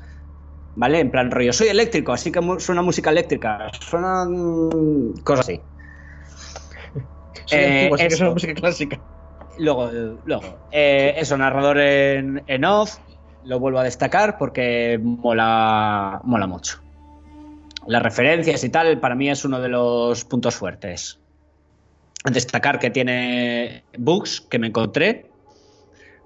[0.76, 1.00] ¿Vale?
[1.00, 4.26] En plan rollo, soy eléctrico, así que suena música eléctrica, suena
[5.24, 5.62] cosas así.
[7.54, 9.02] Eh, es una música clásica.
[9.58, 9.92] Luego,
[10.24, 12.98] luego eh, eso, narrador en, en, off,
[13.44, 16.82] lo vuelvo a destacar porque mola, mola mucho.
[17.88, 21.20] Las referencias y tal, para mí es uno de los puntos fuertes.
[22.24, 25.30] Destacar que tiene bugs que me encontré,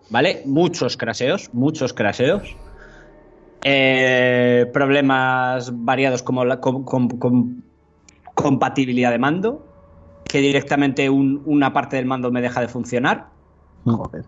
[0.10, 0.44] ¿vale?
[0.46, 2.56] Muchos craseos, muchos craseos.
[3.68, 6.60] Eh, problemas variados como la
[8.36, 9.66] compatibilidad de mando,
[10.24, 13.30] que directamente una parte del mando me deja de funcionar.
[13.84, 14.24] Joder.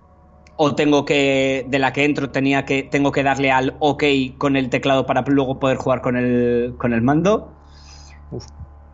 [0.55, 4.05] O tengo que, de la que entro, tenía que, tengo que darle al OK
[4.39, 7.53] con el teclado para luego poder jugar con el, con el mando.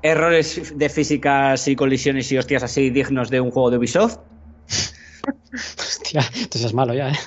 [0.01, 4.17] Errores de físicas y colisiones y hostias así dignos de un juego de Ubisoft.
[5.79, 7.17] Hostia, entonces es malo ya, ¿eh?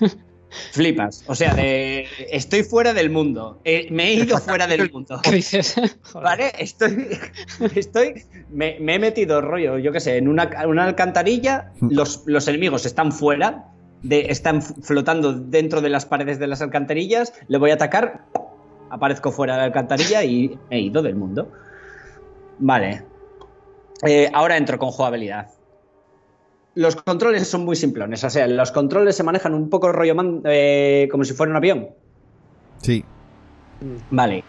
[0.73, 1.25] Flipas.
[1.27, 3.61] O sea, de estoy fuera del mundo.
[3.65, 5.21] Eh, me he ido fuera del mundo.
[5.23, 5.77] ¿Qué dices?
[6.15, 6.53] ¿Vale?
[6.59, 7.19] Estoy.
[7.75, 11.73] estoy me, he metido rollo, yo qué sé, en una, una alcantarilla.
[11.81, 13.73] Los, los, enemigos están fuera.
[14.03, 17.33] De, están flotando dentro de las paredes de las alcantarillas.
[17.49, 18.25] Le voy a atacar.
[18.91, 21.51] Aparezco fuera de la alcantarilla y he ido del mundo.
[22.59, 23.03] Vale.
[24.07, 25.56] Eh, ahora entro con jugabilidad
[26.77, 28.23] los controles son muy simplones.
[28.23, 31.89] O sea, los controles se manejan un poco rollo eh, como si fuera un avión.
[32.83, 33.03] Sí.
[34.11, 34.45] Vale.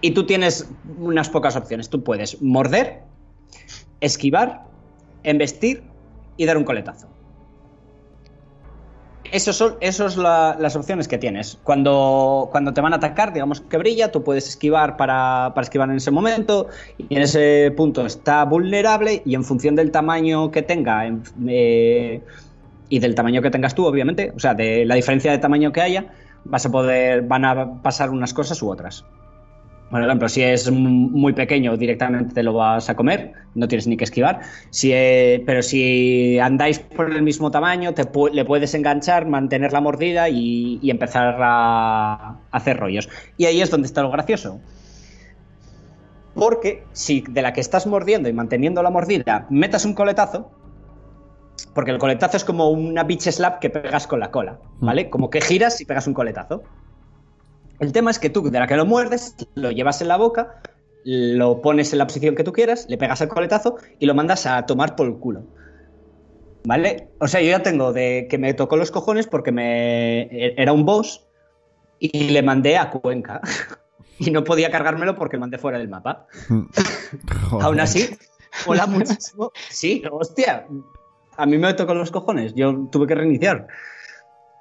[0.00, 1.90] Y tú tienes unas pocas opciones.
[1.90, 3.02] Tú puedes morder,
[4.00, 4.64] esquivar,
[5.24, 5.82] embestir
[6.36, 7.08] y dar un coletazo.
[9.32, 11.58] Esas son, esos las opciones que tienes.
[11.64, 15.96] Cuando, cuando te van a atacar, digamos que brilla, tú puedes esquivar para, esquivar en
[15.96, 21.08] ese momento y en ese punto está vulnerable y en función del tamaño que tenga
[21.48, 22.20] eh,
[22.88, 25.80] y del tamaño que tengas tú, obviamente, o sea, de la diferencia de tamaño que
[25.80, 26.12] haya,
[26.44, 29.04] vas a poder, van a pasar unas cosas u otras.
[29.90, 33.96] Por ejemplo, si es muy pequeño, directamente te lo vas a comer, no tienes ni
[33.96, 34.40] que esquivar.
[34.70, 39.80] Si, eh, pero si andáis por el mismo tamaño, te le puedes enganchar, mantener la
[39.80, 43.08] mordida y, empezar a, hacer rollos.
[43.36, 44.60] Y ahí es donde está lo gracioso.
[46.34, 50.50] Porque si de la que estás mordiendo y manteniendo la mordida metas un coletazo,
[51.74, 55.04] porque el coletazo es como una bitch slap que pegas con la cola, ¿vale?
[55.04, 55.10] Mm.
[55.10, 56.62] Como que giras y pegas un coletazo.
[57.78, 60.60] El tema es que tú, de la que lo muerdes, lo llevas en la boca,
[61.04, 64.46] lo pones en la posición que tú quieras, le pegas el coletazo y lo mandas
[64.46, 65.44] a tomar por el culo.
[66.64, 67.08] ¿Vale?
[67.20, 70.28] O sea, yo ya tengo de que me tocó los cojones porque me
[70.60, 71.24] era un boss
[72.00, 73.40] y le mandé a Cuenca.
[74.18, 76.26] y no podía cargármelo porque lo mandé fuera del mapa.
[77.60, 78.08] Aún así,
[78.66, 79.52] mola muchísimo.
[79.68, 80.66] Sí, hostia.
[81.36, 82.54] A mí me tocó los cojones.
[82.54, 83.68] Yo tuve que reiniciar.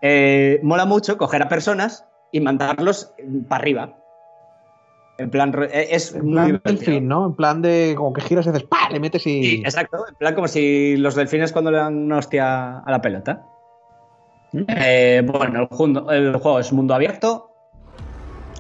[0.02, 2.06] Eh, mola mucho coger a personas
[2.36, 3.14] y mandarlos
[3.48, 3.96] para arriba.
[5.18, 7.28] En plan, e, es en plan delfín, ¿no?
[7.28, 8.90] En plan de como que giras y haces ¡pah!
[8.92, 9.42] le metes y.
[9.44, 10.06] Sí, exacto.
[10.10, 13.46] En plan como si los delfines cuando le dan una hostia a la pelota.
[14.68, 15.70] Eh, bueno,
[16.12, 17.52] el, juego es mundo abierto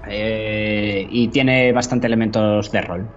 [0.07, 3.09] eh, y tiene bastante elementos de rol.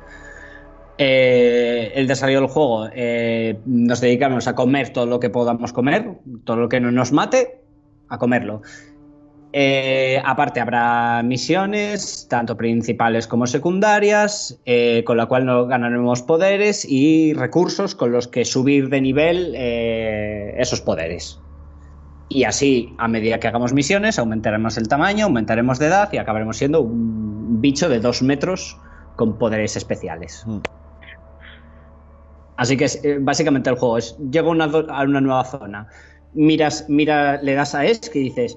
[0.99, 2.89] Eh, el desarrollo del juego
[3.67, 7.63] nos dedicamos a comer todo lo que podamos comer, todo lo que no nos mate,
[8.09, 8.63] a comerlo.
[9.61, 16.87] Eh, aparte habrá misiones, tanto principales como secundarias, eh, con la cual nos ganaremos poderes
[16.89, 21.41] y recursos con los que subir de nivel eh, esos poderes.
[22.29, 26.57] Y así, a medida que hagamos misiones, aumentaremos el tamaño, aumentaremos de edad y acabaremos
[26.57, 28.79] siendo un bicho de dos metros
[29.17, 30.45] con poderes especiales.
[30.47, 30.59] Mm.
[32.59, 35.89] Así que básicamente el juego es, llego a una, nueva zona,
[36.33, 38.57] miras, mira, le das a ESC y dices,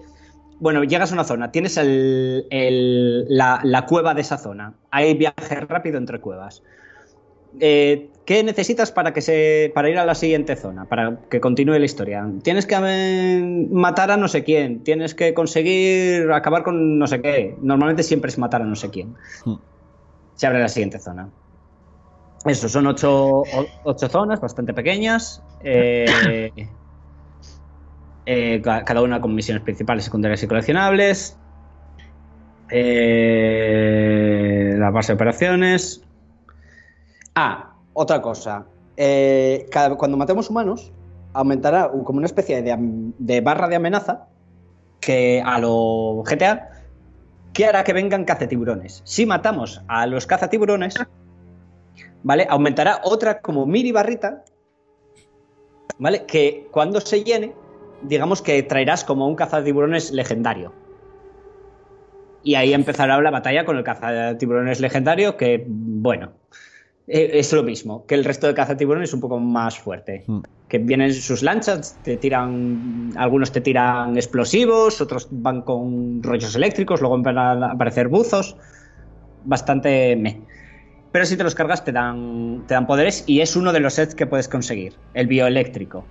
[0.61, 4.75] bueno, llegas a una zona, tienes la, cueva de esa zona.
[4.91, 6.61] Hay viaje rápido entre cuevas.
[7.59, 10.85] Eh, ¿Qué necesitas para, que se, para ir a la siguiente zona?
[10.85, 12.29] Para que continúe la historia.
[12.43, 14.83] Tienes que eh, matar a no sé quién.
[14.83, 17.55] Tienes que conseguir acabar con no sé qué.
[17.59, 19.15] Normalmente siempre es matar a no sé quién.
[19.43, 19.55] Hmm.
[20.35, 21.27] Se abre la siguiente zona.
[22.45, 23.41] Eso, son ocho,
[23.83, 25.41] ocho zonas bastante pequeñas.
[25.63, 26.53] Eh,
[28.25, 31.37] Eh, cada una con misiones principales, secundarias y coleccionables.
[32.69, 33.95] Eh,
[34.77, 36.03] la base de operaciones.
[37.35, 38.65] Ah, otra cosa.
[38.97, 39.67] Eh,
[39.97, 40.91] cuando matemos humanos,
[41.33, 44.27] aumentará como una especie de, barra de amenaza
[44.99, 46.69] que a lo GTA
[47.53, 49.01] que hará que vengan cazatiburones.
[49.03, 50.95] Si matamos a los cazatiburones,
[52.23, 52.47] ¿vale?
[52.49, 54.45] Aumentará otra como mini barrita,
[55.97, 56.25] ¿vale?
[56.25, 57.53] Que cuando se llene
[58.03, 60.73] digamos que traerás como un cazatiburones legendario.
[62.43, 66.31] Y ahí empezará la batalla con el cazatiburones legendario, que, bueno,
[67.07, 70.23] eh, es lo mismo que el resto de cazatiburones, un poco más fuerte.
[70.27, 70.39] Mm.
[70.67, 77.01] Que vienen sus lanchas, te tiran, algunos te tiran explosivos, otros van con rollos eléctricos,
[77.01, 78.55] luego van a aparecer buzos.
[79.43, 80.41] Bastante me.
[81.11, 83.95] Pero si te los cargas te dan, te dan poderes y es uno de los
[83.95, 86.05] sets que puedes conseguir, el bioeléctrico.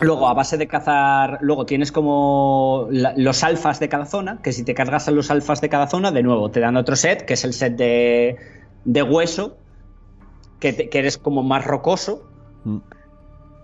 [0.00, 4.52] Luego, a base de cazar, luego tienes como la- los alfas de cada zona, que
[4.52, 7.24] si te cargas a los alfas de cada zona, de nuevo te dan otro set,
[7.24, 8.36] que es el set de,
[8.84, 9.56] de hueso,
[10.58, 12.24] que, te- que eres como más rocoso
[12.64, 12.78] Mm.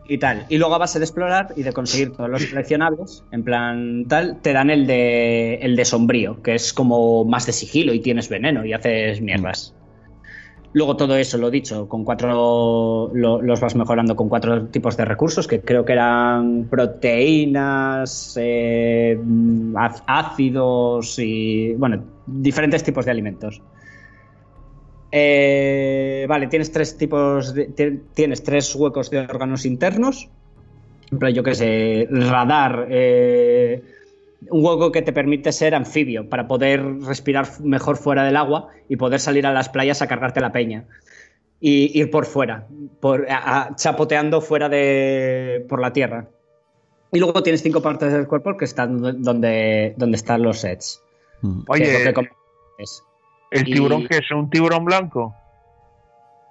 [0.09, 0.47] y tal.
[0.49, 4.41] Y luego a base de explorar y de conseguir todos los coleccionables, en plan tal,
[4.41, 8.29] te dan el de, el de sombrío, que es como más de sigilo y tienes
[8.29, 9.75] veneno y haces mierdas.
[10.73, 15.05] Luego todo eso, lo dicho, con cuatro lo- los vas mejorando con cuatro tipos de
[15.05, 19.21] recursos, que creo que eran proteínas, eh,
[20.07, 23.63] ácidos y, bueno, diferentes tipos de alimentos.
[25.13, 30.31] Eh, vale, tienes tres tipos, de- ti- tienes tres huecos de órganos internos.
[31.35, 33.83] Yo qué sé, radar, eh,
[34.49, 38.97] un hueco que te permite ser anfibio para poder respirar mejor fuera del agua y
[38.97, 40.85] poder salir a las playas a cargarte la peña.
[41.61, 42.67] Y ir por fuera,
[43.01, 45.65] por, a- a- chapoteando fuera de.
[45.69, 46.29] por la tierra.
[47.13, 51.03] Y luego tienes cinco partes del cuerpo que están donde, donde están los sets.
[51.43, 51.61] Mm.
[51.61, 53.05] es lo Oye, comentas.
[53.51, 54.31] ¿el y- tiburón que es?
[54.31, 55.35] ¿Un tiburón blanco?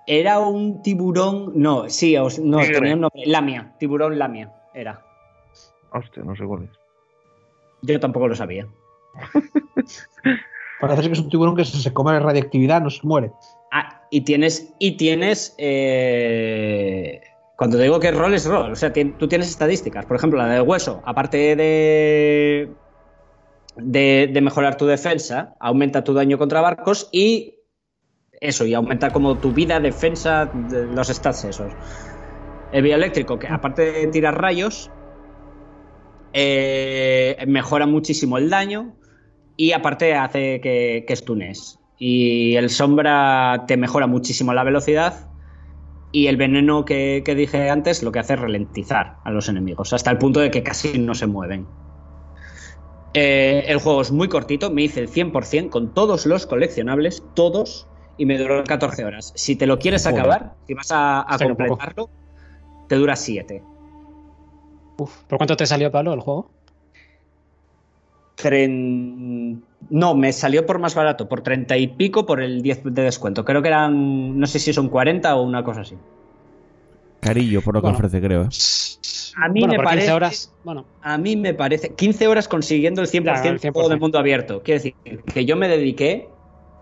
[0.05, 1.53] Era un tiburón.
[1.55, 2.75] No, sí, os- no, Tigre.
[2.75, 3.23] tenía un nombre.
[3.25, 4.51] Lamia, tiburón lamia.
[4.75, 5.03] Era.
[5.91, 6.78] Hostia, no sé cuál es.
[7.81, 8.67] Yo tampoco lo sabía.
[10.79, 13.31] Parece que es un tiburón que se come la radiactividad no se muere.
[13.71, 14.73] Ah, y tienes.
[14.79, 15.55] Y tienes.
[15.57, 17.21] eh,
[17.57, 18.71] cuando te digo que rol, es rol.
[18.71, 20.05] O sea, tú tienes estadísticas.
[20.05, 22.71] Por ejemplo, la del hueso, aparte de.
[23.75, 27.55] De, de mejorar tu defensa, aumenta tu daño contra barcos y.
[28.39, 31.73] Eso, y aumenta como tu vida, defensa, de los stats esos.
[32.71, 34.89] El bioeléctrico, que aparte de tirar rayos,
[36.33, 38.95] eh, mejora muchísimo el daño
[39.57, 41.79] y aparte hace que, que stunes.
[41.97, 45.29] Y el sombra te mejora muchísimo la velocidad
[46.11, 49.93] y el veneno que, que dije antes lo que hace es ralentizar a los enemigos,
[49.93, 51.67] hasta el punto de que casi no se mueven.
[53.13, 57.87] Eh, el juego es muy cortito, me hice el 100% con todos los coleccionables, todos,
[58.17, 59.31] y me duró 14 horas.
[59.35, 60.19] Si te lo quieres Joder.
[60.19, 62.09] acabar, si vas a, a completarlo,
[62.87, 63.63] te dura 7.
[65.27, 66.49] ¿Por cuánto te salió, Pablo, el juego?
[68.37, 73.01] Tren- No, me salió por más barato, por 30 y pico por el 10 de
[73.03, 73.43] descuento.
[73.45, 75.95] Creo que eran, no sé si son 40 o una cosa así.
[77.21, 77.97] Carillo, por lo que Bueno.
[77.97, 78.43] ofrece, creo.
[78.43, 78.47] ¿eh?
[79.41, 80.53] A mí bueno, me parece- 15 horas.
[80.63, 83.89] Bueno, A mí me parece 15 horas consiguiendo el 100%, Claro, el del juego 100%.
[83.89, 84.61] de mundo abierto.
[84.63, 84.95] Quiero decir
[85.33, 86.27] que yo me dediqué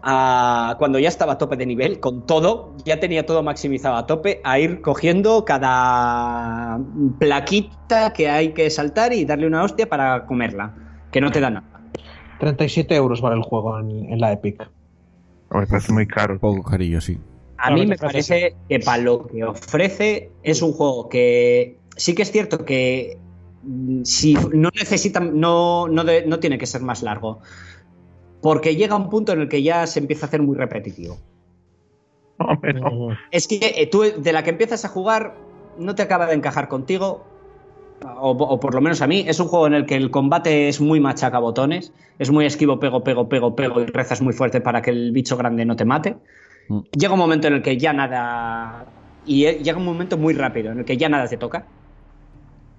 [0.03, 4.05] a cuando ya estaba a tope de nivel, con todo, ya tenía todo maximizado a
[4.07, 6.79] tope, a ir cogiendo cada
[7.19, 10.73] plaquita que hay que saltar y darle una hostia para comerla,
[11.11, 11.67] que no te da nada.
[12.39, 14.69] 37 euros vale el juego en, en la Epic.
[15.51, 16.33] Me parece muy caro.
[16.35, 17.17] Un poco carillo, sí.
[17.57, 22.21] A mí me parece que para lo que ofrece es un juego que sí que
[22.21, 23.17] es cierto que
[23.63, 27.39] mm, si no necesita, no, no, de- no tiene que ser más largo.
[28.47, 31.17] Porque llega un punto en el que ya se empieza a hacer muy repetitivo.
[33.29, 35.35] Es que eh, tú de la que empiezas a jugar
[35.77, 37.25] no te acaba de encajar contigo.
[38.21, 40.69] O, o por lo menos a mí, es un juego en el que el combate
[40.69, 44.61] es muy machaca botones, es muy esquivo, pego, pego, pego, pego y rezas muy fuerte
[44.61, 46.15] para que el bicho grande no te mate.
[46.69, 46.79] Mm.
[46.97, 48.85] Llega un momento en el que ya nada.
[49.25, 51.65] Y eh, llega un momento muy rápido en el que ya nada te toca.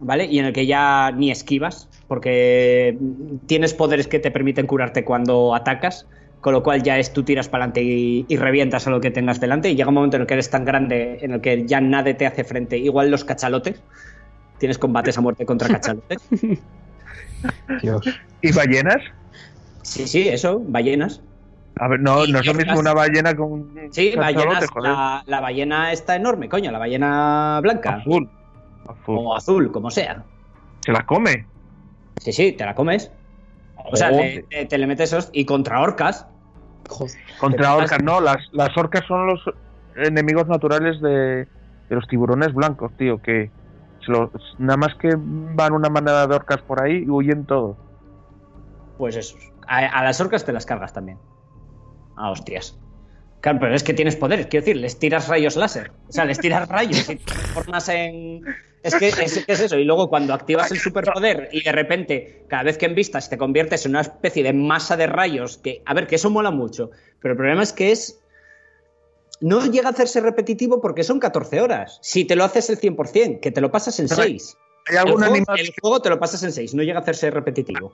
[0.00, 0.24] ¿Vale?
[0.24, 2.98] Y en el que ya ni esquivas, porque
[3.46, 6.06] tienes poderes que te permiten curarte cuando atacas,
[6.40, 9.10] con lo cual ya es tú tiras para adelante y, y revientas a lo que
[9.10, 9.70] tengas delante.
[9.70, 12.14] Y llega un momento en el que eres tan grande, en el que ya nadie
[12.14, 13.82] te hace frente, igual los cachalotes.
[14.58, 16.18] Tienes combates a muerte contra cachalotes.
[17.82, 18.02] Dios.
[18.42, 19.02] ¿Y ballenas?
[19.82, 21.20] Sí, sí, eso, ballenas.
[21.76, 24.68] A ver, no, no es lo mismo una ballena con un Sí, ballenas.
[24.70, 24.90] joder.
[24.90, 27.96] La, la ballena está enorme, coño, la ballena blanca.
[27.96, 28.28] Azul.
[28.88, 29.18] Azul.
[29.18, 30.24] O azul, como sea.
[30.80, 31.46] Se la come.
[32.20, 33.10] Sí, sí, te la comes.
[33.90, 36.26] O sea, te, te- te le metes esos y contra orcas.
[36.88, 37.12] joder.
[37.38, 38.20] Contra ¿Qué orcas, no.
[38.20, 39.40] Las, las orcas son los
[39.96, 41.46] enemigos naturales de,
[41.88, 43.22] de los tiburones blancos, tío.
[43.22, 43.50] Que
[44.04, 47.76] se los- nada más que van una manada de orcas por ahí y huyen todos.
[48.98, 49.40] Pues esos.
[49.66, 51.18] A, a las orcas te las cargas también.
[52.16, 52.76] A hostias.
[53.40, 55.92] Claro, pero es que tienes poderes, quiero decir, les tiras rayos láser.
[56.08, 58.42] O sea, les tiras rayos y te transformas en.
[58.82, 59.76] Es que es, es eso.
[59.76, 63.84] Y luego cuando activas el superpoder y de repente, cada vez que envistas, te conviertes
[63.86, 65.82] en una especie de masa de rayos que.
[65.84, 66.90] A ver, que eso mola mucho.
[67.20, 68.20] Pero el problema es que es.
[69.40, 71.98] No llega a hacerse repetitivo porque son 14 horas.
[72.02, 74.56] Si te lo haces el 100%, que te lo pasas en Pero hay- 6.
[74.88, 75.60] ¿Hay El algún juego, animal?
[75.60, 77.92] el juego te lo pasas en 6, no llega a hacerse repetitivo.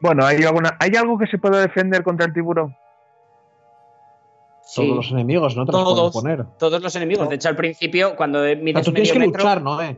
[0.00, 0.76] Bueno, ¿hay, alguna...
[0.80, 2.74] ¿hay algo que se pueda defender contra el tiburón?
[4.64, 5.64] Sí, Todos los enemigos, ¿no?
[5.66, 6.44] Te los todos, poner.
[6.58, 7.28] todos los enemigos.
[7.28, 9.80] De hecho, al principio, cuando O sea, mides tú tienes medio que metro, luchar, ¿no?
[9.82, 9.96] Eh?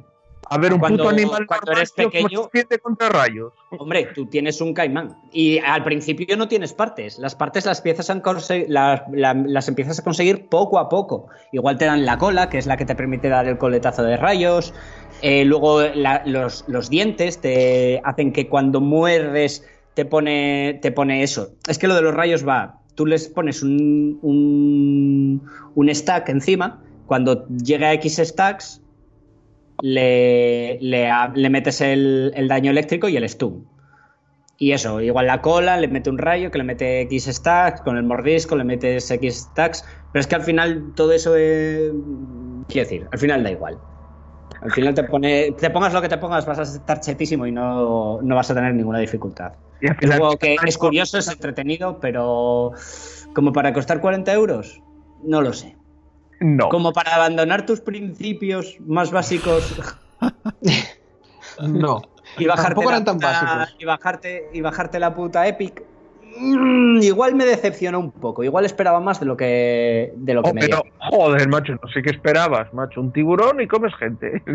[0.51, 3.53] A ver, un Cuando- puto animal cuando eres tío, ¿cómo pequeño- se contra rayos?
[3.79, 7.19] Hombre, tú tienes un caimán y al principio no tienes partes.
[7.19, 11.27] Las partes las, empiezas a conse- las, la- las empiezas a conseguir poco a poco.
[11.53, 14.17] Igual te dan la cola, que es la que te permite dar el coletazo de
[14.17, 14.75] rayos.
[15.23, 21.23] Eh, luego la- los, los dientes te hacen que cuando muerdes te pone, te pone
[21.23, 21.51] eso.
[21.69, 22.81] Es que lo de los rayos va.
[22.95, 25.43] Tú les pones un, un,
[25.75, 26.81] un stack encima.
[27.07, 28.81] Cuando llega a X stacks,
[29.83, 33.67] le, le, metes el, el daño eléctrico y el stun.
[34.57, 37.97] Y eso, igual la cola, le mete un rayo que le mete X stacks, con
[37.97, 41.93] el mordisco le metes X stacks, pero es que al final todo eso es...
[42.69, 43.79] Quiero decir, al final da igual.
[44.63, 47.53] Al final te pone, te pongas lo que te pongas, vas a estar chetísimo y
[47.53, 49.53] no, no vas a tener ninguna dificultad.
[49.81, 52.73] Y al final, que es curioso, es entretenido, pero
[53.35, 54.81] como para costar 40 euros,
[55.25, 55.77] no lo sé.
[56.41, 56.69] No.
[56.69, 59.75] Como para abandonar tus principios más básicos
[61.61, 62.03] No.
[62.39, 63.77] y bajarte, Tampoco eran tan puta- básicos.
[63.79, 65.83] y bajarte y bajarte la puta Epic.
[66.37, 68.43] mm, igual me decepcionó un poco.
[68.45, 70.93] Igual esperaba más de lo que de lo que Oh, me pero, dio.
[71.11, 73.01] joder, macho, no sé qué esperabas, macho.
[73.01, 74.43] Un tiburón y comes gente.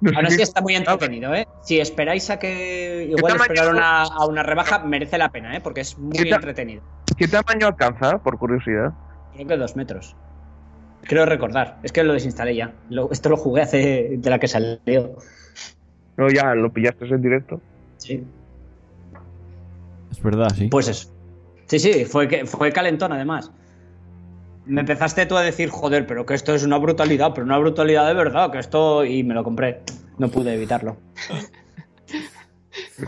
[0.00, 1.46] No así qué está muy entretenido, ¿eh?
[1.62, 5.60] Si esperáis a que igual esperar una, a una rebaja, merece la pena, ¿eh?
[5.62, 6.82] Porque es muy ¿Qué ta- entretenido.
[7.16, 8.92] ¿Qué tamaño alcanza, por curiosidad?
[9.34, 10.16] Creo que dos metros.
[11.02, 11.78] Creo recordar.
[11.82, 12.72] Es que lo desinstalé ya.
[12.88, 15.16] Lo- esto lo jugué hace de la que salió.
[16.16, 17.60] No, ya lo pillaste en directo.
[17.98, 18.24] Sí.
[20.10, 20.68] Es verdad, sí.
[20.68, 21.10] Pues eso.
[21.66, 23.50] Sí, sí, fue, que, fue calentón además.
[24.66, 28.06] Me empezaste tú a decir, joder, pero que esto es una brutalidad, pero una brutalidad
[28.06, 29.04] de verdad, que esto...
[29.04, 29.80] Y me lo compré.
[30.16, 30.96] No pude evitarlo.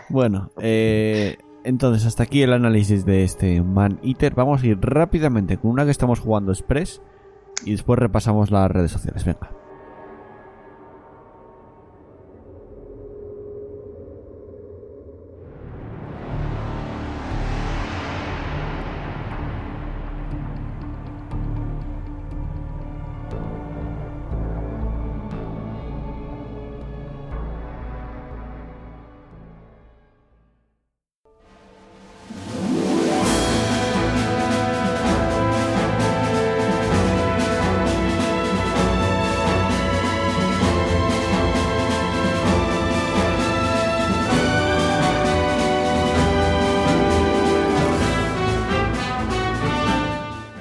[0.09, 1.37] Bueno, eh,
[1.67, 4.35] entonces hasta aquí el análisis de este Man Eater.
[4.35, 7.03] Vamos a ir rápidamente con una que estamos jugando Express
[7.65, 9.25] y después repasamos las redes sociales.
[9.25, 9.51] Venga.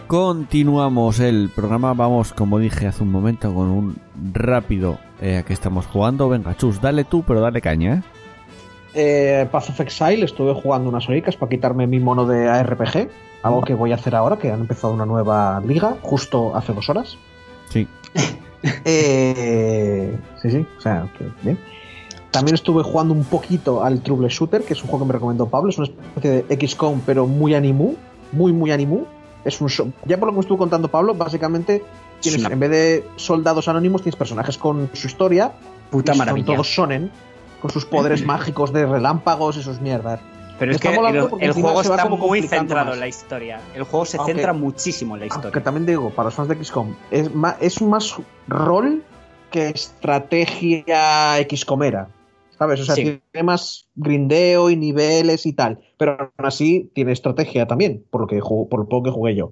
[0.07, 1.94] Continuamos el programa.
[1.94, 3.98] Vamos, como dije hace un momento, con un
[4.34, 6.30] rápido eh, que estamos jugando.
[6.30, 8.02] Venga, Chus, dale tú, pero dale caña, ¿eh?
[8.98, 13.10] Eh, Path of Exile estuve jugando unas horicas para quitarme mi mono de ARPG,
[13.41, 16.90] algo que voy a hacer ahora, que han empezado una nueva liga justo hace dos
[16.90, 17.18] horas.
[17.69, 17.88] Sí.
[18.84, 21.07] Eh, sí, sí, o sea,
[21.44, 21.56] bien.
[22.32, 25.45] También estuve jugando un poquito al Trouble Shooter, que es un juego que me recomendó
[25.45, 27.94] Pablo, es una especie de XCOM, pero muy animu,
[28.32, 29.06] muy, muy animu.
[29.45, 31.84] Es un so- ya por lo que me estuvo contando Pablo, básicamente
[32.19, 32.47] tienes, Sí.
[32.51, 35.53] en vez de soldados anónimos, tienes personajes con su historia,
[35.91, 36.45] Puta y maravilla.
[36.47, 37.11] Son todos sonen,
[37.61, 40.19] con sus poderes mágicos de relámpagos y sus mierdas.
[40.57, 40.95] Pero es que el,
[41.41, 42.93] el juego está como muy centrado más.
[42.95, 43.59] en la historia.
[43.76, 45.63] El juego se Aunque- centra muchísimo en la historia.
[45.63, 48.15] también digo, para los fans de XCOM, es más, es más
[48.47, 49.03] rol
[49.51, 52.07] que estrategia XCOMera.
[52.57, 52.80] ¿Sabes?
[52.82, 53.19] O sea, Sí.
[53.32, 55.80] tiene más grindeo y niveles y tal.
[55.98, 59.52] Pero aún así tiene estrategia también, por lo, que por lo poco que jugué yo.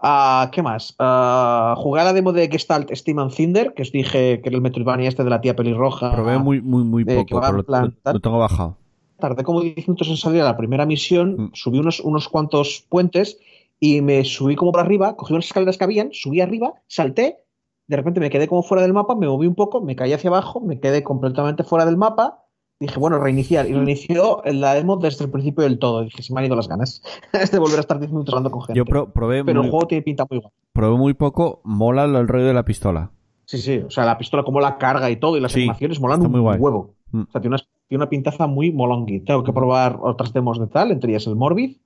[0.00, 0.94] Ah, ¿Qué más?
[0.98, 4.56] Ah, jugué a la demo de Gestalt Steam and Cinder, que os dije que era
[4.56, 6.12] el Metroidvania este de la tía pelirroja.
[6.12, 8.76] Probé muy, muy, muy eh, poco, pero plan lo tengo bajado.
[9.18, 11.50] Tardé como 10 minutos en salir a la primera misión, Mm.
[11.54, 13.38] subí unos, unos cuantos puentes
[13.80, 17.38] y me subí como por arriba, cogí unas escaleras que habían, subí arriba, salté,
[17.86, 20.28] de repente me quedé como fuera del mapa, me moví un poco, me caí hacia
[20.28, 22.43] abajo, me quedé completamente fuera del mapa,
[22.86, 26.40] dije, bueno, reiniciar, y reinició la demo desde el principio del todo, dije, se me
[26.40, 27.02] han ido las ganas
[27.52, 28.78] de volver a estar 10 minutos hablando con gente.
[28.78, 30.52] Yo pro- probé, Pero el muy, juego tiene pinta muy guay.
[30.72, 31.60] probé muy poco.
[31.64, 33.10] Mola el rollo de la pistola.
[33.46, 36.00] Sí, sí, o sea, la pistola como la carga y todo, y las Sí, animaciones
[36.00, 36.58] molan está un muy guay.
[36.58, 36.94] huevo.
[37.12, 37.20] Mm.
[37.22, 39.20] O sea, tiene una, tiene una pintaza muy molongui.
[39.20, 41.76] Tengo que probar otras demos de tal, entre ellas el Morbid.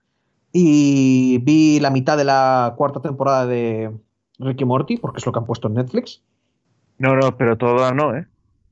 [0.53, 3.91] Y vi la mitad de la cuarta temporada de
[4.39, 6.23] Ricky Morty, porque es lo que han puesto en Netflix.
[6.97, 8.27] No, no, pero toda no, ¿eh?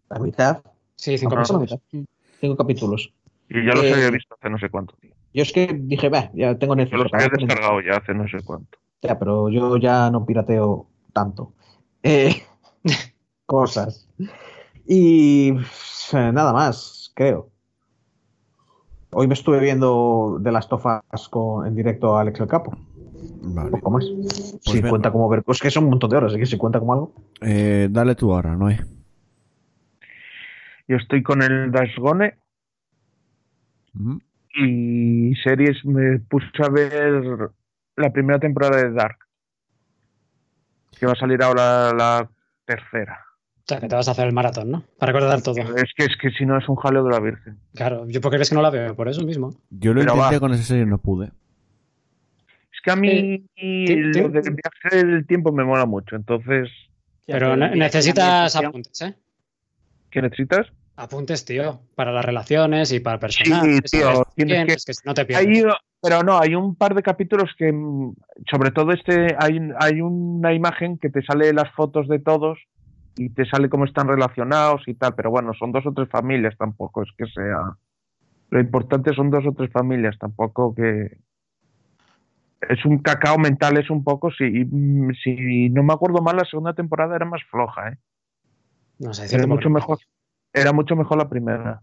[0.08, 0.62] La mitad.
[0.94, 1.80] Sí, cinco Ajá, la episodios.
[2.40, 3.12] Cinco capítulos.
[3.48, 5.12] Y ya los Eh, había visto hace no sé cuánto, tío.
[5.32, 7.02] Yo es que dije, "Bah, ya tengo Yo Netflix.
[7.04, 7.46] los había para ver".
[7.46, 8.78] descargado ya hace no sé cuánto.
[9.02, 11.52] Ya, pero yo ya no pirateo tanto.
[12.02, 12.34] Eh,
[13.46, 14.08] cosas.
[14.86, 15.52] Y
[16.12, 17.50] nada más, creo.
[19.12, 22.76] Hoy me estuve viendo de las tofas con, en directo a Alex el Capo.
[23.42, 23.70] Vale.
[23.70, 24.04] Poco más.
[24.60, 24.90] si venga.
[24.90, 25.42] cuenta como ver.
[25.46, 27.12] Es que son un montón de horas, así que si cuenta como algo.
[27.40, 28.78] Eh, dale tú ahora, Noé.
[30.88, 32.34] Yo estoy con el Dash Gone
[33.94, 34.20] Ujú.
[34.56, 37.22] y series me puse a ver
[37.96, 39.18] la primera temporada de Dark.
[40.98, 42.30] Que va a salir ahora la
[42.64, 43.20] tercera.
[43.58, 44.84] O sea, que te vas a hacer el maratón, ¿no?
[44.98, 45.56] Para recordar todo.
[45.74, 47.58] Es que es que si no es un jaleo de la Virgen.
[47.74, 49.50] Claro, yo porque crees que no la veo, por eso mismo.
[49.70, 50.40] Yo lo Pero intenté va.
[50.40, 51.26] con esa serie y no pude.
[52.72, 56.14] Es que a mí Eh, lo del viaje del tiempo me mola mucho.
[56.14, 56.68] Entonces,
[57.26, 59.16] Pero ne- necesitas apuntes, ¿eh?
[60.16, 60.66] ¿Qué necesitas?
[60.96, 63.82] Apuntes, tío, para las relaciones y para personajes.
[63.90, 64.20] tío, ¿sabes?
[64.34, 65.46] tienes Bien, que- es que no te pierdes.
[65.46, 65.62] Hay,
[66.00, 68.14] pero no, hay un par de capítulos que, mm,
[68.50, 72.58] sobre todo este, hay, hay una imagen que te sale las fotos de todos
[73.14, 76.56] y te sale cómo están relacionados y tal, pero bueno, son dos o tres familias
[76.56, 77.76] tampoco, es que sea.
[78.48, 81.18] Lo importante son dos o tres familias, tampoco que.
[82.70, 86.44] Es un cacao mental, es un poco, si, mm, si no me acuerdo mal, la
[86.46, 87.98] segunda temporada era más floja, ¿eh?
[88.98, 89.98] No sé, Era cierto mucho mejor,
[90.52, 91.82] era mucho mejor la primera.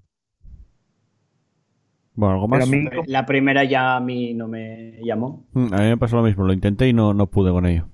[2.16, 2.68] Bueno, algo más.
[2.68, 5.46] mí, La primera ya a mí no me llamó.
[5.54, 7.88] Mm, A mí me pasó lo mismo, lo intenté y no, no pude con ello.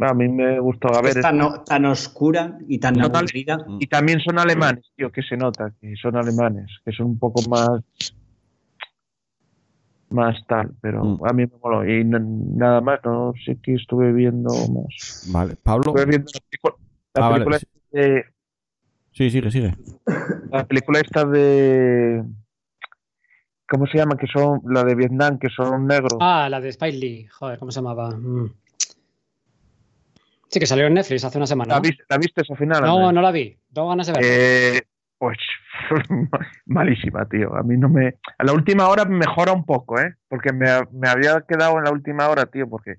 [0.00, 0.94] a mí me gustó.
[0.94, 3.58] A ver, es tan, tan oscura y tan aburrida.
[3.80, 7.42] Y también son alemanes, tío, que se nota que son alemanes, que son un poco
[7.48, 7.80] más.
[10.10, 11.26] Más tal, pero Mm.
[11.26, 11.86] a mí me moló.
[11.88, 15.26] Y nada más, no sé qué estuve viendo más.
[15.32, 15.82] Vale, Pablo.
[15.94, 16.74] Estuve viendo la película,
[17.14, 17.66] la Ah, vale, película sí.
[17.92, 18.24] de-
[19.12, 19.74] Sí, sigue, sigue.
[20.50, 22.22] la película esta de.
[23.68, 24.16] ¿Cómo se llama?
[24.16, 26.16] Que son la de Vietnam, que son negros.
[26.20, 27.26] Ah, la de Spike Lee.
[27.26, 28.10] Joder, ¿cómo se llamaba?
[28.16, 28.50] Mm.
[30.50, 31.74] Sí, que salió en Netflix hace una semana.
[31.74, 31.82] ¿La, ¿no?
[31.82, 32.80] viste, ¿La viste esa final?
[32.82, 33.58] No, no la vi.
[33.72, 34.28] Tengo ganas de verla.
[34.28, 34.82] Eh,
[35.18, 35.38] pues
[36.66, 37.54] malísima, tío.
[37.56, 38.14] A mí no me.
[38.38, 40.14] A la última hora mejora un poco, ¿eh?
[40.28, 42.96] Porque me, me había quedado en la última hora, tío, porque.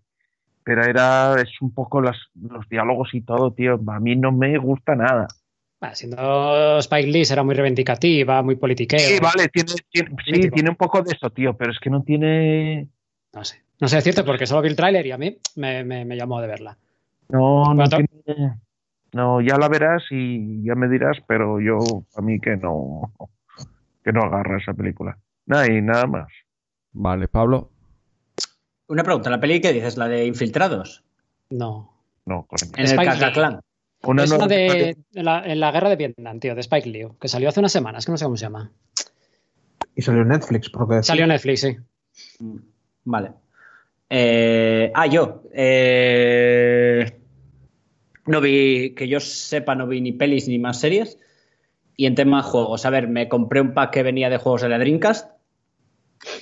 [0.63, 1.35] Pero era.
[1.41, 3.79] Es un poco las, los diálogos y todo, tío.
[3.87, 5.27] A mí no me gusta nada.
[5.81, 8.99] Ah, siendo Spike Lee será muy reivindicativa, muy politiqueo.
[8.99, 12.03] Sí, vale, tiene, tiene- sí, tiene un poco de eso, tío, pero es que no
[12.03, 12.89] tiene.
[13.33, 13.63] No sé.
[13.79, 16.41] No sé decirte porque solo vi el tráiler y a mí me, me- me llamó
[16.41, 16.77] de verla.
[17.29, 17.89] No, no Bueno,
[18.25, 18.55] tiene.
[19.13, 21.77] No, ya la verás y ya me dirás, pero yo,
[22.15, 23.13] a mí que no.
[24.03, 25.17] Que no agarra esa película.
[25.45, 26.27] Nada, y nada más.
[26.91, 27.71] Vale, Pablo.
[28.87, 29.97] Una pregunta, ¿la peli qué dices?
[29.97, 31.03] ¿La de Infiltrados?
[31.49, 31.93] No.
[32.25, 32.71] No, coño.
[32.75, 33.19] En el Spike Lee.
[33.19, 33.59] Cacaclán.
[34.03, 37.07] Una es una de en la, en la guerra de Vietnam, tío, de Spike Lee,
[37.19, 38.71] que salió hace unas semanas, que no sé cómo se llama.
[39.95, 41.75] Y salió en Netflix, porque Salió en Netflix, sí.
[42.39, 42.57] Mm,
[43.05, 43.31] Vale.
[44.09, 45.43] Eh, ah, yo.
[45.53, 47.18] eh,
[48.29, 51.17] no vi, que yo sepa, no vi ni pelis ni más series.
[51.97, 54.69] Y en tema juegos, a ver, me compré un pack que venía de juegos de
[54.69, 55.29] la Dreamcast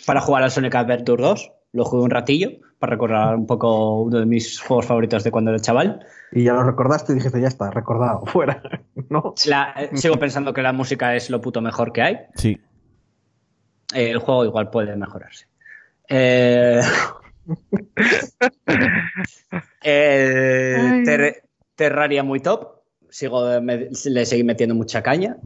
[0.05, 1.51] para jugar al Sonic Adventure 2.
[1.73, 5.51] Lo jugué un ratillo para recordar un poco uno de mis juegos favoritos de cuando
[5.51, 6.05] era chaval.
[6.31, 8.61] Y ya lo recordaste y dijiste, ya está, recordado, fuera.
[9.09, 9.33] ¿No?
[9.47, 12.17] La- eh, sigo pensando que la música es lo puto mejor que hay.
[12.35, 12.59] Sí.
[13.95, 15.47] Eh, el juego igual puede mejorarse.
[16.09, 16.81] Eh,
[19.83, 21.43] eh, Ter-
[21.81, 22.81] Terraria muy top.
[23.09, 25.37] Sigo, me- le seguí metiendo mucha caña.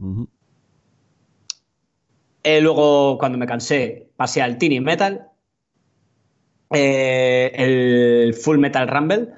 [2.42, 5.28] Eh, luego, cuando me cansé, pasé al Tiny Metal.
[6.74, 9.28] Eh, el Full Metal Rumble.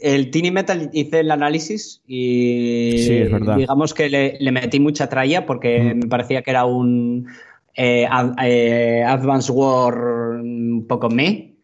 [0.00, 3.56] El Tiny Metal hice el análisis y Sí, es verdad.
[3.56, 5.98] digamos que le, le metí mucha tralla porque Mm.
[5.98, 7.28] me parecía que era un
[7.76, 9.94] eh, ad- eh, Advance War
[10.40, 11.54] un poco me.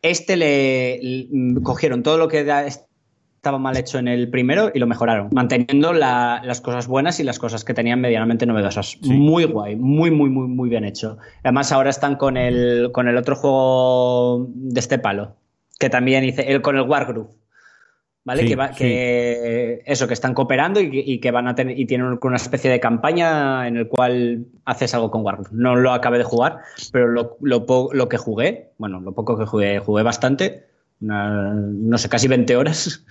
[0.00, 2.66] Este le, le- cogieron todo lo que da-
[3.42, 7.24] estaba mal hecho en el primero y lo mejoraron, manteniendo la- las cosas buenas y
[7.24, 8.98] las cosas que tenían medianamente novedosas.
[9.02, 9.12] Sí.
[9.12, 11.18] Muy guay, muy, muy, muy, muy bien hecho.
[11.42, 15.34] Además, ahora están con el, con el otro juego de este palo,
[15.80, 17.30] que también hice, el, con el Wargroove.
[18.24, 18.42] ¿Vale?
[18.42, 18.74] Sí, que, va- sí.
[18.78, 22.36] que eso, que están cooperando y, que- y que van a tener y tienen una
[22.36, 25.48] especie de campaña en el cual haces algo con Wargroove.
[25.50, 26.58] No lo acabé de jugar,
[26.92, 30.70] pero lo, lo, lo que jugué, bueno, lo poco que jugué, jugué bastante,
[31.02, 33.04] una- no sé, casi 20 horas.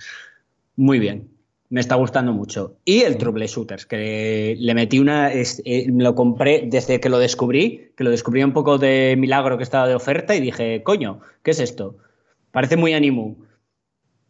[0.76, 1.28] Muy bien,
[1.68, 2.76] me está gustando mucho.
[2.84, 5.32] Y el Trouble Shooters, que le metí una.
[5.32, 9.56] es- eh, lo compré desde que lo descubrí, que lo descubrí un poco de milagro
[9.58, 11.96] que estaba de oferta y dije, coño, ¿qué es esto?
[12.50, 13.36] Parece muy animu.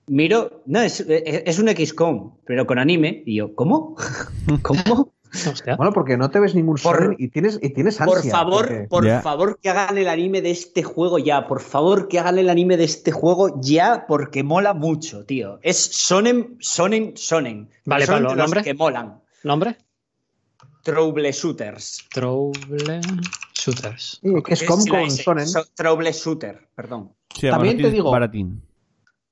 [0.09, 3.23] Miro, no, es, es- es un XCOM, pero con anime.
[3.25, 3.97] Y yo, ¿cómo?
[4.63, 5.13] ¿Cómo?
[5.51, 5.77] Hostia.
[5.77, 8.31] Bueno, porque no te ves ningún Por- shonen y tienes, y tienes Por ansia.
[8.33, 11.47] favor, porque- por favor, que hagan el anime de este juego ya.
[11.47, 15.59] Por favor, que hagan el anime de este juego ya, porque mola mucho, tío.
[15.63, 17.71] Es sonen, sonen, sonen.
[17.87, 18.63] Vale, Son Pablo, ¿nombre?
[18.63, 19.21] que molan.
[19.43, 19.77] ¿Nombre?
[20.83, 22.09] Trouble Shooters.
[22.13, 23.01] Trouble
[23.55, 24.21] Shooters.
[24.23, 25.23] Sí, que es como con S.
[25.23, 25.47] shonen.
[25.49, 27.13] So- Trouble Shooter, perdón.
[27.35, 28.63] Sí, También te digo- baratín.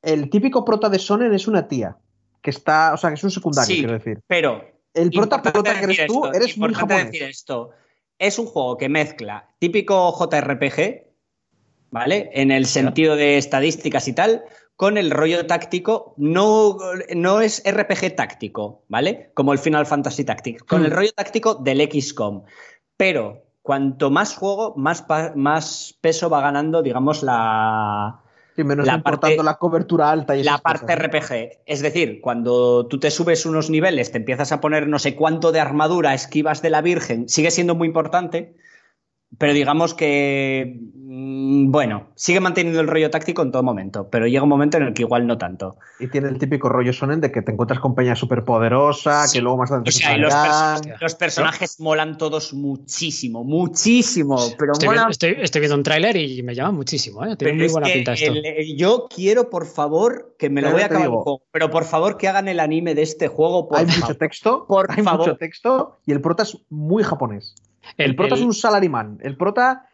[0.02, 1.97] El típico prota de shonen es una tía.
[2.40, 3.78] Que está, o sea, que es un secundario, Sí.
[3.81, 4.20] quiero decir.
[4.27, 4.64] Pero.
[4.94, 7.06] El prota que eres tú, esto, eres muy japonés.
[7.06, 7.70] decir esto.
[8.18, 11.06] Es un juego que mezcla típico JRPG,
[11.90, 12.30] ¿vale?
[12.34, 14.44] En el sentido de estadísticas y tal,
[14.76, 16.14] con el rollo táctico.
[16.16, 16.76] No,
[17.14, 19.30] no es RPG táctico, ¿vale?
[19.34, 20.62] Como el Final Fantasy Tactics.
[20.64, 20.86] Con Hmm.
[20.86, 22.44] el rollo táctico del XCOM.
[22.96, 25.04] Pero cuanto más juego, más,
[25.34, 28.22] más peso va ganando, digamos, la,
[28.60, 30.94] Sí, menos La importando parte- la cobertura alta y la parte.
[30.94, 31.60] RPG.
[31.64, 35.50] Es decir, cuando tú te subes unos niveles, te empiezas a poner no sé cuánto
[35.50, 38.54] de armadura, esquivas de la Virgen, sigue siendo muy importante,
[39.39, 44.43] pero digamos que, mm, bueno, sigue manteniendo el rollo táctico en todo momento, pero llega
[44.43, 45.77] un momento en el que igual no tanto.
[45.98, 49.39] Y tiene el típico rollo shonen de que te encuentras con peña súper poderosa, Sí.
[49.39, 50.77] que luego más O adelante se sea, los, pelean.
[50.82, 56.16] perso- los personajes molan todos muchísimo, muchísimo, pero Estoy, viendo, estoy- estoy viendo un tráiler
[56.16, 57.36] y me llama muchísimo, ¿eh?
[57.36, 58.32] Tiene Pero muy es buena que pinta esto.
[58.32, 62.16] el- yo quiero, por favor, que me lo voy a acabar juego, pero por favor
[62.16, 64.01] que hagan el anime de este juego, por hay favor.
[64.02, 65.20] mucho texto, Por hay favor.
[65.28, 67.55] mucho texto y el prota es muy japonés.
[67.96, 69.18] El, El- prota el- es un salaryman.
[69.22, 69.86] El prota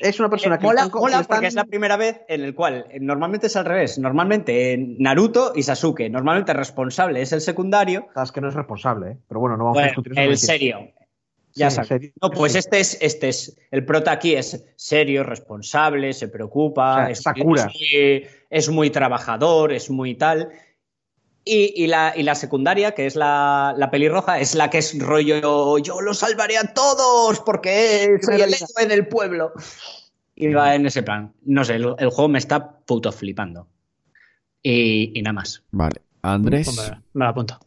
[0.00, 2.42] es una persona Eh, que mola, están mola están- porque es la primera vez en
[2.42, 3.98] el cual eh, normalmente es al revés.
[3.98, 6.08] Normalmente eh, Naruto y Sasuke.
[6.10, 8.06] Normalmente el responsable es el secundario.
[8.14, 9.16] Sabes que no es responsable, ¿eh?
[9.28, 10.22] pero bueno, no vamos a discutir eso.
[10.22, 10.78] el serio.
[11.56, 12.12] Ya Sí, sabes.
[12.20, 12.58] No, pues Sí.
[12.58, 13.56] este es, este es.
[13.70, 16.92] El prota aquí es serio, responsable, se preocupa.
[16.94, 17.62] O sea, es, Sakura.
[17.62, 20.48] es muy, es muy trabajador, es muy tal.
[21.46, 24.98] Y, y la, y la secundaria, que es la, la pelirroja, es la que es
[24.98, 25.76] rollo.
[25.78, 29.52] Yo los salvaré a todos porque soy el héroe del pueblo.
[30.34, 31.34] Y va en ese plan.
[31.44, 33.68] No sé, el, el juego me está puto flipando.
[34.62, 35.62] Y, y nada más.
[35.70, 36.00] Vale.
[36.22, 36.66] Andrés.
[36.68, 37.58] Hombre, me lo apunto.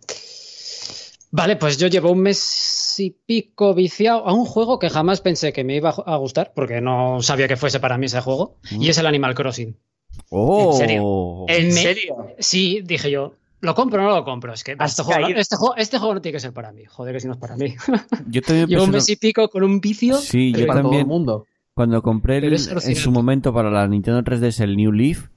[1.30, 5.54] Vale, pues yo llevo un mes y pico viciado a un juego que jamás pensé
[5.54, 8.90] que me iba a gustar, porque no sabía que fuese para mí ese juego, y
[8.90, 9.78] es el Animal Crossing.
[10.30, 10.72] Oh.
[10.72, 11.46] ¿En serio?
[11.48, 12.16] ¿En Me- serio?
[12.40, 14.54] Sí, dije yo, ¿lo compro o no lo compro?
[14.54, 16.84] Es que Has este juego, este, juego, este juego no tiene que ser para mí.
[16.86, 17.76] Joder, que si no es para mí.
[18.30, 20.16] Yo también llevo un mes y pico con un vicio.
[20.16, 21.08] Sí, yo para todo el también.
[21.08, 21.46] mundo.
[21.74, 25.30] Cuando compré el- en su momento para la Nintendo 3DS el New Leaf,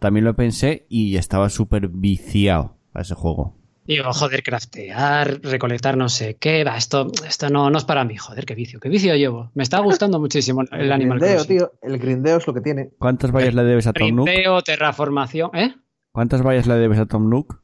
[0.00, 3.56] también lo pensé y estaba súper viciado a ese juego.
[3.86, 8.16] Digo, joder, craftear, recolectar no sé qué, va, esto, esto no, no es para mí.
[8.16, 9.50] Joder, qué vicio, qué vicio llevo.
[9.54, 11.56] Me está gustando muchísimo el Animal grindeo, Crossing.
[11.58, 11.72] tío.
[11.82, 12.90] El grindeo es lo que tiene.
[12.98, 14.26] ¿Cuántas vallas le debes a Tom Nook?
[14.26, 15.74] Rindeo, terraformación, ¿eh?
[16.12, 17.60] ¿Cuántas vallas le debes a Tom Nook?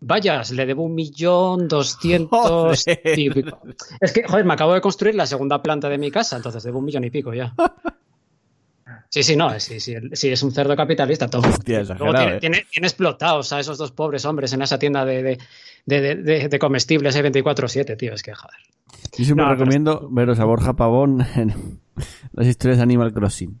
[0.00, 2.84] Vayas, le debo un millón doscientos
[3.16, 3.60] y pico.
[4.00, 6.78] Es que, joder, me acabo de construir la segunda planta de mi casa, entonces debo
[6.80, 7.54] un millón y pico ya.
[9.08, 11.28] Sí, sí, no, sí, sí, sí, es un cerdo capitalista.
[11.28, 11.48] Todo.
[11.48, 12.40] Hostia, Luego tiene, ¿eh?
[12.40, 15.38] tiene- tiene explotados a esos dos pobres hombres en esa tienda de, de,
[15.86, 18.56] de, de- de- de comestibles 24-7, tío, es que joder.
[19.16, 21.80] Yo siempre No, pero recomiendo veros a Borja Pavón en
[22.32, 23.58] las historias de Animal Crossing.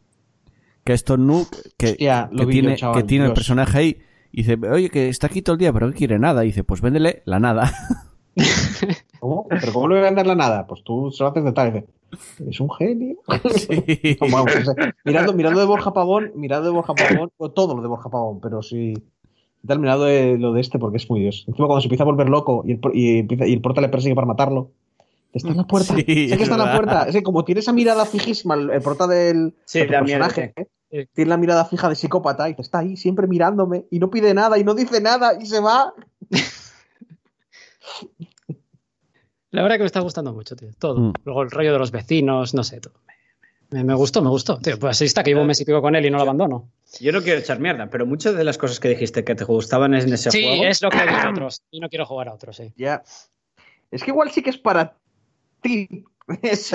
[0.84, 3.98] Que es Tom Nook, que, Hostia, tiene, yo, chaval, que tiene el personaje ahí.
[4.36, 6.44] Y dice, oye, que está aquí todo el día, pero ¿qué quiere nada?
[6.44, 7.72] Y dice, pues véndele la nada.
[9.18, 9.46] ¿Cómo?
[9.48, 10.66] ¿Pero cómo le voy a vender la nada?
[10.66, 11.72] Pues tú se lo haces de tal.
[11.72, 11.88] dices,
[12.46, 13.16] Es un genio.
[13.56, 14.18] Sí.
[14.20, 14.74] Vamos, no
[15.06, 18.40] mirando, mirando de Borja Pavón, mirando de Borja Pavón, o todo lo de Borja Pavón,
[18.40, 18.92] pero sí.
[19.66, 21.44] Tal, mirando de lo de este porque es muy Dios.
[21.48, 23.88] Encima cuando se empieza a volver loco y el, y empieza- y el prota le
[23.88, 24.70] persigue para matarlo.
[25.36, 25.94] Está en la puerta.
[25.94, 27.02] Sí, sé que es está en la puerta.
[27.04, 30.54] Es que como tiene esa mirada fijísima, el, prota del, Sí, personaje,
[30.90, 31.08] sí.
[31.14, 34.58] tiene la mirada fija de psicópata y está ahí siempre mirándome y no pide nada
[34.58, 35.92] y no dice nada y se va.
[39.50, 40.98] La verdad que me está gustando mucho, tío, todo.
[40.98, 41.12] Mm.
[41.24, 42.94] Luego el rollo de los vecinos, no sé, todo.
[43.70, 44.58] Me, me gustó, me gustó.
[44.58, 46.22] Tío, pues ahí está, que llevo un mes y pico con él y no lo
[46.24, 46.68] abandono.
[47.00, 49.94] Yo no quiero echar mierda, pero muchas de las cosas que dijiste que te gustaban
[49.94, 50.64] en ese Sí, juego.
[50.64, 51.62] es lo que he dicho a otros.
[51.70, 52.72] Y no quiero jugar a otros, sí.
[52.76, 53.02] Ya.
[53.90, 54.96] Es que igual sí que es para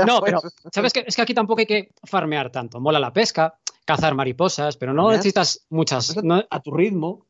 [0.08, 0.32] No, pues.
[0.32, 0.40] pero
[0.72, 1.04] ¿sabes qué?
[1.06, 2.80] Es que aquí tampoco hay que farmear tanto.
[2.80, 6.24] Mola la pesca, cazar mariposas, pero no necesitas muchas.
[6.24, 7.26] no- a tu ritmo.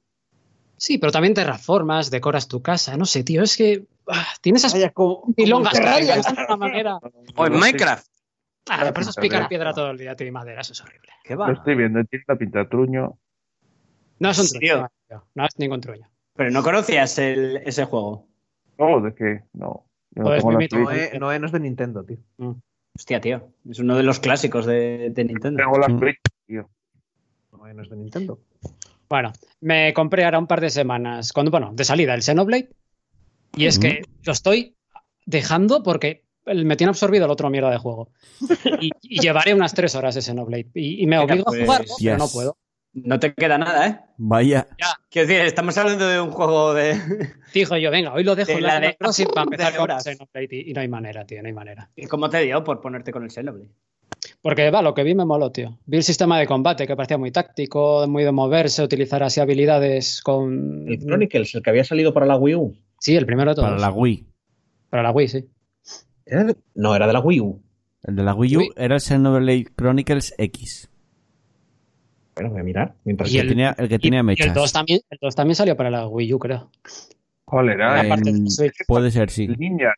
[0.77, 4.63] Sí, pero también te reformas, decoras tu casa, no sé, tío, es que ah, tienes
[4.63, 4.91] esas que
[5.43, 6.99] enganchan de una manera.
[7.35, 8.05] O en Minecraft.
[8.69, 11.09] Ah, por eso es picar piedra todo el día, tío, y madera, eso es horrible.
[11.23, 11.51] ¿Qué Lo va?
[11.53, 13.17] estoy viendo, tiene la pinta truño.
[14.19, 14.73] No es un Tío.
[14.73, 16.07] truño, tío, no es ningún truño.
[16.35, 18.27] Pero no conocías el- ese juego.
[18.77, 19.43] Oh, ¿de qué?
[19.53, 19.85] No.
[20.15, 20.43] No Pues.
[20.73, 22.17] Noé, Noé no es de Nintendo, tío.
[22.95, 23.47] Hostia, tío.
[23.69, 25.63] Es uno de los clásicos de, de Nintendo.
[25.63, 25.99] Tengo la Mm.
[25.99, 26.69] Switch, tío.
[27.53, 28.39] Noé no es de Nintendo.
[29.09, 29.31] Bueno,
[29.61, 32.69] me compré ahora un par de semanas, cuando, bueno, de salida el Xenoblade.
[33.55, 34.75] Y es que lo estoy
[35.25, 38.09] dejando porque me tiene absorbido el otro mierda de juego.
[38.81, 40.69] Y, y llevaré unas tres horas de Xenoblade.
[40.73, 42.57] Y, y me obligo pues, a jugarlo, pero no puedo.
[42.93, 43.99] No te queda nada, ¿eh?
[44.17, 44.67] Vaya.
[45.09, 46.97] Quiero decir, estamos hablando de un juego de.
[47.53, 49.89] Dijo yo, venga, hoy lo dejo De en la la de- próxima para empezar con.
[50.01, 51.89] Xenoblade y, y no hay manera, tío, no hay manera.
[51.95, 53.71] ¿Y cómo te dio por ponerte con el Xenoblade?
[54.41, 55.79] Porque va, lo que vi me moló, tío.
[55.85, 60.21] Vi el sistema de combate que parecía muy táctico, muy de moverse, utilizar así habilidades
[60.21, 60.85] con.
[60.87, 62.75] El Chronicles, el que había salido para la Wii U.
[62.99, 63.69] Sí, el primero de todos.
[63.69, 64.27] Para la Wii.
[64.89, 65.45] Para la Wii, sí.
[66.25, 67.61] ¿Era de- No, era de la Wii U.
[68.03, 68.69] El de la Wii U Wii.
[68.75, 70.90] era el Xenoblade Chronicles X.
[72.35, 72.95] Bueno, voy a mirar.
[73.03, 74.47] Mientras El Y que el- tenía, el que Y, tenía y mechas.
[74.47, 76.69] el 2 también, el 2 también salió para la Wii U, creo.
[77.45, 78.01] ¿Cuál era?
[78.05, 78.73] Eh, de Switch.
[78.87, 79.45] puede ser, sí.
[79.45, 79.93] El ninja.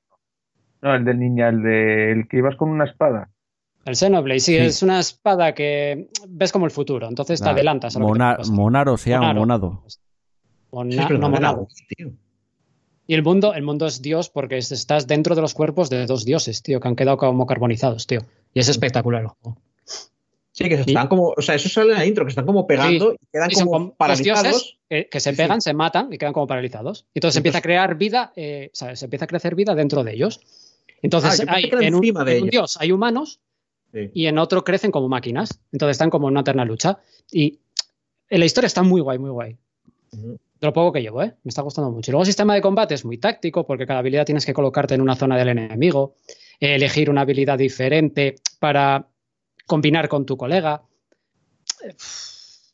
[0.81, 3.29] No, el del ninja, el de el que ibas con una espada.
[3.85, 4.57] El Xenoblade, sí, Sí.
[4.57, 8.11] es una espada que ves como el futuro, entonces te Ah, adelantas a lo que
[8.13, 8.51] Mona- te pasa.
[8.53, 9.33] Monaro se llama.
[9.33, 9.83] Monado.
[10.71, 11.67] Mona- Sí, no, monado.
[11.95, 12.11] Tío.
[13.05, 16.05] Y el mundo, el mundo es Dios porque es- estás dentro de los cuerpos de
[16.05, 18.21] dos dioses, tío, que han quedado como carbonizados, tío.
[18.53, 19.57] Y es espectacular el juego.
[20.55, 21.33] Sí, que se están como.
[21.35, 23.71] O sea, eso sale en la intro, que están como pegando y quedan Y como
[23.71, 24.77] como dos paralizados.
[24.87, 27.07] que, que se Sí, pegan, se matan y quedan como paralizados.
[27.13, 30.03] Y entonces empieza a crear vida, eh, o sea, se empieza a crecer vida dentro
[30.03, 30.41] de ellos.
[31.01, 33.39] Entonces, Ah, hay, en, un, encima de en un dios hay humanos
[33.91, 34.09] Sí.
[34.13, 35.59] y en otro crecen como máquinas.
[35.71, 36.99] Entonces están como en una eterna lucha.
[37.31, 37.59] Y
[38.29, 39.57] en la historia está muy guay, muy guay.
[40.11, 41.33] De lo poco que llevo, ¿eh?
[41.43, 42.09] Me está gustando mucho.
[42.09, 44.93] Y luego el sistema de combate es muy táctico porque cada habilidad tienes que colocarte
[44.95, 46.15] en una zona del enemigo,
[46.59, 49.07] elegir una habilidad diferente para
[49.67, 50.81] combinar con tu colega.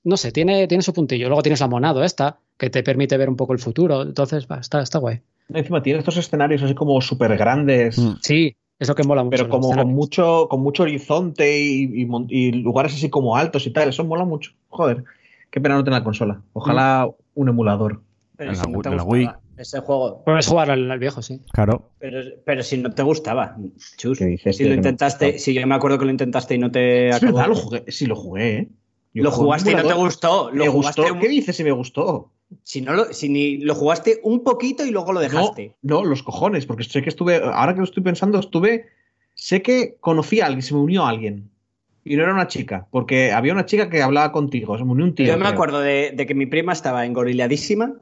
[0.04, 1.28] No sé, tiene, tiene su puntillo.
[1.28, 4.02] Luego tienes la monado esta, que te permite ver un poco el futuro.
[4.02, 5.22] Entonces, va, está, está guay.
[5.54, 7.98] Encima tiene estos escenarios así como súper grandes.
[7.98, 8.14] Mm.
[8.22, 9.38] Sí, es lo que mola mucho.
[9.38, 13.66] Pero como con mucho, con mucho horizonte y, y mon- y lugares así como altos
[13.68, 13.90] y tal.
[13.90, 14.52] Eso mola mucho.
[14.70, 15.04] Joder.
[15.52, 16.42] Qué pena no tener la consola.
[16.54, 17.12] Ojalá Mm.
[17.42, 18.02] un emulador.
[18.38, 20.24] En la Wii- en la ese juego.
[20.26, 21.42] Puedes jugar al, al viejo, sí.
[21.54, 21.92] Claro.
[22.00, 23.58] Pero, pero si no te gustaba,
[23.98, 24.18] chus.
[24.20, 26.72] ¿Qué dices, si lo no intentaste, si yo me acuerdo que lo intentaste y no
[26.72, 27.38] te Es acabó.
[27.38, 27.84] verdad, lo jugué.
[27.90, 28.70] Sí, lo jugué, ¿eh?
[29.14, 30.52] Yo Lo jugaste y no te gustó.
[30.52, 31.14] Lo Me jugaste gustó.
[31.16, 32.32] un- ¿Qué dices si me gustó?
[32.64, 35.76] Si no lo, si ni lo jugaste un poquito y luego lo dejaste.
[35.82, 38.86] No, no, los cojones, porque sé que estuve, ahora que lo estoy pensando, estuve,
[39.36, 41.50] sé que conocí a alguien, se me unió a alguien.
[42.04, 45.06] Y no era una chica, porque había una chica que hablaba contigo, se me unió
[45.06, 45.28] un tío.
[45.28, 45.52] yo me creo.
[45.54, 47.94] acuerdo de, de que mi prima estaba engoriladísima.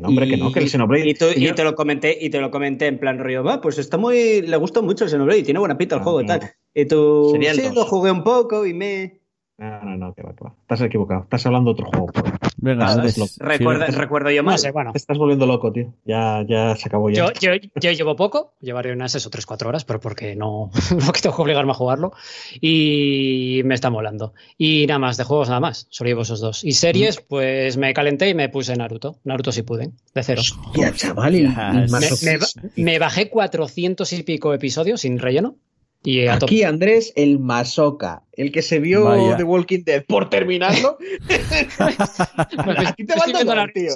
[0.00, 1.08] Que no, hombre, que no, que el Xenoblade.
[1.08, 3.78] Y, tú- y te lo comenté, y te lo comenté en plan rollo, va, pues
[3.78, 4.42] está muy.
[4.42, 6.40] Le gusta mucho el Xenoblade, tiene buena pinta el Ah, juego y tal.
[6.74, 7.36] Y tú.
[7.40, 9.20] Sí, lo jugué un poco y me.
[9.58, 10.54] No, no, no, que va, que va.
[10.62, 11.22] Estás equivocado.
[11.24, 12.06] Estás hablando de otro juego.
[12.06, 13.16] por- Venga, Ah, Andrés.
[13.18, 14.42] es Recuerda, Sí, recuerdo yo.
[14.42, 14.92] No sé, bueno.
[14.92, 15.94] Te estás volviendo loco, tío.
[16.04, 17.32] Ya, ya se acabó ya.
[17.32, 20.70] Yo, yo, yo llevo poco, llevaré unas eso, 3-4 horas, pero porque no,
[21.06, 22.12] porque tengo que obligarme a jugarlo.
[22.60, 24.34] Y me está molando.
[24.58, 26.62] Y nada más, de juegos nada más, solo llevo esos dos.
[26.64, 29.16] Y series, pues me calenté y me puse Naruto.
[29.24, 30.42] Naruto si pude, de cero.
[30.42, 31.32] Hostia, chaval.
[31.32, 32.46] Me, masoquismo.
[32.76, 35.56] me- me bajé 400 y pico episodios sin relleno.
[36.02, 36.26] Y.
[36.28, 39.36] Aquí Andrés, el masoca, el que se vio Vaya.
[39.36, 40.96] The Walking Dead por terminarlo.
[41.78, 43.94] a ti te va el viendo dolor, tío.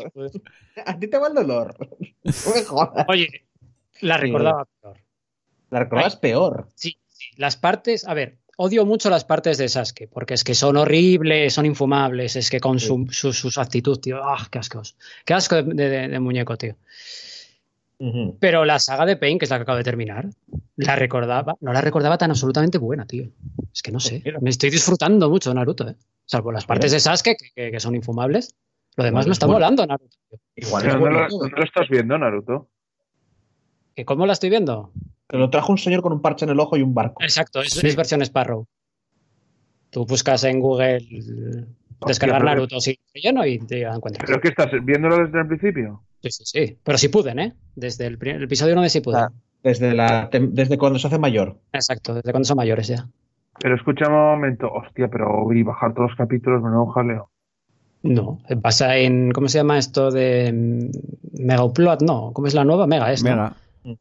[0.85, 1.75] A ti te va el dolor.
[2.25, 3.07] No me jodas.
[3.09, 3.45] Oye,
[4.01, 4.97] la recordaba peor.
[5.71, 6.69] La recordabas peor.
[6.75, 10.55] Sí, sí, las partes, a ver, odio mucho las partes de Sasuke, porque es que
[10.55, 14.97] son horribles, son infumables, es que con su, su, su actitud, tío, ¡ah, qué ascos!
[15.25, 16.77] Qué asco de, de- de muñeco, tío.
[18.41, 20.29] Pero la saga de Pain, que es la que acabo de terminar,
[20.77, 23.29] la recordaba, no la recordaba tan absolutamente buena, tío.
[23.73, 25.97] Es que no sé, me estoy disfrutando mucho de Naruto, ¿eh?
[26.27, 28.55] Salvo las partes de Sasuke, que, que- que son infumables.
[28.97, 29.57] Lo demás me está bueno.
[29.61, 30.17] molando, Naruto.
[30.29, 30.39] tío.
[30.57, 32.69] Igual ¿Dónde bueno dónde lo estás viendo, Naruto?
[33.95, 34.93] ¿Que ¿Cómo la estoy viendo?
[35.29, 37.23] Te lo trajo un señor con un parche en el ojo y un barco.
[37.23, 37.87] Exacto, es, Sí.
[37.87, 38.67] es versión Sparrow.
[39.91, 40.99] Tú buscas en Google
[42.07, 44.25] descargar pero- Naruto sin relleno y te encuentras.
[44.27, 46.03] ¿Pero qué estás viéndolo desde el principio?
[46.23, 46.79] Sí, sí, sí.
[46.83, 47.55] Pero sí puden, ¿eh?
[47.75, 49.21] Desde el, el episodio 1 de sí puden.
[49.23, 49.33] Ah.
[49.63, 51.59] Desde, la, desde cuando se hace mayor.
[51.73, 53.09] Exacto, desde cuando son mayores ya.
[53.61, 57.31] Pero escucha un momento, hostia, pero y bajar todos los capítulos, me un jaleo.
[58.03, 59.33] No, pasa en.
[59.33, 62.01] ¿Cómo se llama esto de mm, Mega Upload?
[62.03, 62.87] No, ¿cómo es la nueva?
[62.87, 63.25] Mega es.
[63.25, 63.57] Mega.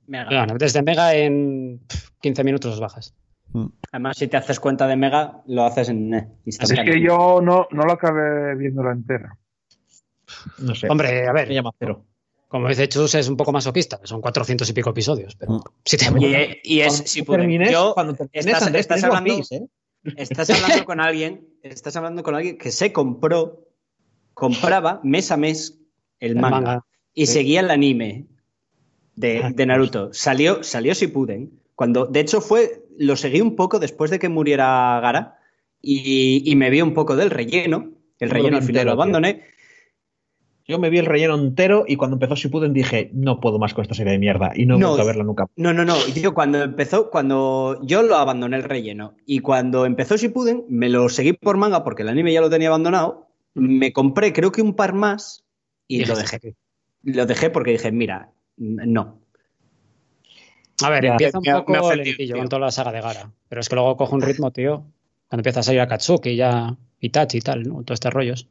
[0.08, 0.28] Mega.
[0.28, 3.14] Bueno, desde Mega en pff, 15 minutos los bajas.
[3.54, 3.66] Mm.
[3.92, 7.68] Además, si te haces cuenta de Mega, lo haces en eh, Es que yo no,
[7.72, 9.38] no lo acabé viendo la entera.
[10.60, 10.88] No sé.
[10.90, 12.04] Hombre, a me ver, llama cero.
[12.48, 14.00] como dice Chus, es un poco masoquista.
[14.04, 15.62] Son 400 y pico episodios, pero Mm.
[15.86, 19.56] si te Y, y es, Cuando si termines, Yo- cuando termines, estás- Andrés, hablando- Piece,
[19.56, 19.68] ¿eh?
[20.18, 23.68] Estás hablando con alguien, estás hablando con alguien que se compró,
[24.34, 25.80] compraba mes a mes
[26.20, 28.26] el manga, y seguía el anime
[29.16, 30.14] de, de Naruto.
[30.14, 31.60] Salió, salió Shippuden.
[31.76, 32.83] Cuando, de hecho, fue.
[32.98, 35.40] Lo seguí un poco después de que muriera Gara.
[35.82, 37.92] Y, y me vi un poco del relleno.
[38.20, 39.02] El Yo relleno al final lo tío.
[39.02, 39.42] abandoné.
[40.66, 43.82] Yo me vi el relleno entero y cuando empezó Shippuden dije, no puedo más con
[43.82, 44.52] esta serie de mierda.
[44.56, 45.46] Y no No, vuelto a verla nunca.
[45.58, 45.96] No, no, no.
[46.16, 51.10] Yo cuando empezó, cuando yo lo abandoné el relleno y cuando empezó Shippuden, me lo
[51.10, 53.28] seguí por manga porque el anime ya lo tenía abandonado.
[53.56, 55.44] Me compré creo que un par más
[55.88, 56.56] y lo dejé.
[57.04, 59.20] Lo dejé porque dije, mira, no.
[60.84, 61.12] A ver, Ya.
[61.12, 62.42] empieza un Me- me poco ofendió, lentillo tío.
[62.42, 63.30] con toda la saga de Gara.
[63.50, 64.84] Pero es que luego coge un ritmo, tío.
[65.30, 67.76] Cuando empieza a salir a Katsuki ya Itachi y tal, ¿no?
[67.84, 68.48] Todos estos rollos.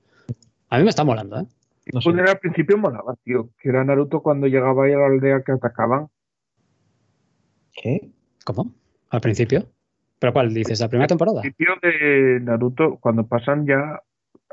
[0.69, 1.45] A mí me está molando, ¿eh?
[1.93, 2.11] No sé.
[2.11, 3.51] Al principio molaba, tío.
[3.61, 6.09] Que era Naruto cuando llegaba ahí a la aldea que atacaban.
[7.75, 8.11] ¿Qué?
[8.45, 8.73] ¿Cómo?
[9.11, 9.67] ¿Al principio?
[10.19, 10.81] ¿Pero cuál dices?
[10.81, 11.39] ¿La primera temporada?
[11.41, 14.01] Al principio de Naruto, cuando pasan ya.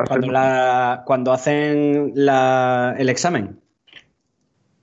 [0.08, 3.60] Cuando, la, cuando hacen la- el examen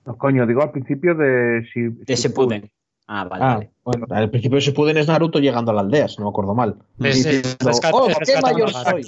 [0.04, 1.62] No, coño, digo al principio de.
[1.74, 2.70] Shi- de Shippuden.
[3.08, 3.70] Ah, vale, Ah, vale.
[3.84, 6.54] bueno, al principio de Shippuden es Naruto llegando a la aldea, si no me acuerdo
[6.54, 6.76] mal.
[6.98, 8.90] Es- es- Diciendo, "Oh, qué mayor a Gara".
[8.90, 9.02] soy.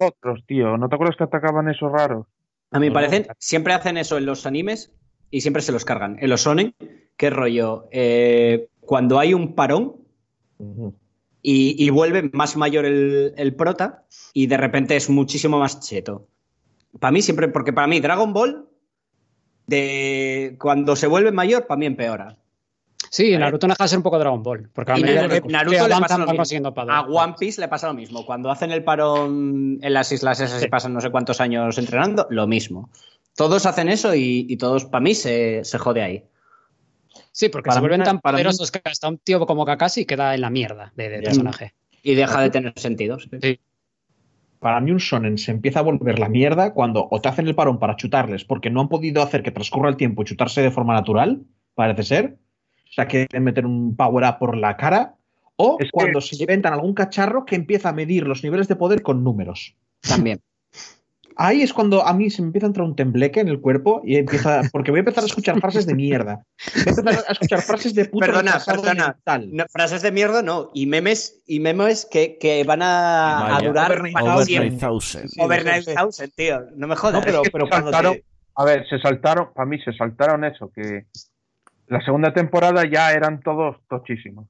[0.00, 0.78] Nosotros, tío.
[0.78, 2.26] ¿No te acuerdas que atacaban esos raros?
[2.70, 3.34] A mi No, parecer, no.
[3.38, 4.90] siempre hacen eso en los animes
[5.30, 6.16] y siempre se los cargan.
[6.20, 6.74] En los Sonen,
[7.18, 7.88] qué rollo.
[7.92, 9.96] Eh, cuando hay un parón
[11.42, 16.28] y, y vuelve más mayor el, el prota y de repente es muchísimo más cheto.
[16.98, 18.66] Para mí siempre, porque para mí Dragon Ball,
[19.66, 22.38] de cuando se vuelve mayor, para mí empeora.
[23.10, 24.70] Sí, Naruto no deja de ser un poco Dragon Ball.
[24.72, 26.74] Porque a Y Naruto, que- Naruto que le pasa lo mismo.
[26.90, 28.24] A One Piece le pasa lo mismo.
[28.24, 30.66] Cuando hacen el parón en las islas esas Sí.
[30.66, 32.90] y pasan no sé cuántos años entrenando, lo mismo.
[33.36, 36.24] Todos hacen eso y, y todos, para mí, se, se jode ahí.
[37.32, 39.64] Sí, porque Para se mí- vuelven tan para mí- poderosos que hasta un tío como
[39.64, 41.74] Kakashi queda en la mierda de, personaje.
[42.02, 43.18] Y deja de tener sentido.
[43.18, 43.28] sí.
[43.40, 43.60] Sí.
[44.58, 47.54] Para mí un shonen se empieza a volver la mierda cuando o te hacen el
[47.56, 50.70] parón para chutarles porque no han podido hacer que transcurra el tiempo y chutarse de
[50.70, 51.42] forma natural,
[51.74, 52.38] parece ser.
[52.92, 55.14] O sea, que meter un power up por la cara.
[55.56, 58.76] O Es que- cuando se inventan algún cacharro que empieza a medir los niveles de
[58.76, 59.74] poder con números.
[60.00, 60.40] También.
[61.36, 64.02] Ahí es cuando a mí se me empieza a entrar un tembleque en el cuerpo
[64.04, 64.60] y empieza.
[64.70, 66.44] Porque voy a empezar a escuchar frases de mierda.
[66.74, 69.06] Voy a empezar a escuchar frases de puto Perdona, perdona.
[69.24, 69.48] mental.
[69.50, 70.70] No, frases de mierda no.
[70.74, 73.92] Y memes, y memes que, que van a, a durar.
[73.92, 75.38] Overnight Thousand.
[75.96, 76.60] Thousand, tío.
[76.76, 77.14] No me jodas.
[77.14, 78.24] No, pero, pero cuando saltaron- te-
[78.54, 81.06] A ver, se saltaron, para mí se saltaron eso, que
[81.92, 84.46] la segunda temporada ya eran todos tochísimos.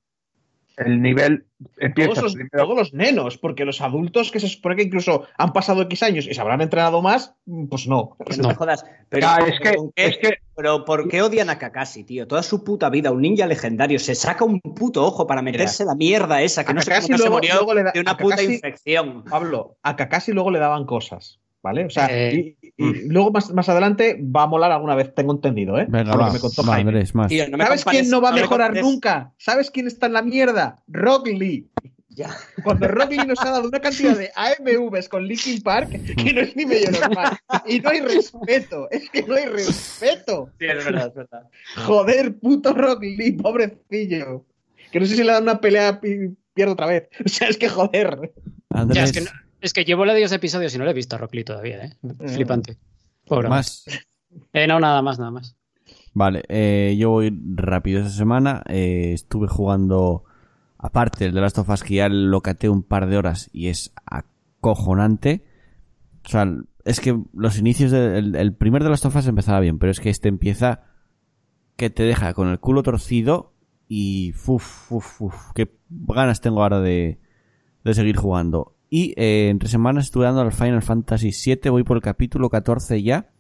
[0.79, 1.45] El nivel
[1.77, 5.25] empieza todos los, primero- todos los nenos, porque los adultos que se supone que incluso
[5.37, 7.35] han pasado X años y se habrán entrenado más,
[7.69, 8.17] pues no.
[8.25, 8.49] Que no, No.
[8.49, 8.83] me jodas.
[9.11, 12.27] Pero, Ya, es que- ¿con qué- es que- pero ¿por qué odian a Kakashi, tío?
[12.27, 15.95] Toda su puta vida, un ninja legendario, se saca un puto ojo para meterse la
[15.95, 18.37] mierda esa, que A no sé cómo se murió luego le da- de una puta
[18.37, 19.25] Kakashi- infección.
[19.25, 21.85] Pablo, a Kakashi luego le daban cosas, ¿vale?
[21.87, 25.33] O sea, Eh, y, y luego más, más adelante va a molar alguna vez, tengo
[25.33, 25.87] entendido, ¿eh?
[25.89, 26.91] Venga, va, que me contó va, Jaime.
[26.91, 27.29] Andrés, más.
[27.29, 29.33] Tío, no me ¿Sabes compares- quién no va a me mejorar nunca?
[29.39, 30.83] ¿Sabes quién está en la mierda?
[30.89, 31.69] Rock Lee.
[32.15, 32.29] Ya.
[32.63, 36.43] Cuando Rock Lee nos ha dado una cantidad de AMVs con Linkin Park que no
[36.43, 37.39] es ni medio normal.
[37.67, 40.51] Y no hay respeto, es que no hay respeto.
[40.59, 41.49] Sí, es verdad, es verdad.
[41.87, 44.45] Joder, puto Rock Lee, pobrecillo.
[44.91, 47.09] Que no sé si le dan una pelea y pierde otra vez.
[47.25, 48.33] O sea, es que joder.
[48.69, 49.31] Andrés, Ya, es, que no-
[49.63, 51.85] es que llevo la 10 episodios y no le he visto a Rock Lee todavía,
[51.85, 51.93] ¿eh?
[52.29, 52.77] Flipante.
[53.27, 53.49] Pobre.
[53.49, 53.85] más.
[54.53, 55.57] Eh, no, nada más, nada más.
[56.15, 58.63] Vale, eh, yo voy rápido esta semana.
[58.69, 60.25] eh, estuve jugando,
[60.79, 63.69] aparte el de Last of Us, que ya lo caté un par de horas y
[63.69, 65.45] es acojonante.
[66.25, 66.47] O sea,
[66.85, 70.01] es que los inicios del el primer de Last of Us empezaba bien, pero es
[70.01, 70.85] que este empieza
[71.77, 73.55] que te deja con el culo torcido
[73.89, 77.19] y uf, uf, uf, qué ganas tengo ahora de,
[77.85, 78.77] de seguir jugando.
[78.95, 83.03] Y eh, entre semanas estuve dando al Final Fantasy VII, voy por el capítulo 14
[83.03, 83.31] ya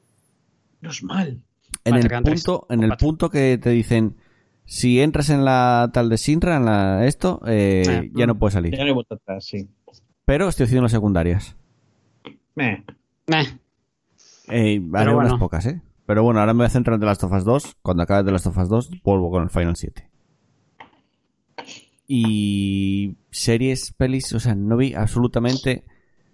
[0.80, 1.42] No es mal.
[1.84, 4.16] en el punto, en el punto que te dicen
[4.64, 8.54] si entras en la tal de Sinra, en la esto, eh, Ah, ya no puedes
[8.54, 8.78] Ya salir.
[8.86, 9.68] no vuelta atrás, sí.
[10.24, 11.54] Pero estoy haciendo las secundarias.
[12.54, 12.82] Meh.
[13.26, 13.60] Meh.
[14.48, 15.38] Eh, haré unas bueno.
[15.38, 15.82] pocas, ¿eh?
[16.06, 17.76] Pero bueno, ahora me voy a centrar en The Last of Us 2.
[17.82, 20.08] Cuando acabe The Last of Us 2, vuelvo con el Final 7.
[22.06, 25.84] Y series, pelis, o sea, no vi absolutamente...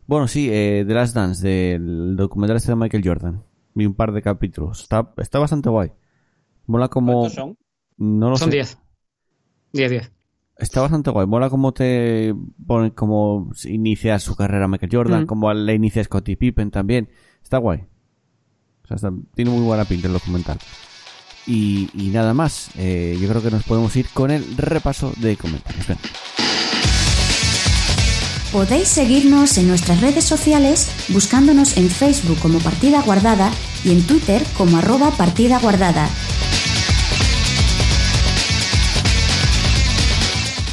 [0.06, 3.44] Bueno, sí, eh, The Last Dance, del documental este de Michael Jordan.
[3.74, 4.80] Vi un par de capítulos.
[4.82, 5.92] Está, está bastante guay.
[6.66, 7.12] Mola como...
[7.20, 7.58] ¿Cuántos son?
[7.98, 8.56] No lo Son sé.
[8.56, 8.78] 10.
[9.74, 10.12] 10, 10.
[10.56, 11.26] Está bastante guay.
[11.26, 12.34] Mola cómo te
[12.66, 15.26] pone, cómo inicia su carrera Michael Jordan, Mm.
[15.26, 17.08] como le inicia Scottie Pippen también.
[17.42, 17.80] Está guay.
[18.84, 20.58] O sea, está- tiene muy buena pinta el documental.
[21.48, 22.68] Y, nada más.
[22.76, 25.86] Eh, yo creo que nos podemos ir con el repaso de comentarios.
[25.86, 25.98] Ven.
[28.52, 33.50] Podéis seguirnos en nuestras redes sociales buscándonos en Facebook como Partida Guardada
[33.84, 36.08] y en Twitter como arroba Partida Guardada.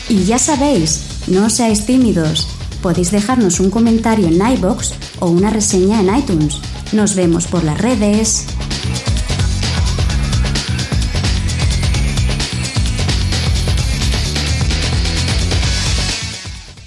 [0.07, 2.47] Y ya sabéis, no seáis tímidos.
[2.81, 6.59] Podéis dejarnos un comentario en iBox o una reseña en iTunes.
[6.93, 8.45] Nos vemos por las redes.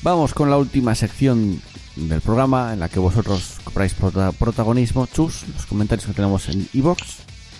[0.09, 1.61] Vamos con la última sección
[1.95, 5.07] del programa en la que vosotros compráis prota- protagonismo.
[5.07, 7.03] Chus, los comentarios que tenemos en iBox.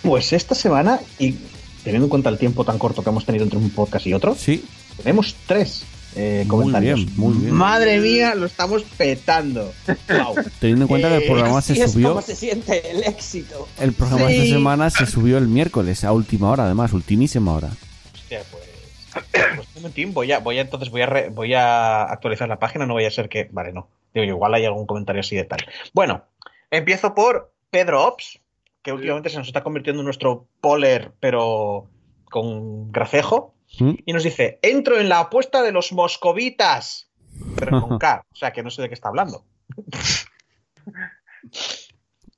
[0.01, 1.35] Pues esta semana, y
[1.83, 4.33] teniendo en cuenta el tiempo tan corto que hemos tenido entre un podcast y otro,
[4.35, 4.65] Sí,
[4.97, 5.83] tenemos tres
[6.15, 7.05] eh, Muy comentarios.
[7.05, 7.53] bien, muy bien.
[7.53, 9.71] Madre mía, lo estamos petando.
[10.09, 10.43] Wow.
[10.59, 12.09] teniendo en cuenta que el Eh, programa se subió.
[12.09, 13.67] como se siente el éxito.
[13.79, 14.37] El programa Sí.
[14.37, 17.69] esta semana se subió el miércoles a última hora, además, ultimísima hora.
[18.15, 18.63] Hostia, pues.
[19.55, 22.85] Pues momentín, voy a, voy a entonces voy a, re- voy a actualizar la página,
[22.85, 23.47] no vaya a ser que.
[23.51, 23.87] Vale, no.
[24.13, 25.59] Digo, igual hay algún comentario así de tal.
[25.93, 26.23] Bueno,
[26.71, 28.39] empiezo por Pedro Ops,
[28.81, 31.87] que últimamente se nos está convirtiendo en nuestro poler, pero
[32.29, 33.53] con gracejo.
[33.79, 33.93] ¿Mm?
[34.05, 37.09] Y nos dice: entro en la apuesta de los moscovitas.
[37.57, 39.45] Pero con K, o sea que no sé de qué está hablando.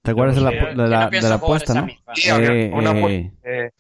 [0.02, 1.88] ¿Te acuerdas de la, Sí, de la, de la apuesta, no?
[2.14, 3.72] Tío, Eh, una eh, apuesta, eh,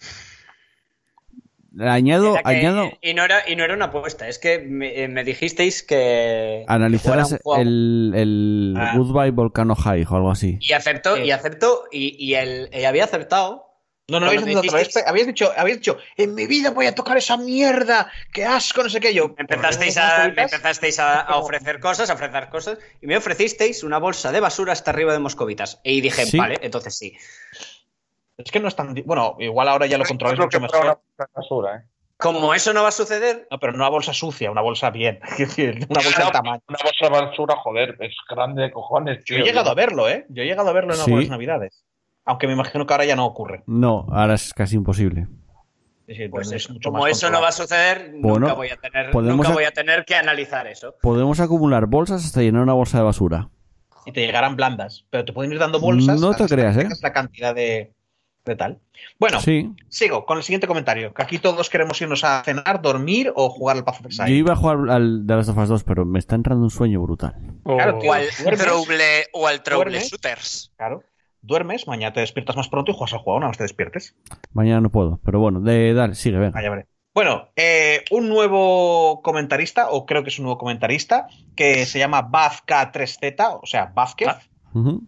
[1.79, 5.07] añado, que- añado, y, no era, y no era una apuesta, es que me, eh,
[5.07, 6.65] me dijisteis que.
[6.67, 8.93] analizaras el, el Ah.
[8.97, 10.57] Goodbye Volcano High o algo así.
[10.61, 13.67] Y aceptó, y aceptó, y, y él y había aceptado.
[14.07, 14.97] No, no habéis otra vez.
[15.07, 18.89] Habéis dicho, habéis dicho, en mi vida voy a tocar esa mierda, qué asco, no
[18.89, 19.13] sé qué.
[19.13, 22.77] Yo, Me empezasteis, ¿por qué a, me empezasteis a, a ofrecer cosas, a ofrecer cosas,
[23.01, 25.79] y me ofrecisteis una bolsa de basura hasta arriba de moscovitas.
[25.85, 26.37] Y dije, Sí.
[26.37, 27.13] vale, entonces sí.
[28.37, 28.93] Es que no es tan.
[29.05, 30.99] Bueno, igual ahora ya lo controláis mucho mejor.
[31.17, 31.81] una basura, ¿eh?
[32.17, 35.19] Como eso no va a suceder, No, pero no una bolsa sucia, una bolsa bien.
[35.31, 36.61] Es decir, una bolsa de tamaño.
[36.69, 39.43] Una bolsa de basura, joder, es grande de cojones, Yo tío.
[39.43, 40.25] he llegado a verlo, ¿eh?
[40.29, 41.03] Yo he llegado a verlo en Sí.
[41.05, 41.83] algunas navidades.
[42.25, 43.63] Aunque me imagino que ahora ya no ocurre.
[43.65, 45.27] No, ahora es casi imposible.
[46.29, 49.37] Pues es mucho como eso no va a suceder, Bueno, nunca, voy a tener, podemos
[49.37, 50.95] nunca voy a tener que analizar eso.
[51.01, 53.49] Podemos acumular bolsas hasta llenar una bolsa de basura.
[54.05, 55.05] Y te llegarán blandas.
[55.09, 56.19] Pero te pueden ir dando bolsas.
[56.19, 56.89] No te creas, ¿eh?
[57.01, 57.93] la cantidad de,
[58.45, 58.79] de tal.
[59.19, 61.13] Bueno, Sí, sigo con el siguiente comentario.
[61.13, 64.29] Que aquí todos queremos irnos a cenar, dormir o jugar al Path of Exile.
[64.29, 66.71] yo iba a jugar al de las of Us 2, pero me está entrando un
[66.71, 67.35] sueño brutal.
[67.63, 68.09] Claro, tío.
[68.09, 68.61] O al ¿Duermes?
[68.61, 69.03] Trouble,
[69.33, 70.09] o al Trouble ¿Duermes?
[70.11, 70.73] Shooters.
[70.77, 71.03] Claro.
[71.43, 74.15] Duermes, mañana te despiertas más pronto y juegas al juego una vez te despiertes.
[74.53, 76.59] Mañana no puedo, pero bueno, de, dale, sigue, venga.
[76.59, 76.85] Ah, ya veré.
[77.13, 82.29] Bueno, eh, un nuevo comentarista, o creo que es un nuevo comentarista, que se llama
[82.29, 84.29] BazK3Z, o sea, Vázquez,
[84.73, 85.03] Ujú.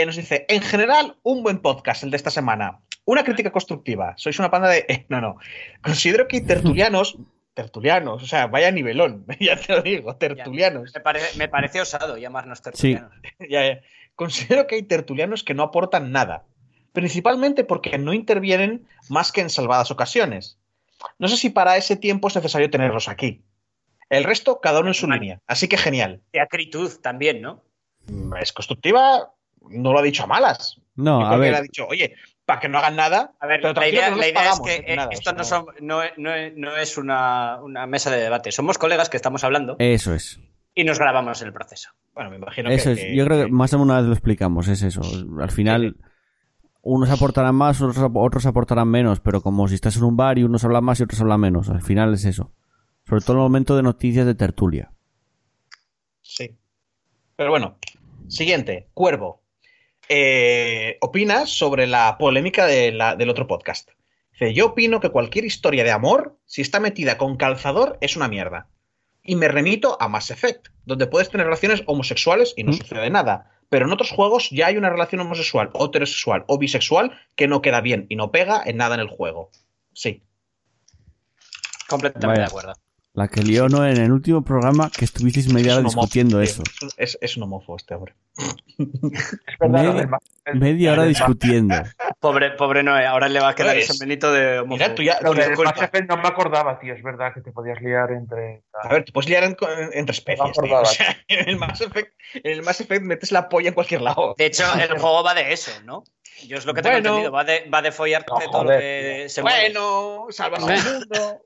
[0.00, 2.80] Eh, nos dice, en general, un buen podcast el de esta semana.
[3.04, 4.14] Una crítica constructiva.
[4.16, 4.84] Sois una panda de...
[4.88, 5.36] eh, no, no.
[5.82, 7.16] Considero que hay tertulianos...
[7.54, 10.92] Tertulianos, o sea, vaya nivelón, ya te lo digo, tertulianos.
[10.92, 12.64] Me, parece, me parece osado llamarnos Sí.
[12.64, 13.12] tertulianos.
[13.48, 13.80] Ya, ya.
[14.16, 16.46] Considero que hay tertulianos que no aportan nada,
[16.92, 20.58] principalmente porque no intervienen más que en salvadas ocasiones.
[21.20, 23.44] No sé si para ese tiempo es necesario tenerlos aquí.
[24.10, 25.20] El resto, cada uno en su Vale.
[25.20, 25.40] línea.
[25.46, 26.22] Así que genial.
[26.32, 27.62] De acritud también, ¿no?
[28.40, 29.32] Es constructiva,
[29.70, 30.80] no lo ha dicho a malas.
[30.96, 32.14] No, Yo a creo que le ha ver, dicho, oye,
[32.44, 33.34] para que no hagan nada.
[33.40, 35.44] A ver, la idea, no la idea pagamos, es que eh, nada, esto o no,
[35.44, 38.52] son- no, no- no es una, una mesa de debate.
[38.52, 40.38] Somos colegas que estamos hablando eso es.
[40.74, 41.90] y nos grabamos el proceso.
[42.14, 43.16] Bueno, me imagino Eso que, es.
[43.16, 45.00] Yo creo que más de una vez lo explicamos, es eso.
[45.40, 45.96] Al final,
[46.82, 50.44] unos aportarán más, otros, otros aportarán menos, pero como si estás en un bar y
[50.44, 51.70] unos hablan más y otros hablan menos.
[51.70, 52.52] Al final es eso.
[53.08, 54.92] Sobre todo en el momento de noticias de tertulia.
[56.22, 56.56] Sí.
[57.36, 57.78] Pero bueno,
[58.28, 59.42] siguiente, Cuervo.
[60.08, 63.90] Eh, opina sobre la polémica de la- del otro podcast.
[64.32, 68.28] Dice, yo opino que cualquier historia de amor, si está metida con calzador, es una
[68.28, 68.68] mierda.
[69.22, 72.74] Y me remito a Mass Effect, donde puedes tener relaciones homosexuales y no Mm.
[72.74, 73.50] sucede nada.
[73.70, 77.62] Pero en otros juegos ya hay una relación homosexual, o heterosexual o bisexual que no
[77.62, 79.50] queda bien y no pega en nada en el juego.
[79.94, 80.22] Sí.
[81.88, 82.40] Completamente Vaya.
[82.40, 82.72] de acuerdo.
[83.16, 86.02] La que lió no en el último programa que estuvisteis media hora Es un homófobo,
[86.02, 86.42] discutiendo tío.
[86.42, 86.62] eso.
[86.96, 88.14] Es, es un homófobo este hombre.
[88.76, 90.08] Es verdad, Media-
[90.46, 91.76] el- Media hora discutiendo.
[92.20, 94.74] Pobre, pobre Noé, ahora le va a quedar Pues, ese Benito de homófobo.
[94.78, 95.12] Mira, tú ya...
[95.14, 96.92] Effect no me acordaba, tío.
[96.94, 98.64] Es verdad que te podías liar entre.
[98.82, 100.62] A ver, te puedes liar en- en- entre especies, No tío.
[100.62, 100.82] acordaba.
[100.82, 104.00] O sea, en el, Mass Effect, en el Mass Effect metes la polla en cualquier
[104.02, 104.34] lado.
[104.36, 106.02] De hecho, el juego va de eso, ¿no?
[106.48, 107.08] Yo es lo que tengo Bueno.
[107.10, 107.30] entendido.
[107.32, 109.40] Va de, va de follarte No, todo lo que se.
[109.42, 111.42] Bueno, salvas al mundo.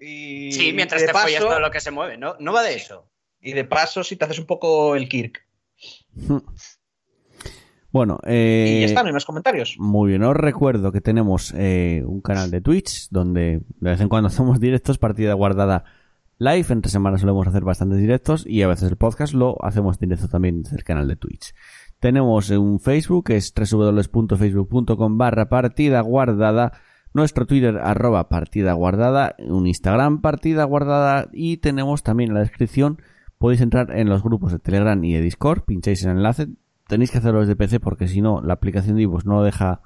[0.00, 2.34] Y Sí, mientras te follas paso- todo lo que se mueve, ¿no?
[2.40, 3.08] No va de eso.
[3.40, 5.40] Y de paso, si te haces un poco el Kirk.
[7.90, 9.76] Bueno, y eh, ya está, no hay más comentarios.
[9.78, 14.08] Muy bien, os recuerdo que tenemos eh, un canal de Twitch donde de vez en
[14.08, 15.84] cuando hacemos directos, partida guardada
[16.38, 16.66] live.
[16.68, 20.62] Entre semanas solemos hacer bastantes directos y a veces el podcast lo hacemos directo también
[20.62, 21.54] desde el canal de Twitch.
[21.98, 26.72] Tenemos un Facebook que es www.facebook.com barra partida guardada,
[27.14, 32.98] nuestro Twitter arroba partida guardada, un Instagram partida guardada y tenemos también en la descripción
[33.38, 36.48] podéis entrar en los grupos de Telegram y de Discord, pincháis el enlace,
[36.88, 39.82] tenéis que hacerlo desde PC porque si no la aplicación de iVoox no deja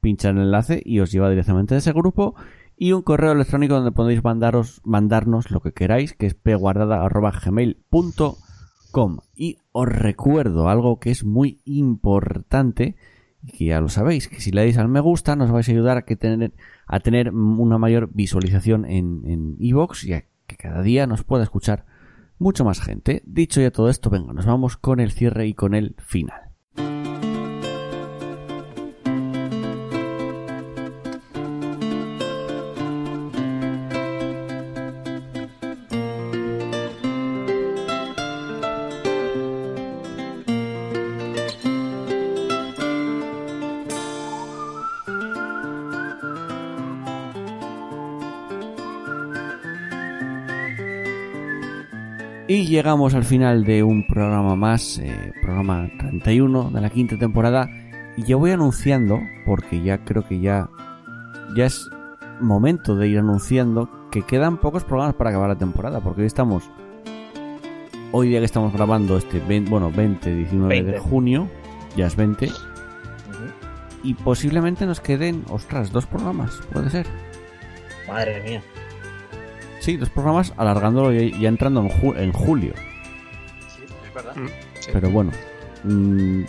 [0.00, 2.34] pinchar el enlace y os lleva directamente a ese grupo
[2.76, 9.18] y un correo electrónico donde podéis mandaros, mandarnos lo que queráis, que es pguardada.gmail.com.
[9.34, 12.96] Y os recuerdo algo que es muy importante,
[13.52, 15.98] que ya lo sabéis, que si le dais al me gusta nos vais a ayudar
[15.98, 16.52] a, tener,
[16.86, 21.86] a tener una mayor visualización en iVoox y a que cada día nos pueda escuchar
[22.38, 23.22] mucho más gente.
[23.26, 26.50] Dicho ya todo esto, venga, nos vamos con el cierre y con el final.
[52.84, 57.70] Llegamos al final de un programa más, eh, programa 31 de la quinta temporada.
[58.14, 60.68] Y yo voy anunciando, porque ya creo que ya,
[61.56, 61.88] ya es
[62.40, 66.64] momento de ir anunciando que quedan pocos programas para acabar la temporada, porque hoy estamos,
[68.12, 71.48] hoy día que estamos grabando este, 20, bueno, 20, 19 de junio,
[71.96, 72.50] ya es 20,
[74.02, 77.06] y posiblemente nos queden, ostras, dos programas, puede ser.
[78.06, 78.62] Madre mía.
[79.84, 82.72] Sí, dos programas alargándolo y ya entrando en, ju- en julio.
[83.76, 84.34] Sí, es verdad.
[84.34, 84.46] Mm,
[84.80, 84.90] sí.
[84.92, 85.30] Pero bueno,
[85.84, 86.42] mm,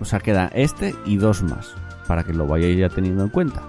[0.00, 1.74] o sea, queda este y dos más,
[2.08, 3.62] para que lo vayáis ya teniendo en cuenta.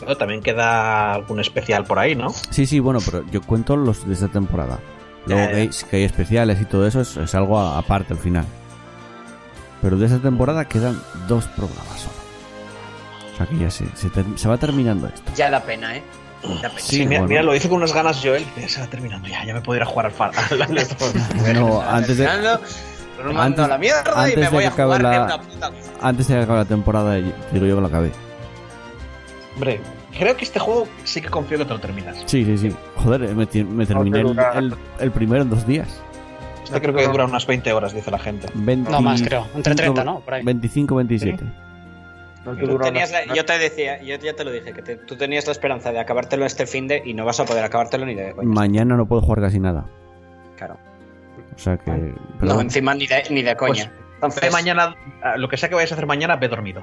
[0.00, 2.28] Pero también queda algún especial por ahí, ¿no?
[2.30, 4.78] Sí, sí, bueno, pero yo cuento los de esta temporada.
[5.26, 8.18] Luego Ya, que hay, que hay especiales y todo eso es, es algo aparte al
[8.18, 8.44] final.
[9.80, 12.14] Pero de esta temporada quedan dos programas solo.
[13.32, 15.32] O sea que ya se, se, se va terminando esto.
[15.34, 16.02] Ya da pena, ¿eh?
[16.78, 17.28] Sí, Sí, mira, bueno.
[17.28, 18.44] mira, lo dice con unas ganas Joel.
[18.56, 20.30] Ya se va terminando ya, ya me puedo ir a jugar al far.
[21.54, 25.24] No, antes de, antes- a la mierda y antes me de voy a jugar la-
[25.24, 25.70] una puta
[26.02, 27.34] antes de que acabe la temporada, digo
[27.66, 28.12] yo que lo acabé.
[29.54, 29.80] Hombre,
[30.18, 32.16] creo que este juego sí que confío que te lo terminas.
[32.26, 32.76] Sí, sí, sí.
[32.96, 35.88] Joder, me, me terminé el, el- el primero en dos días.
[36.64, 38.48] Este creo que dura unas 20 horas, dice la gente.
[38.54, 39.46] 20 No más, creo.
[39.54, 40.20] Entre 30, ¿no?
[40.20, 40.42] Por ahí.
[40.44, 41.44] 25, 27.
[42.46, 44.72] No te Tú dura tenías una- la- yo te decía, yo ya te lo dije,
[44.72, 47.44] que te- tú tenías la esperanza de acabártelo este fin de y no vas a
[47.44, 48.48] poder acabártelo ni de coña.
[48.48, 49.86] Mañana no puedo jugar casi nada.
[50.56, 50.78] Claro.
[51.54, 52.14] O sea que.
[52.38, 53.92] pero No, encima ni de, ni de coña.
[54.14, 56.82] Entonces, mañana, ah, lo que sea que vayas a hacer mañana, ve dormido.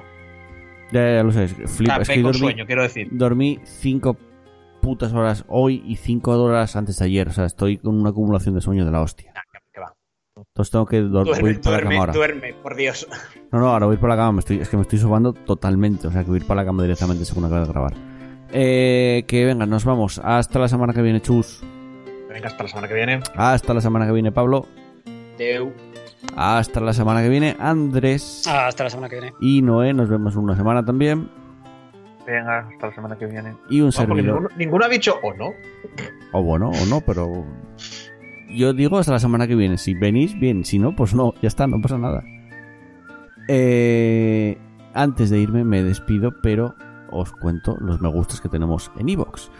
[0.92, 1.48] ya, ya lo sé.
[1.48, 1.96] Flipa.
[1.96, 3.08] Ah, es que con dormí, sueño, quiero decir.
[3.10, 4.16] dormí 5
[4.80, 7.28] putas horas hoy y 5 horas antes de ayer.
[7.28, 9.32] O sea, estoy con una acumulación de sueño de la hostia.
[9.34, 9.94] nah, que- que va.
[10.36, 12.12] Entonces tengo que dor- voy Duerme, ir para la cama duerme, ahora.
[12.12, 13.06] duerme, por Dios.
[13.52, 14.32] No, no, ahora voy a ir para la cama.
[14.32, 16.08] Me estoy, es que me estoy sobando totalmente.
[16.08, 17.92] O sea, que voy a ir para la cama directamente según acabe de grabar.
[18.50, 20.20] Eh, que venga, nos vamos.
[20.22, 21.62] Hasta la semana que viene, chus.
[22.28, 23.20] Venga, hasta la semana que viene.
[23.36, 24.66] Hasta la semana que viene, Pablo.
[25.38, 25.72] Deu.
[26.36, 28.42] Hasta la semana que viene, Andrés.
[28.48, 29.34] Hasta la semana que viene.
[29.40, 31.30] Y Noé, nos vemos una semana también.
[32.26, 33.54] Venga, hasta la semana que viene.
[33.70, 34.24] Y un No, servidor.
[34.24, 35.50] ninguno, ninguno ha dicho o no.
[36.32, 37.44] O bueno, o no, pero.
[38.54, 39.78] Yo digo hasta la semana que viene.
[39.78, 40.64] Si venís, bien.
[40.64, 41.34] Si no, pues no.
[41.42, 42.22] Ya está, no pasa nada.
[43.48, 44.58] Eh,
[44.94, 46.74] antes de irme, me despido, pero
[47.10, 49.50] os cuento los me gustos que tenemos en Evox.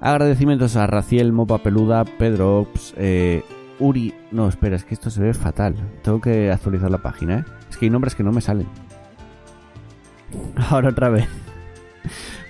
[0.00, 3.42] Agradecimientos a Raciel, Mopa Peluda, Pedro Ops, eh,
[3.80, 4.14] Uri.
[4.30, 5.74] No, espera, es que esto se ve fatal.
[6.02, 7.44] Tengo que actualizar la página, ¿eh?
[7.68, 8.68] Es que hay nombres que no me salen.
[10.70, 11.28] Ahora otra vez.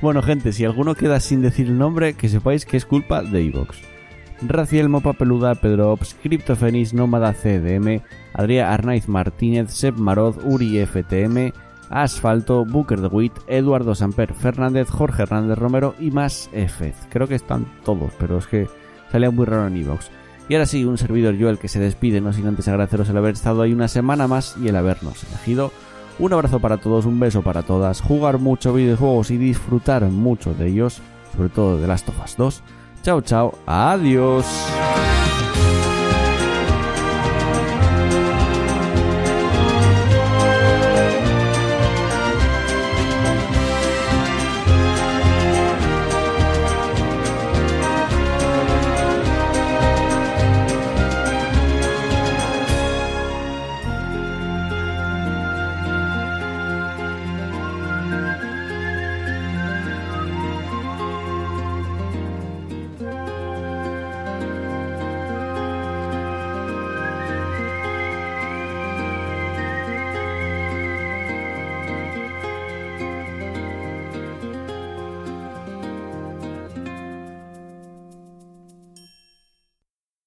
[0.00, 3.46] Bueno, gente, si alguno queda sin decir el nombre, que sepáis que es culpa de
[3.46, 3.97] Evox.
[4.42, 8.02] Raciel Mopa Peluda, Pedro Ops, Cryptofenis, Nómada CDM,
[8.34, 11.52] Adrià Arnaiz Martínez, Seb Maroz, Uri FTM,
[11.90, 16.94] Asfalto, Booker de Witt, Eduardo Samper Fernández, Jorge Hernández Romero y más Efez.
[17.08, 18.68] Creo que están todos, pero es que
[19.10, 20.10] salía muy raro en Evox.
[20.48, 23.16] Y ahora sí, un servidor yo el que se despide, no sin antes agradeceros el
[23.16, 25.72] haber estado ahí una semana más y el habernos elegido.
[26.18, 30.68] Un abrazo para todos, un beso para todas, jugar mucho videojuegos y disfrutar mucho de
[30.68, 31.00] ellos,
[31.36, 32.62] sobre todo de Last of Us 2.
[33.02, 34.44] Chao, chao, adiós.